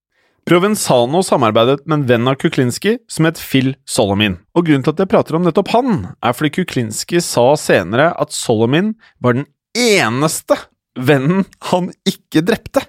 Provenzano 0.45 1.23
samarbeidet 1.25 1.87
med 1.89 1.95
en 1.95 2.03
venn 2.05 2.27
av 2.29 2.35
Kuklinski 2.37 2.99
som 3.09 3.25
het 3.25 3.39
Phil 3.41 3.71
Solomin. 3.89 4.35
Og 4.53 4.67
grunnen 4.67 4.83
til 4.85 4.93
at 4.93 4.99
jeg 5.01 5.09
prater 5.09 5.39
om 5.39 5.47
nettopp 5.47 5.71
han, 5.73 5.95
er 6.21 6.35
fordi 6.37 6.51
Kuklinski 6.59 7.17
sa 7.25 7.55
senere 7.57 8.11
at 8.21 8.35
Solomin 8.35 8.91
var 9.25 9.39
den 9.39 9.47
eneste 9.73 10.59
vennen 10.93 11.47
han 11.71 11.89
ikke 12.05 12.45
drepte. 12.45 12.85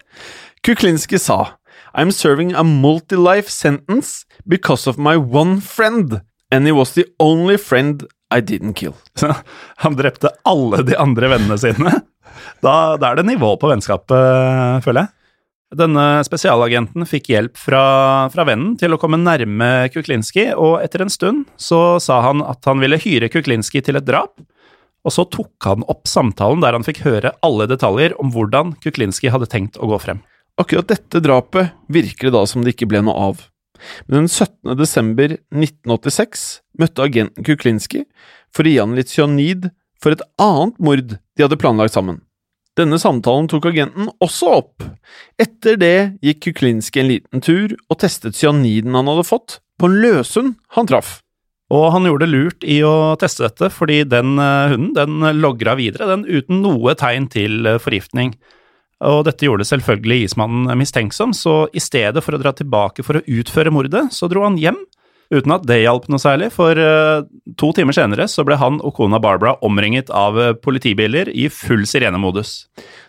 Kuklinski 0.69 1.17
sa 1.17 1.57
I'm 1.97 2.13
serving 2.13 2.53
a 2.53 2.61
multi-life 2.61 3.49
sentence 3.49 4.27
because 4.45 4.85
of 4.87 5.01
my 5.01 5.17
one 5.17 5.63
friend, 5.65 6.21
and 6.53 6.69
he 6.69 6.77
was 6.77 6.93
the 6.93 7.09
only 7.19 7.57
friend 7.57 8.05
I 8.29 8.43
didn't 8.45 8.77
kill. 8.77 9.01
Han 9.81 9.97
drepte 9.97 10.29
alle 10.45 10.85
de 10.85 11.01
andre 11.01 11.33
vennene 11.33 11.57
sine? 11.57 12.03
Da, 12.61 12.99
da 13.01 13.15
er 13.15 13.23
det 13.23 13.31
nivå 13.31 13.57
på 13.57 13.73
vennskapet, 13.73 14.85
føler 14.85 15.07
jeg. 15.07 15.13
Denne 15.75 16.23
spesialagenten 16.23 17.03
fikk 17.11 17.33
hjelp 17.33 17.57
fra, 17.59 17.81
fra, 18.31 18.45
vennen 18.47 18.77
til 18.79 18.95
å 18.95 18.99
komme 19.03 19.19
nærme 19.19 19.89
Kuklinski, 19.91 20.53
og 20.55 20.79
etter 20.85 21.03
en 21.03 21.11
stund 21.11 21.49
så 21.59 21.99
sa 22.03 22.21
han 22.23 22.45
at 22.47 22.63
han 22.71 22.79
ville 22.83 23.01
hyre 23.03 23.31
Kuklinski 23.33 23.83
til 23.83 23.99
et 23.99 24.07
drap, 24.07 24.39
og 25.07 25.15
så 25.15 25.25
tok 25.27 25.67
han 25.67 25.83
opp 25.91 26.07
samtalen 26.11 26.63
der 26.63 26.77
han 26.77 26.87
fikk 26.87 27.03
høre 27.03 27.35
alle 27.47 27.67
detaljer 27.71 28.15
om 28.23 28.31
hvordan 28.35 28.77
Kuklinski 28.83 29.31
hadde 29.35 29.51
tenkt 29.51 29.79
å 29.79 29.91
gå 29.91 29.99
frem. 30.03 30.23
Akkurat 30.57 30.87
dette 30.89 31.21
drapet 31.21 31.75
virker 31.93 32.29
det 32.29 32.37
da 32.39 32.45
som 32.49 32.63
det 32.63 32.77
ikke 32.77 32.89
ble 32.91 33.03
noe 33.07 33.29
av. 33.31 33.43
Men 34.07 34.23
den 34.23 34.31
17. 34.31 34.77
desember 34.79 35.35
1986 35.51 36.47
møtte 36.79 37.11
agenten 37.11 37.47
Kuklinski 37.47 38.05
for 38.55 38.65
å 38.65 38.71
gi 38.71 38.79
han 38.81 38.95
litt 38.97 39.11
cyanid 39.13 39.69
for 40.03 40.15
et 40.15 40.23
annet 40.43 40.79
mord 40.79 41.19
de 41.19 41.45
hadde 41.45 41.59
planlagt 41.61 41.97
sammen. 41.97 42.23
Denne 42.77 42.99
samtalen 43.01 43.49
tok 43.49 43.71
agenten 43.71 44.11
også 44.21 44.51
opp. 44.59 44.85
Etter 45.41 45.79
det 45.81 45.97
gikk 46.25 46.43
Kuklinski 46.49 47.01
en 47.01 47.09
liten 47.09 47.45
tur 47.45 47.73
og 47.89 48.01
testet 48.03 48.37
cyaniden 48.37 48.97
han 48.99 49.09
hadde 49.09 49.25
fått, 49.25 49.61
på 49.81 49.89
en 49.89 49.97
løshund 50.03 50.59
han 50.77 50.89
traff. 50.91 51.21
Og 51.73 51.89
han 51.91 52.05
gjorde 52.07 52.27
det 52.27 52.31
lurt 52.31 52.67
i 52.69 52.77
å 52.87 53.17
teste 53.19 53.47
dette, 53.47 53.71
fordi 53.75 54.03
den 54.07 54.37
eh, 54.39 54.75
hunden 54.75 54.93
den 54.95 55.41
logra 55.41 55.75
videre, 55.79 56.07
den 56.13 56.23
uten 56.29 56.61
noe 56.63 56.95
tegn 56.99 57.27
til 57.33 57.67
eh, 57.67 57.81
forgiftning. 57.83 58.37
Og 59.07 59.25
dette 59.27 59.49
gjorde 59.49 59.67
selvfølgelig 59.69 60.29
ismannen 60.29 60.71
mistenksom, 60.79 61.35
så 61.37 61.67
i 61.77 61.83
stedet 61.83 62.23
for 62.25 62.37
å 62.37 62.41
dra 62.41 62.55
tilbake 62.57 63.05
for 63.05 63.19
å 63.19 63.25
utføre 63.27 63.73
mordet, 63.75 64.07
så 64.15 64.29
dro 64.31 64.47
han 64.47 64.61
hjem, 64.61 64.79
uten 65.33 65.55
at 65.57 65.65
det 65.67 65.81
hjalp 65.83 66.07
noe 66.13 66.23
særlig, 66.23 66.51
for 66.55 66.79
uh, 66.79 67.25
to 67.59 67.73
timer 67.77 67.97
senere 67.97 68.29
så 68.31 68.45
ble 68.47 68.59
han 68.61 68.79
og 68.85 68.95
kona 68.99 69.21
Barbara 69.23 69.57
omringet 69.67 70.13
av 70.15 70.39
uh, 70.39 70.53
politibiler 70.55 71.31
i 71.33 71.49
full 71.53 71.87
sirenemodus. 71.89 72.67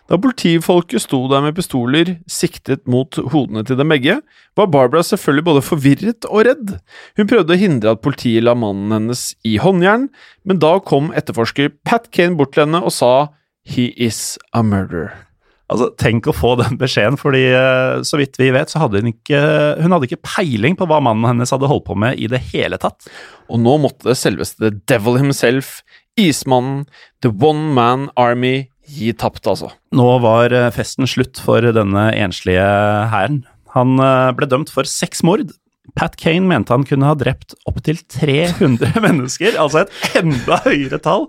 Da 0.08 0.16
politifolket 0.20 1.04
sto 1.04 1.20
der 1.30 1.44
med 1.44 1.56
pistoler 1.58 2.14
siktet 2.30 2.86
mot 2.88 3.20
hodene 3.34 3.62
til 3.68 3.78
dem 3.78 3.92
begge, 3.92 4.18
var 4.56 4.70
Barbara 4.72 5.04
selvfølgelig 5.04 5.46
både 5.50 5.64
forvirret 5.66 6.28
og 6.30 6.46
redd. 6.48 6.74
Hun 7.20 7.30
prøvde 7.30 7.54
å 7.54 7.60
hindre 7.60 7.94
at 7.94 8.02
politiet 8.04 8.46
la 8.46 8.56
mannen 8.58 8.94
hennes 8.96 9.30
i 9.46 9.58
håndjern, 9.62 10.08
men 10.48 10.62
da 10.64 10.78
kom 10.80 11.12
etterforsker 11.12 11.76
Pat 11.86 12.10
Kane 12.14 12.40
bort 12.40 12.56
til 12.56 12.66
henne 12.66 12.82
og 12.82 12.94
sa 12.94 13.14
He 13.68 13.90
is 14.00 14.38
a 14.56 14.64
murderer. 14.64 15.27
Altså, 15.68 15.90
Tenk 16.00 16.28
å 16.30 16.36
få 16.36 16.54
den 16.60 16.78
beskjeden, 16.80 17.18
fordi 17.20 17.44
eh, 17.52 18.00
så 18.06 18.20
vidt 18.20 18.38
vi 18.40 18.48
vet, 18.54 18.72
så 18.72 18.80
hadde 18.84 19.02
hun 19.02 19.10
ikke 19.12 19.40
Hun 19.82 19.94
hadde 19.94 20.08
ikke 20.08 20.22
peiling 20.24 20.78
på 20.78 20.88
hva 20.88 21.00
mannen 21.04 21.28
hennes 21.28 21.52
hadde 21.52 21.68
holdt 21.70 21.86
på 21.88 21.96
med 21.98 22.16
i 22.20 22.30
det 22.30 22.40
hele 22.52 22.80
tatt. 22.80 23.08
Og 23.52 23.60
nå 23.60 23.76
måtte 23.82 24.16
selveste 24.16 24.72
Devil 24.88 25.20
himself, 25.20 25.78
ismannen, 26.18 26.86
The 27.22 27.30
One 27.30 27.72
Man 27.76 28.08
Army, 28.18 28.70
gi 28.88 29.12
tapt, 29.12 29.44
altså. 29.50 29.70
Nå 29.92 30.08
var 30.24 30.54
eh, 30.56 30.70
festen 30.74 31.08
slutt 31.08 31.40
for 31.44 31.64
denne 31.76 32.08
enslige 32.16 32.64
hæren. 33.12 33.42
Han 33.76 34.00
eh, 34.00 34.32
ble 34.36 34.48
dømt 34.48 34.72
for 34.72 34.88
seks 34.88 35.20
mord, 35.26 35.52
Pat 35.98 36.14
Kane 36.20 36.46
mente 36.46 36.72
han 36.74 36.84
kunne 36.86 37.08
ha 37.08 37.16
drept 37.18 37.56
opptil 37.68 37.98
300 38.14 38.94
mennesker, 39.06 39.56
altså 39.58 39.82
et 39.84 40.18
enda 40.20 40.60
høyere 40.64 41.00
tall 41.02 41.26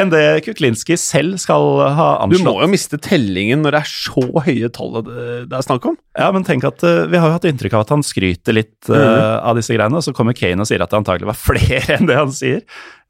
enn 0.00 0.12
det 0.12 0.22
Kuklinski 0.44 0.98
selv 1.00 1.38
skal 1.40 1.80
ha 1.96 2.10
anslått. 2.20 2.44
Du 2.44 2.48
må 2.50 2.56
jo 2.60 2.70
miste 2.70 3.00
tellingen 3.00 3.64
når 3.64 3.76
det 3.76 3.82
er 3.82 3.92
så 3.92 4.26
høye 4.44 4.70
tall 4.76 4.98
det 5.00 5.56
er 5.56 5.64
snakk 5.64 5.86
om. 5.88 5.96
Ja, 6.18 6.30
men 6.34 6.44
tenk 6.46 6.66
at 6.68 6.82
uh, 6.84 7.06
vi 7.10 7.20
har 7.20 7.30
jo 7.30 7.36
hatt 7.38 7.46
inntrykk 7.48 7.78
av 7.78 7.86
at 7.86 7.94
han 7.94 8.04
skryter 8.04 8.56
litt 8.56 8.90
uh, 8.90 8.96
mm. 8.96 9.46
av 9.50 9.58
disse 9.58 9.72
greiene, 9.76 9.96
og 9.96 10.04
så 10.04 10.14
kommer 10.16 10.36
Kane 10.36 10.60
og 10.60 10.68
sier 10.68 10.82
at 10.84 10.92
det 10.92 11.00
antagelig 11.00 11.30
var 11.30 11.40
flere 11.48 11.96
enn 11.96 12.10
det 12.10 12.18
han 12.18 12.34
sier. 12.34 12.60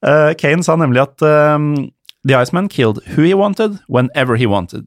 Uh, 0.04 0.30
Kane 0.38 0.64
sa 0.66 0.78
nemlig 0.80 1.02
at 1.08 1.18
The 1.20 2.36
Iceman 2.36 2.68
killed 2.68 3.00
who 3.16 3.22
he 3.22 3.34
wanted, 3.34 3.78
whenever 3.88 4.36
he 4.36 4.46
wanted. 4.46 4.86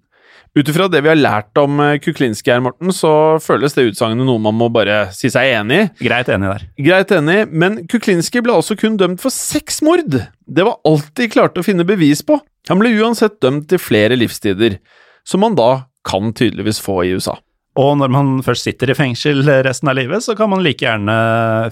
Ut 0.54 0.70
ifra 0.70 0.86
det 0.92 1.00
vi 1.02 1.10
har 1.10 1.18
lært 1.18 1.58
om 1.58 1.80
eh, 1.82 1.96
Kuklinski 1.98 2.52
her, 2.54 2.62
Morten, 2.62 2.92
så 2.94 3.40
føles 3.42 3.74
det 3.74 3.88
utsagnet 3.88 4.28
noe 4.28 4.42
man 4.42 4.54
må 4.54 4.68
bare 4.74 5.08
si 5.16 5.32
seg 5.34 5.50
enig 5.56 5.80
i. 5.82 5.88
Greit 6.06 6.30
enig 6.30 6.52
der. 6.52 6.66
Greit 6.86 7.14
enig, 7.16 7.40
men 7.50 7.80
Kuklinski 7.90 8.44
ble 8.46 8.54
altså 8.60 8.78
kun 8.78 9.00
dømt 9.02 9.24
for 9.24 9.34
seks 9.34 9.82
mord. 9.86 10.14
Det 10.46 10.68
var 10.68 10.78
alt 10.86 11.10
de 11.18 11.30
klarte 11.34 11.64
å 11.64 11.66
finne 11.66 11.88
bevis 11.90 12.22
på. 12.26 12.38
Han 12.70 12.84
ble 12.84 12.94
uansett 13.02 13.40
dømt 13.42 13.66
til 13.72 13.82
flere 13.82 14.20
livstider, 14.20 14.78
som 15.26 15.42
han 15.42 15.58
da 15.58 15.72
kan 16.06 16.36
tydeligvis 16.38 16.84
få 16.84 17.02
i 17.08 17.16
USA. 17.18 17.40
Og 17.80 17.96
når 17.98 18.12
man 18.14 18.28
først 18.46 18.68
sitter 18.68 18.92
i 18.92 18.96
fengsel 18.98 19.42
resten 19.66 19.90
av 19.90 19.98
livet, 19.98 20.22
så 20.22 20.36
kan 20.38 20.52
man 20.52 20.62
like 20.62 20.86
gjerne 20.86 21.16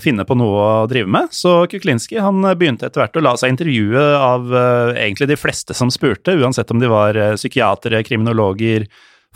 finne 0.01 0.25
på 0.25 0.37
noe 0.39 0.63
å 0.65 0.87
drive 0.89 1.09
med. 1.13 1.29
Så 1.35 1.67
Kuklinski 1.69 2.17
han 2.17 2.41
begynte 2.57 2.87
etter 2.87 3.03
hvert 3.03 3.19
å 3.19 3.21
la 3.21 3.35
seg 3.37 3.53
intervjue 3.53 4.01
av 4.17 4.49
uh, 4.49 4.95
egentlig 4.95 5.29
de 5.29 5.37
fleste 5.37 5.77
som 5.77 5.93
spurte, 5.93 6.33
uansett 6.33 6.73
om 6.73 6.81
de 6.81 6.89
var 6.89 7.19
uh, 7.19 7.35
psykiatere, 7.37 8.01
kriminologer, 8.07 8.87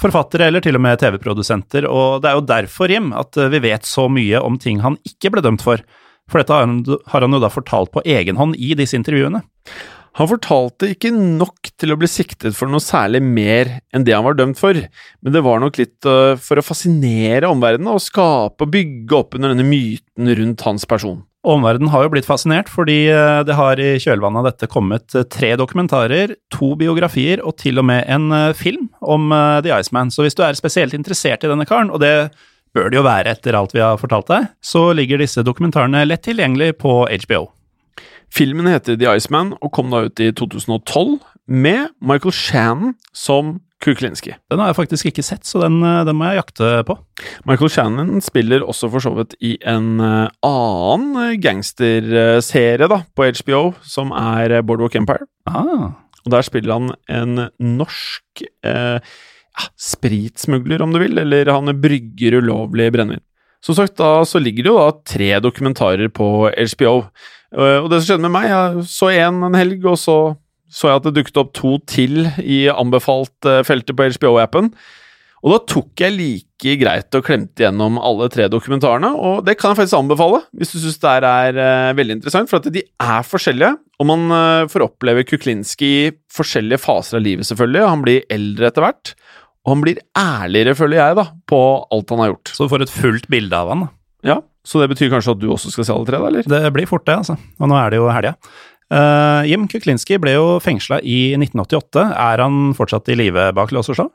forfattere 0.01 0.49
eller 0.49 0.65
til 0.65 0.79
og 0.79 0.83
med 0.87 1.03
TV-produsenter. 1.03 1.85
Og 1.85 2.25
det 2.25 2.31
er 2.31 2.39
jo 2.39 2.47
derfor, 2.49 2.89
Jim, 2.89 3.13
at 3.13 3.37
uh, 3.37 3.45
vi 3.53 3.61
vet 3.67 3.85
så 3.85 4.07
mye 4.09 4.41
om 4.41 4.57
ting 4.57 4.81
han 4.81 4.97
ikke 5.05 5.35
ble 5.35 5.45
dømt 5.45 5.65
for. 5.65 5.85
For 6.31 6.41
dette 6.41 6.55
har 6.55 6.65
han, 6.65 6.79
har 7.13 7.21
han 7.21 7.37
jo 7.37 7.43
da 7.45 7.53
fortalt 7.53 7.93
på 7.93 8.01
egen 8.09 8.41
hånd 8.41 8.57
i 8.57 8.73
disse 8.73 8.97
intervjuene. 8.97 9.45
Han 10.15 10.29
fortalte 10.31 10.93
ikke 10.93 11.11
nok 11.11 11.73
til 11.75 11.91
å 11.91 11.97
bli 11.99 12.07
siktet 12.07 12.55
for 12.55 12.71
noe 12.71 12.83
særlig 12.83 13.19
mer 13.23 13.73
enn 13.91 14.05
det 14.07 14.15
han 14.15 14.23
var 14.23 14.37
dømt 14.39 14.59
for, 14.59 14.77
men 14.79 15.35
det 15.35 15.43
var 15.43 15.59
nok 15.59 15.79
litt 15.81 16.07
uh, 16.07 16.39
for 16.39 16.59
å 16.59 16.63
fascinere 16.63 17.49
omverdenen 17.51 17.91
og 17.91 18.03
skape 18.03 18.63
og 18.63 18.71
bygge 18.71 19.17
opp 19.17 19.35
under 19.35 19.51
denne 19.51 19.67
myten 19.67 20.31
rundt 20.39 20.63
hans 20.63 20.87
person. 20.87 21.19
Omverdenen 21.45 21.91
har 21.93 22.05
jo 22.05 22.13
blitt 22.13 22.29
fascinert, 22.29 22.71
fordi 22.71 23.09
uh, 23.11 23.43
det 23.45 23.57
har 23.59 23.81
i 23.81 23.97
kjølvannet 24.01 24.39
av 24.39 24.47
dette 24.47 24.71
kommet 24.71 25.17
uh, 25.19 25.25
tre 25.27 25.51
dokumentarer, 25.59 26.37
to 26.53 26.71
biografier 26.79 27.43
og 27.43 27.57
til 27.59 27.83
og 27.83 27.89
med 27.91 28.07
en 28.07 28.31
film 28.55 28.87
om 29.03 29.35
The 29.65 29.75
Iceman. 29.75 30.13
Så 30.15 30.23
hvis 30.23 30.37
du 30.37 30.45
er 30.47 30.55
spesielt 30.55 30.95
interessert 30.95 31.43
i 31.43 31.51
denne 31.51 31.67
karen, 31.67 31.91
og 31.91 31.99
det 31.99 32.31
bør 32.75 32.87
det 32.87 33.01
jo 33.01 33.05
være 33.07 33.35
etter 33.35 33.59
alt 33.59 33.75
vi 33.75 33.83
har 33.83 33.99
fortalt 33.99 34.31
deg, 34.31 34.47
så 34.63 34.87
ligger 34.95 35.19
disse 35.19 35.43
dokumentarene 35.43 36.07
lett 36.07 36.23
tilgjengelig 36.23 36.77
på 36.79 37.03
HBO. 37.27 37.49
Filmen 38.33 38.69
heter 38.69 38.97
The 38.99 39.15
Iceman 39.15 39.53
og 39.61 39.71
kom 39.75 39.93
da 39.93 40.05
ut 40.07 40.21
i 40.23 40.31
2012, 40.35 41.19
med 41.45 41.91
Michael 42.01 42.33
Shannon 42.33 42.95
som 43.13 43.59
Kuklinski. 43.83 44.33
Den 44.49 44.61
har 44.61 44.71
jeg 44.71 44.77
faktisk 44.79 45.09
ikke 45.09 45.23
sett, 45.25 45.45
så 45.45 45.59
den, 45.61 45.77
eh, 45.83 46.03
den, 46.07 46.17
må 46.17 46.31
jeg 46.31 46.39
jakte 46.39 46.69
på. 46.87 46.95
Michael 47.45 47.69
Shannon 47.69 48.23
spiller 48.23 48.65
også 48.65 48.89
for 48.89 49.03
så 49.03 49.11
vidt 49.17 49.35
i 49.45 49.55
en 49.67 49.99
uh, 50.01 50.31
annen 50.41 51.37
gangsterserie 51.43 52.89
da, 52.89 53.03
på 53.13 53.29
HBO, 53.41 53.61
som 53.85 54.15
er 54.15 54.57
Boardwalk 54.65 54.97
Empire. 54.97 55.27
Ah. 55.45 55.93
Og 56.25 56.33
der 56.33 56.45
spiller 56.47 56.79
han 56.79 56.95
en 57.11 57.47
norsk 57.61 58.41
eh, 58.65 58.97
ja, 58.97 59.69
spritsmugler, 59.77 60.81
om 60.81 60.95
du 60.95 60.99
vil, 61.03 61.19
eller 61.21 61.51
han 61.53 61.69
brygger 61.81 62.39
ulovlig 62.41 62.89
brennevin. 62.95 63.23
Som 63.65 63.77
sagt, 63.77 63.97
da 63.97 64.21
så 64.25 64.41
ligger 64.41 64.65
det 64.65 64.71
jo 64.71 64.81
da 64.81 64.89
tre 65.09 65.29
dokumentarer 65.41 66.09
på 66.13 66.49
HBO. 66.49 66.95
Eh, 67.55 67.79
Og 67.83 67.89
det 67.91 68.01
som 68.01 68.09
skjedde 68.11 68.27
med 68.27 68.35
meg, 68.35 68.49
jeg 68.51 68.85
så 68.91 69.11
én 69.13 69.39
en 69.47 69.57
helg, 69.57 69.85
og 69.85 69.99
så 70.01 70.17
så 70.75 70.89
jeg 70.89 70.97
at 70.97 71.05
det 71.05 71.13
dukket 71.19 71.37
opp 71.39 71.51
to 71.55 71.75
til 71.87 72.25
i 72.41 72.65
anbefalt 72.67 73.45
eh, 73.47 73.61
på 73.63 74.07
HBO-appen. 74.17 74.71
Og 75.45 75.51
da 75.53 75.59
tok 75.69 76.01
jeg 76.01 76.15
like 76.15 76.73
greit 76.81 77.15
og 77.15 77.23
klemte 77.23 77.61
gjennom 77.63 77.99
alle 78.01 78.27
tre 78.33 78.47
dokumentarene, 78.49 79.11
og 79.13 79.45
det 79.45 79.59
kan 79.59 79.71
jeg 79.71 79.83
faktisk 79.83 79.99
anbefale 79.99 80.41
hvis 80.57 80.73
du 80.73 80.79
syns 80.81 80.97
det 81.03 81.11
er 81.29 81.59
eh, 81.61 81.93
veldig 81.95 82.17
interessant, 82.17 82.49
for 82.49 82.57
at 82.57 82.73
de 82.73 82.81
er 82.81 83.27
forskjellige, 83.29 83.77
og 84.01 84.09
man 84.09 84.25
får 84.73 84.87
oppleve 84.89 85.23
Kuklinski 85.29 85.91
i 86.09 86.11
forskjellige 86.33 86.81
faser 86.81 87.21
av 87.21 87.23
livet, 87.23 87.47
selvfølgelig. 87.47 87.85
Han 87.87 88.03
blir 88.03 88.25
eldre 88.33 88.67
etter 88.71 88.83
hvert, 88.83 89.13
og 89.63 89.75
han 89.75 89.85
blir 89.85 90.01
ærligere, 90.17 90.75
føler 90.81 90.99
jeg, 90.99 91.19
da, 91.21 91.29
på 91.47 91.61
alt 91.93 92.11
han 92.11 92.25
har 92.25 92.33
gjort. 92.33 92.51
Så 92.57 92.65
du 92.65 92.73
får 92.73 92.83
et 92.89 92.97
fullt 92.97 93.29
bilde 93.31 93.55
av 93.55 93.71
han. 93.71 93.85
da. 93.85 93.93
Ja, 94.33 94.41
Så 94.65 94.81
det 94.81 94.89
betyr 94.91 95.11
kanskje 95.13 95.35
at 95.35 95.41
du 95.41 95.49
også 95.53 95.71
skal 95.73 95.87
se 95.87 95.93
alle 95.93 96.07
tre, 96.07 96.19
da, 96.21 96.31
eller? 96.31 96.47
Det 96.49 96.73
blir 96.73 96.89
fort 96.89 97.05
det, 97.05 97.19
altså. 97.21 97.37
Og 97.61 97.69
nå 97.69 97.77
er 97.79 97.93
det 97.93 98.01
jo 98.01 98.09
helga. 98.09 98.35
Uh, 98.93 99.41
Jim 99.49 99.65
Kuklinski 99.69 100.19
ble 100.21 100.35
jo 100.35 100.45
fengsla 100.61 100.99
i 101.01 101.33
1988. 101.37 102.05
Er 102.11 102.43
han 102.43 102.75
fortsatt 102.77 103.09
i 103.09 103.17
live 103.17 103.49
bak 103.57 103.73
lås 103.73 103.89
og 103.93 103.99
slå? 103.99 104.09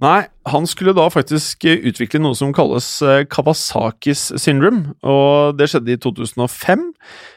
Nei, 0.00 0.22
han 0.48 0.64
skulle 0.68 0.94
da 0.96 1.10
faktisk 1.12 1.66
utvikle 1.68 2.22
noe 2.22 2.36
som 2.38 2.54
kalles 2.56 2.86
eh, 3.04 3.26
Kawasakis 3.28 4.30
syndrome, 4.40 4.94
og 5.04 5.58
det 5.58 5.68
skjedde 5.68 5.92
i 5.92 5.98
2005. 6.00 6.86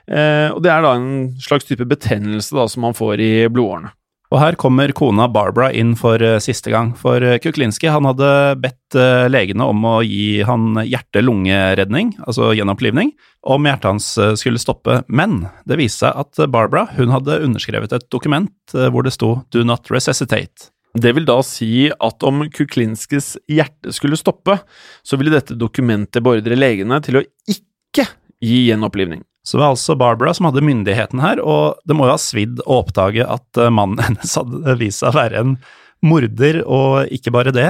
Eh, 0.08 0.48
og 0.48 0.62
det 0.64 0.72
er 0.72 0.86
da 0.86 0.94
en 0.96 1.10
slags 1.44 1.68
type 1.68 1.84
betennelse 1.90 2.56
da 2.56 2.64
som 2.72 2.86
man 2.88 2.96
får 2.96 3.20
i 3.20 3.32
blodårene. 3.52 3.92
Og 4.34 4.40
her 4.42 4.56
kommer 4.58 4.90
kona 4.98 5.28
Barbara 5.30 5.68
inn 5.78 5.92
for 5.98 6.22
eh, 6.26 6.40
siste 6.42 6.72
gang, 6.74 6.96
for 6.98 7.22
eh, 7.22 7.38
Kuklinski 7.42 7.92
han 7.94 8.08
hadde 8.10 8.30
bedt 8.64 8.98
eh, 8.98 9.28
legene 9.30 9.68
om 9.70 9.84
å 9.86 10.00
gi 10.02 10.42
han 10.48 10.80
hjerte-lungeredning, 10.82 12.16
altså 12.26 12.50
gjenopplivning, 12.58 13.12
om 13.46 13.68
hjertet 13.70 13.92
hans 13.92 14.08
skulle 14.40 14.62
stoppe, 14.62 15.04
men 15.06 15.44
det 15.70 15.78
viste 15.78 16.08
seg 16.08 16.18
at 16.24 16.50
Barbara 16.50 16.88
hun 16.98 17.14
hadde 17.14 17.42
underskrevet 17.46 17.94
et 17.94 18.08
dokument 18.14 18.74
hvor 18.74 19.06
det 19.06 19.14
sto 19.14 19.44
'Do 19.52 19.66
not 19.68 19.92
resuscitate'. 19.94 20.72
Det 20.98 21.12
vil 21.14 21.28
da 21.28 21.36
si 21.46 21.90
at 21.92 22.26
om 22.26 22.46
Kuklinskis 22.54 23.36
hjerte 23.52 23.94
skulle 23.94 24.18
stoppe, 24.18 24.56
så 25.04 25.20
ville 25.20 25.34
dette 25.34 25.58
dokumentet 25.60 26.24
beordre 26.24 26.58
legene 26.58 27.02
til 27.06 27.20
å 27.20 27.26
ikke 27.50 28.08
gi 28.42 28.64
gjenopplivning. 28.70 29.22
Så 29.44 29.58
det 29.58 29.64
var 29.66 29.74
altså 29.74 29.96
Barbara 30.00 30.32
som 30.36 30.48
hadde 30.48 30.64
myndigheten 30.64 31.20
her, 31.20 31.42
og 31.44 31.80
det 31.88 31.98
må 31.98 32.08
jo 32.08 32.16
ha 32.16 32.22
svidd 32.22 32.62
å 32.64 32.80
oppdage 32.80 33.26
at 33.28 33.60
eh, 33.60 33.74
mannen 33.74 34.00
hennes 34.08 34.38
hadde 34.40 34.78
vist 34.80 35.04
seg 35.04 35.12
å 35.12 35.20
være 35.20 35.44
en 35.44 35.58
morder, 36.04 36.62
og 36.64 37.12
ikke 37.16 37.34
bare 37.36 37.56
det. 37.56 37.70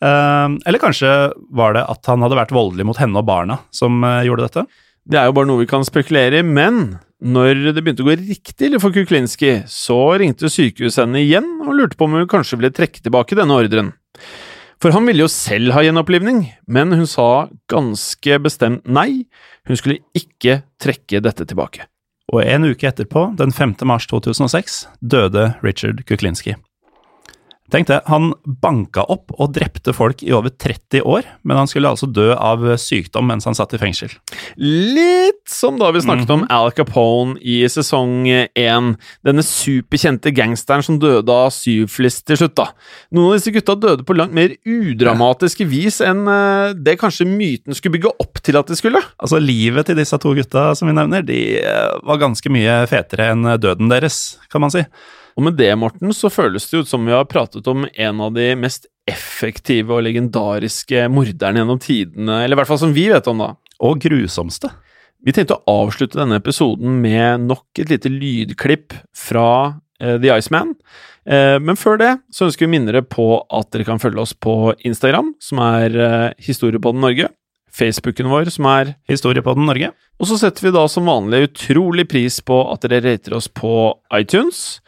Eh, 0.00 0.46
eller 0.64 0.80
kanskje 0.80 1.10
var 1.56 1.76
det 1.76 1.84
at 1.92 2.08
han 2.08 2.24
hadde 2.24 2.40
vært 2.40 2.56
voldelig 2.56 2.88
mot 2.88 3.00
henne 3.00 3.20
og 3.20 3.28
barna 3.28 3.60
som 3.76 4.00
eh, 4.06 4.24
gjorde 4.28 4.48
dette? 4.48 4.66
Det 5.10 5.20
er 5.20 5.28
jo 5.28 5.36
bare 5.36 5.48
noe 5.48 5.60
vi 5.62 5.68
kan 5.68 5.84
spekulere 5.84 6.40
i, 6.40 6.46
men 6.46 7.00
når 7.20 7.74
det 7.74 7.82
begynte 7.84 8.04
å 8.04 8.08
gå 8.08 8.16
riktig 8.16 8.70
ille 8.70 8.80
for 8.80 8.94
Kuklinski, 8.94 9.58
så 9.68 9.98
ringte 10.20 10.48
sykehuset 10.48 11.02
henne 11.04 11.20
igjen 11.20 11.58
og 11.66 11.74
lurte 11.76 11.98
på 12.00 12.08
om 12.08 12.16
hun 12.16 12.30
kanskje 12.30 12.56
ville 12.60 12.72
trekke 12.72 13.02
tilbake 13.04 13.36
denne 13.36 13.60
ordren. 13.60 13.92
For 14.80 14.94
han 14.96 15.04
ville 15.04 15.26
jo 15.26 15.28
selv 15.28 15.74
ha 15.76 15.82
gjenopplivning, 15.84 16.44
men 16.64 16.94
hun 16.96 17.04
sa 17.08 17.50
ganske 17.68 18.38
bestemt 18.40 18.86
nei, 18.88 19.26
hun 19.68 19.76
skulle 19.76 20.00
ikke 20.16 20.62
trekke 20.80 21.20
dette 21.20 21.44
tilbake. 21.44 21.84
Og 22.32 22.40
en 22.46 22.64
uke 22.70 22.88
etterpå, 22.88 23.26
den 23.36 23.52
5. 23.52 23.76
mars 23.90 24.06
2006, 24.08 24.86
døde 25.02 25.50
Richard 25.66 26.00
Kuklinski. 26.08 26.54
Tenk 27.70 27.86
det, 27.86 28.00
han 28.10 28.32
banka 28.44 29.04
opp 29.12 29.30
og 29.36 29.52
drepte 29.54 29.94
folk 29.94 30.24
i 30.26 30.32
over 30.34 30.50
30 30.50 31.04
år, 31.06 31.26
men 31.46 31.60
han 31.60 31.70
skulle 31.70 31.90
altså 31.92 32.08
dø 32.10 32.32
av 32.34 32.64
sykdom 32.82 33.28
mens 33.30 33.46
han 33.46 33.56
satt 33.56 33.76
i 33.76 33.80
fengsel. 33.80 34.12
Litt 34.58 35.44
som 35.50 35.78
da 35.78 35.90
vi 35.94 36.02
snakket 36.02 36.32
om 36.34 36.42
Al 36.50 36.72
Capone 36.74 37.38
i 37.38 37.60
sesong 37.70 38.26
én. 38.26 38.90
Denne 39.26 39.44
superkjente 39.46 40.32
gangsteren 40.34 40.84
som 40.86 40.98
døde 41.02 41.34
av 41.34 41.52
syvflis 41.54 42.20
til 42.26 42.40
slutt, 42.42 42.56
da. 42.58 42.70
Noen 43.14 43.32
av 43.32 43.38
disse 43.38 43.54
gutta 43.54 43.76
døde 43.78 44.06
på 44.06 44.16
langt 44.18 44.34
mer 44.36 44.56
udramatiske 44.66 45.66
vis 45.70 46.00
enn 46.04 46.26
eh, 46.30 46.74
det 46.74 46.98
kanskje 47.00 47.28
myten 47.28 47.76
skulle 47.76 47.98
bygge 47.98 48.14
opp 48.22 48.42
til 48.44 48.58
at 48.60 48.70
de 48.70 48.78
skulle. 48.78 49.02
Altså, 49.22 49.40
livet 49.42 49.90
til 49.90 49.98
disse 50.00 50.18
to 50.20 50.34
gutta 50.36 50.70
som 50.78 50.90
vi 50.90 50.96
nevner, 50.96 51.24
de 51.26 51.40
eh, 51.62 51.96
var 52.06 52.22
ganske 52.22 52.52
mye 52.52 52.82
fetere 52.90 53.30
enn 53.34 53.46
døden 53.62 53.90
deres, 53.92 54.40
kan 54.50 54.64
man 54.64 54.74
si. 54.74 54.84
Og 55.36 55.46
med 55.46 55.58
det, 55.58 55.70
Morten, 55.78 56.12
så 56.16 56.30
føles 56.32 56.66
det 56.70 56.82
ut 56.82 56.90
som 56.90 57.06
vi 57.06 57.14
har 57.14 57.28
pratet 57.30 57.66
om 57.70 57.86
en 57.88 58.22
av 58.24 58.34
de 58.36 58.52
mest 58.58 58.88
effektive 59.10 59.94
og 59.96 60.04
legendariske 60.06 61.06
morderne 61.12 61.62
gjennom 61.62 61.80
tidene, 61.82 62.42
eller 62.44 62.56
i 62.56 62.60
hvert 62.60 62.70
fall 62.70 62.82
som 62.82 62.94
vi 62.96 63.08
vet 63.10 63.28
om, 63.30 63.42
da. 63.42 63.52
Og 63.86 64.00
grusomste. 64.02 64.70
Vi 65.24 65.34
tenkte 65.36 65.58
å 65.58 65.78
avslutte 65.84 66.18
denne 66.20 66.38
episoden 66.40 67.00
med 67.02 67.46
nok 67.48 67.80
et 67.80 67.92
lite 67.92 68.12
lydklipp 68.12 68.94
fra 69.16 69.48
uh, 69.76 70.16
The 70.16 70.32
Iceman. 70.36 70.74
Uh, 71.28 71.58
men 71.60 71.76
før 71.76 72.00
det 72.00 72.14
så 72.32 72.46
ønsker 72.46 72.64
vi 72.64 72.70
å 72.70 72.72
minne 72.72 72.92
dere 72.92 73.04
på 73.04 73.26
at 73.52 73.68
dere 73.74 73.88
kan 73.88 74.00
følge 74.00 74.22
oss 74.24 74.32
på 74.32 74.72
Instagram, 74.88 75.34
som 75.42 75.60
er 75.64 75.96
uh, 76.00 76.38
Historiepodden 76.40 77.04
Norge. 77.04 77.28
Facebooken 77.70 78.30
vår, 78.32 78.48
som 78.50 78.66
er 78.66 78.94
Historiepodden 79.10 79.68
Norge. 79.68 79.92
Og 80.20 80.28
så 80.28 80.40
setter 80.40 80.66
vi 80.66 80.74
da 80.74 80.86
som 80.90 81.06
vanlig 81.08 81.46
utrolig 81.50 82.08
pris 82.10 82.40
på 82.44 82.58
at 82.72 82.82
dere 82.84 83.04
rater 83.04 83.36
oss 83.36 83.46
på 83.46 83.92
iTunes. 84.16 84.80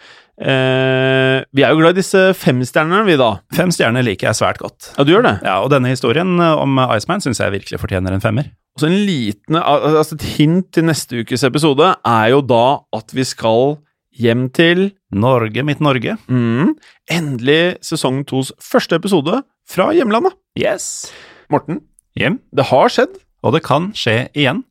Eh, 0.43 1.45
vi 1.55 1.62
er 1.62 1.70
jo 1.70 1.78
glad 1.78 1.95
i 1.95 2.01
disse 2.01 2.20
femstjernene, 2.34 3.05
vi, 3.07 3.14
da. 3.20 3.28
Fem 3.55 3.70
stjerner 3.74 4.03
liker 4.07 4.30
jeg 4.30 4.38
svært 4.40 4.59
godt. 4.62 4.90
Ja, 4.97 5.05
du 5.07 5.12
gjør 5.14 5.26
det? 5.28 5.36
Ja, 5.47 5.61
Og 5.62 5.70
denne 5.70 5.93
historien 5.93 6.34
eh, 6.43 6.57
om 6.59 6.80
Iceman 6.97 7.22
syns 7.22 7.38
jeg 7.43 7.55
virkelig 7.55 7.78
fortjener 7.82 8.16
en 8.16 8.24
femmer. 8.24 8.51
Og 8.74 8.80
så 8.82 8.88
en 8.88 8.99
liten, 9.07 9.59
altså 9.61 10.16
Et 10.16 10.26
hint 10.38 10.70
til 10.72 10.86
neste 10.88 11.20
ukes 11.22 11.43
episode 11.45 11.90
er 12.09 12.26
jo 12.32 12.40
da 12.40 12.80
at 12.97 13.12
vi 13.14 13.24
skal 13.28 13.76
hjem 14.16 14.47
til 14.53 14.90
Norge, 15.12 15.62
mitt 15.64 15.80
Norge. 15.80 16.16
mm, 16.28 16.72
endelig 17.12 17.76
sesong 17.84 18.22
tos 18.28 18.51
første 18.61 18.97
episode 18.99 19.43
fra 19.68 19.90
hjemlandet. 19.97 20.34
Yes. 20.59 21.12
Morten, 21.53 21.80
Hjem. 22.16 22.40
det 22.53 22.66
har 22.72 22.88
skjedd. 22.93 23.14
Og 23.45 23.55
det 23.55 23.62
kan 23.66 23.90
skje 23.97 24.28
igjen. 24.36 24.64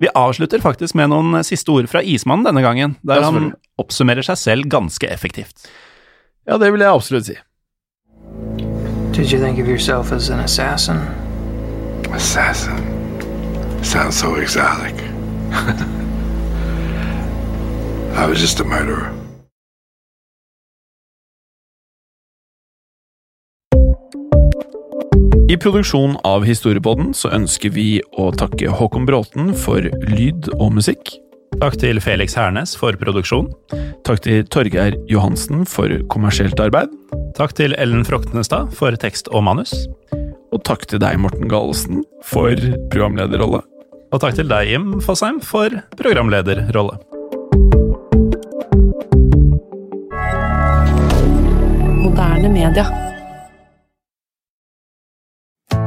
Vi 0.00 0.08
avslutter 0.14 0.60
faktisk 0.60 0.96
med 0.98 1.08
noen 1.12 1.38
siste 1.46 1.70
ord 1.72 1.86
fra 1.90 2.02
Ismannen 2.02 2.44
denne 2.48 2.62
gangen, 2.64 2.96
der 3.06 3.22
han. 3.24 3.52
Oppsummerer 3.80 4.22
seg 4.26 4.38
selv 4.38 4.68
ganske 4.70 5.08
effektivt. 5.08 5.66
Ja, 6.46 6.58
det 6.60 6.72
vil 6.72 6.80
jeg 6.84 6.90
absolutt 6.92 7.26
si. 7.26 7.36
Did 9.14 9.30
you 9.30 9.38
think 9.38 9.58
of 9.58 9.68
yourself 9.68 10.12
as 10.12 10.30
an 10.30 10.40
assassin? 10.40 10.98
Assassin. 12.12 12.76
Sounds 13.82 14.16
so 14.16 14.34
exotic. 14.36 14.94
I 18.16 18.26
was 18.26 18.40
just 18.40 18.60
a 18.60 18.64
murderer. 18.64 19.12
I 25.50 25.56
produksjonen 25.56 26.16
av 26.24 26.42
Historiepodden 26.48 27.12
så 27.14 27.28
ønsker 27.36 27.70
vi 27.76 28.00
å 28.18 28.30
takke 28.34 28.72
Håkon 28.74 29.04
Bråten 29.06 29.52
for 29.54 29.84
lyd 30.10 30.48
og 30.56 30.72
musikk. 30.80 31.12
Takk 31.60 31.76
til 31.80 32.00
Felix 32.02 32.34
Hernes 32.36 32.74
for 32.78 32.96
produksjon. 32.98 33.46
Takk 34.06 34.22
til 34.24 34.42
Torgeir 34.52 34.96
Johansen 35.10 35.62
for 35.68 35.92
kommersielt 36.12 36.58
arbeid. 36.60 36.92
Takk 37.38 37.54
til 37.58 37.76
Ellen 37.78 38.04
Froktenestad 38.06 38.74
for 38.76 38.96
tekst 39.00 39.30
og 39.32 39.46
manus. 39.46 39.72
Og 40.54 40.62
takk 40.66 40.86
til 40.90 41.02
deg, 41.02 41.18
Morten 41.22 41.48
Galesen, 41.50 42.02
for 42.26 42.58
programlederrolle. 42.92 43.62
Og 44.14 44.22
takk 44.22 44.36
til 44.38 44.50
deg, 44.50 44.70
Jim 44.70 45.00
Fosheim, 45.02 45.40
for 45.42 45.72
programlederrolle. 45.98 46.98
Moderne 52.04 52.54
media. 52.54 53.03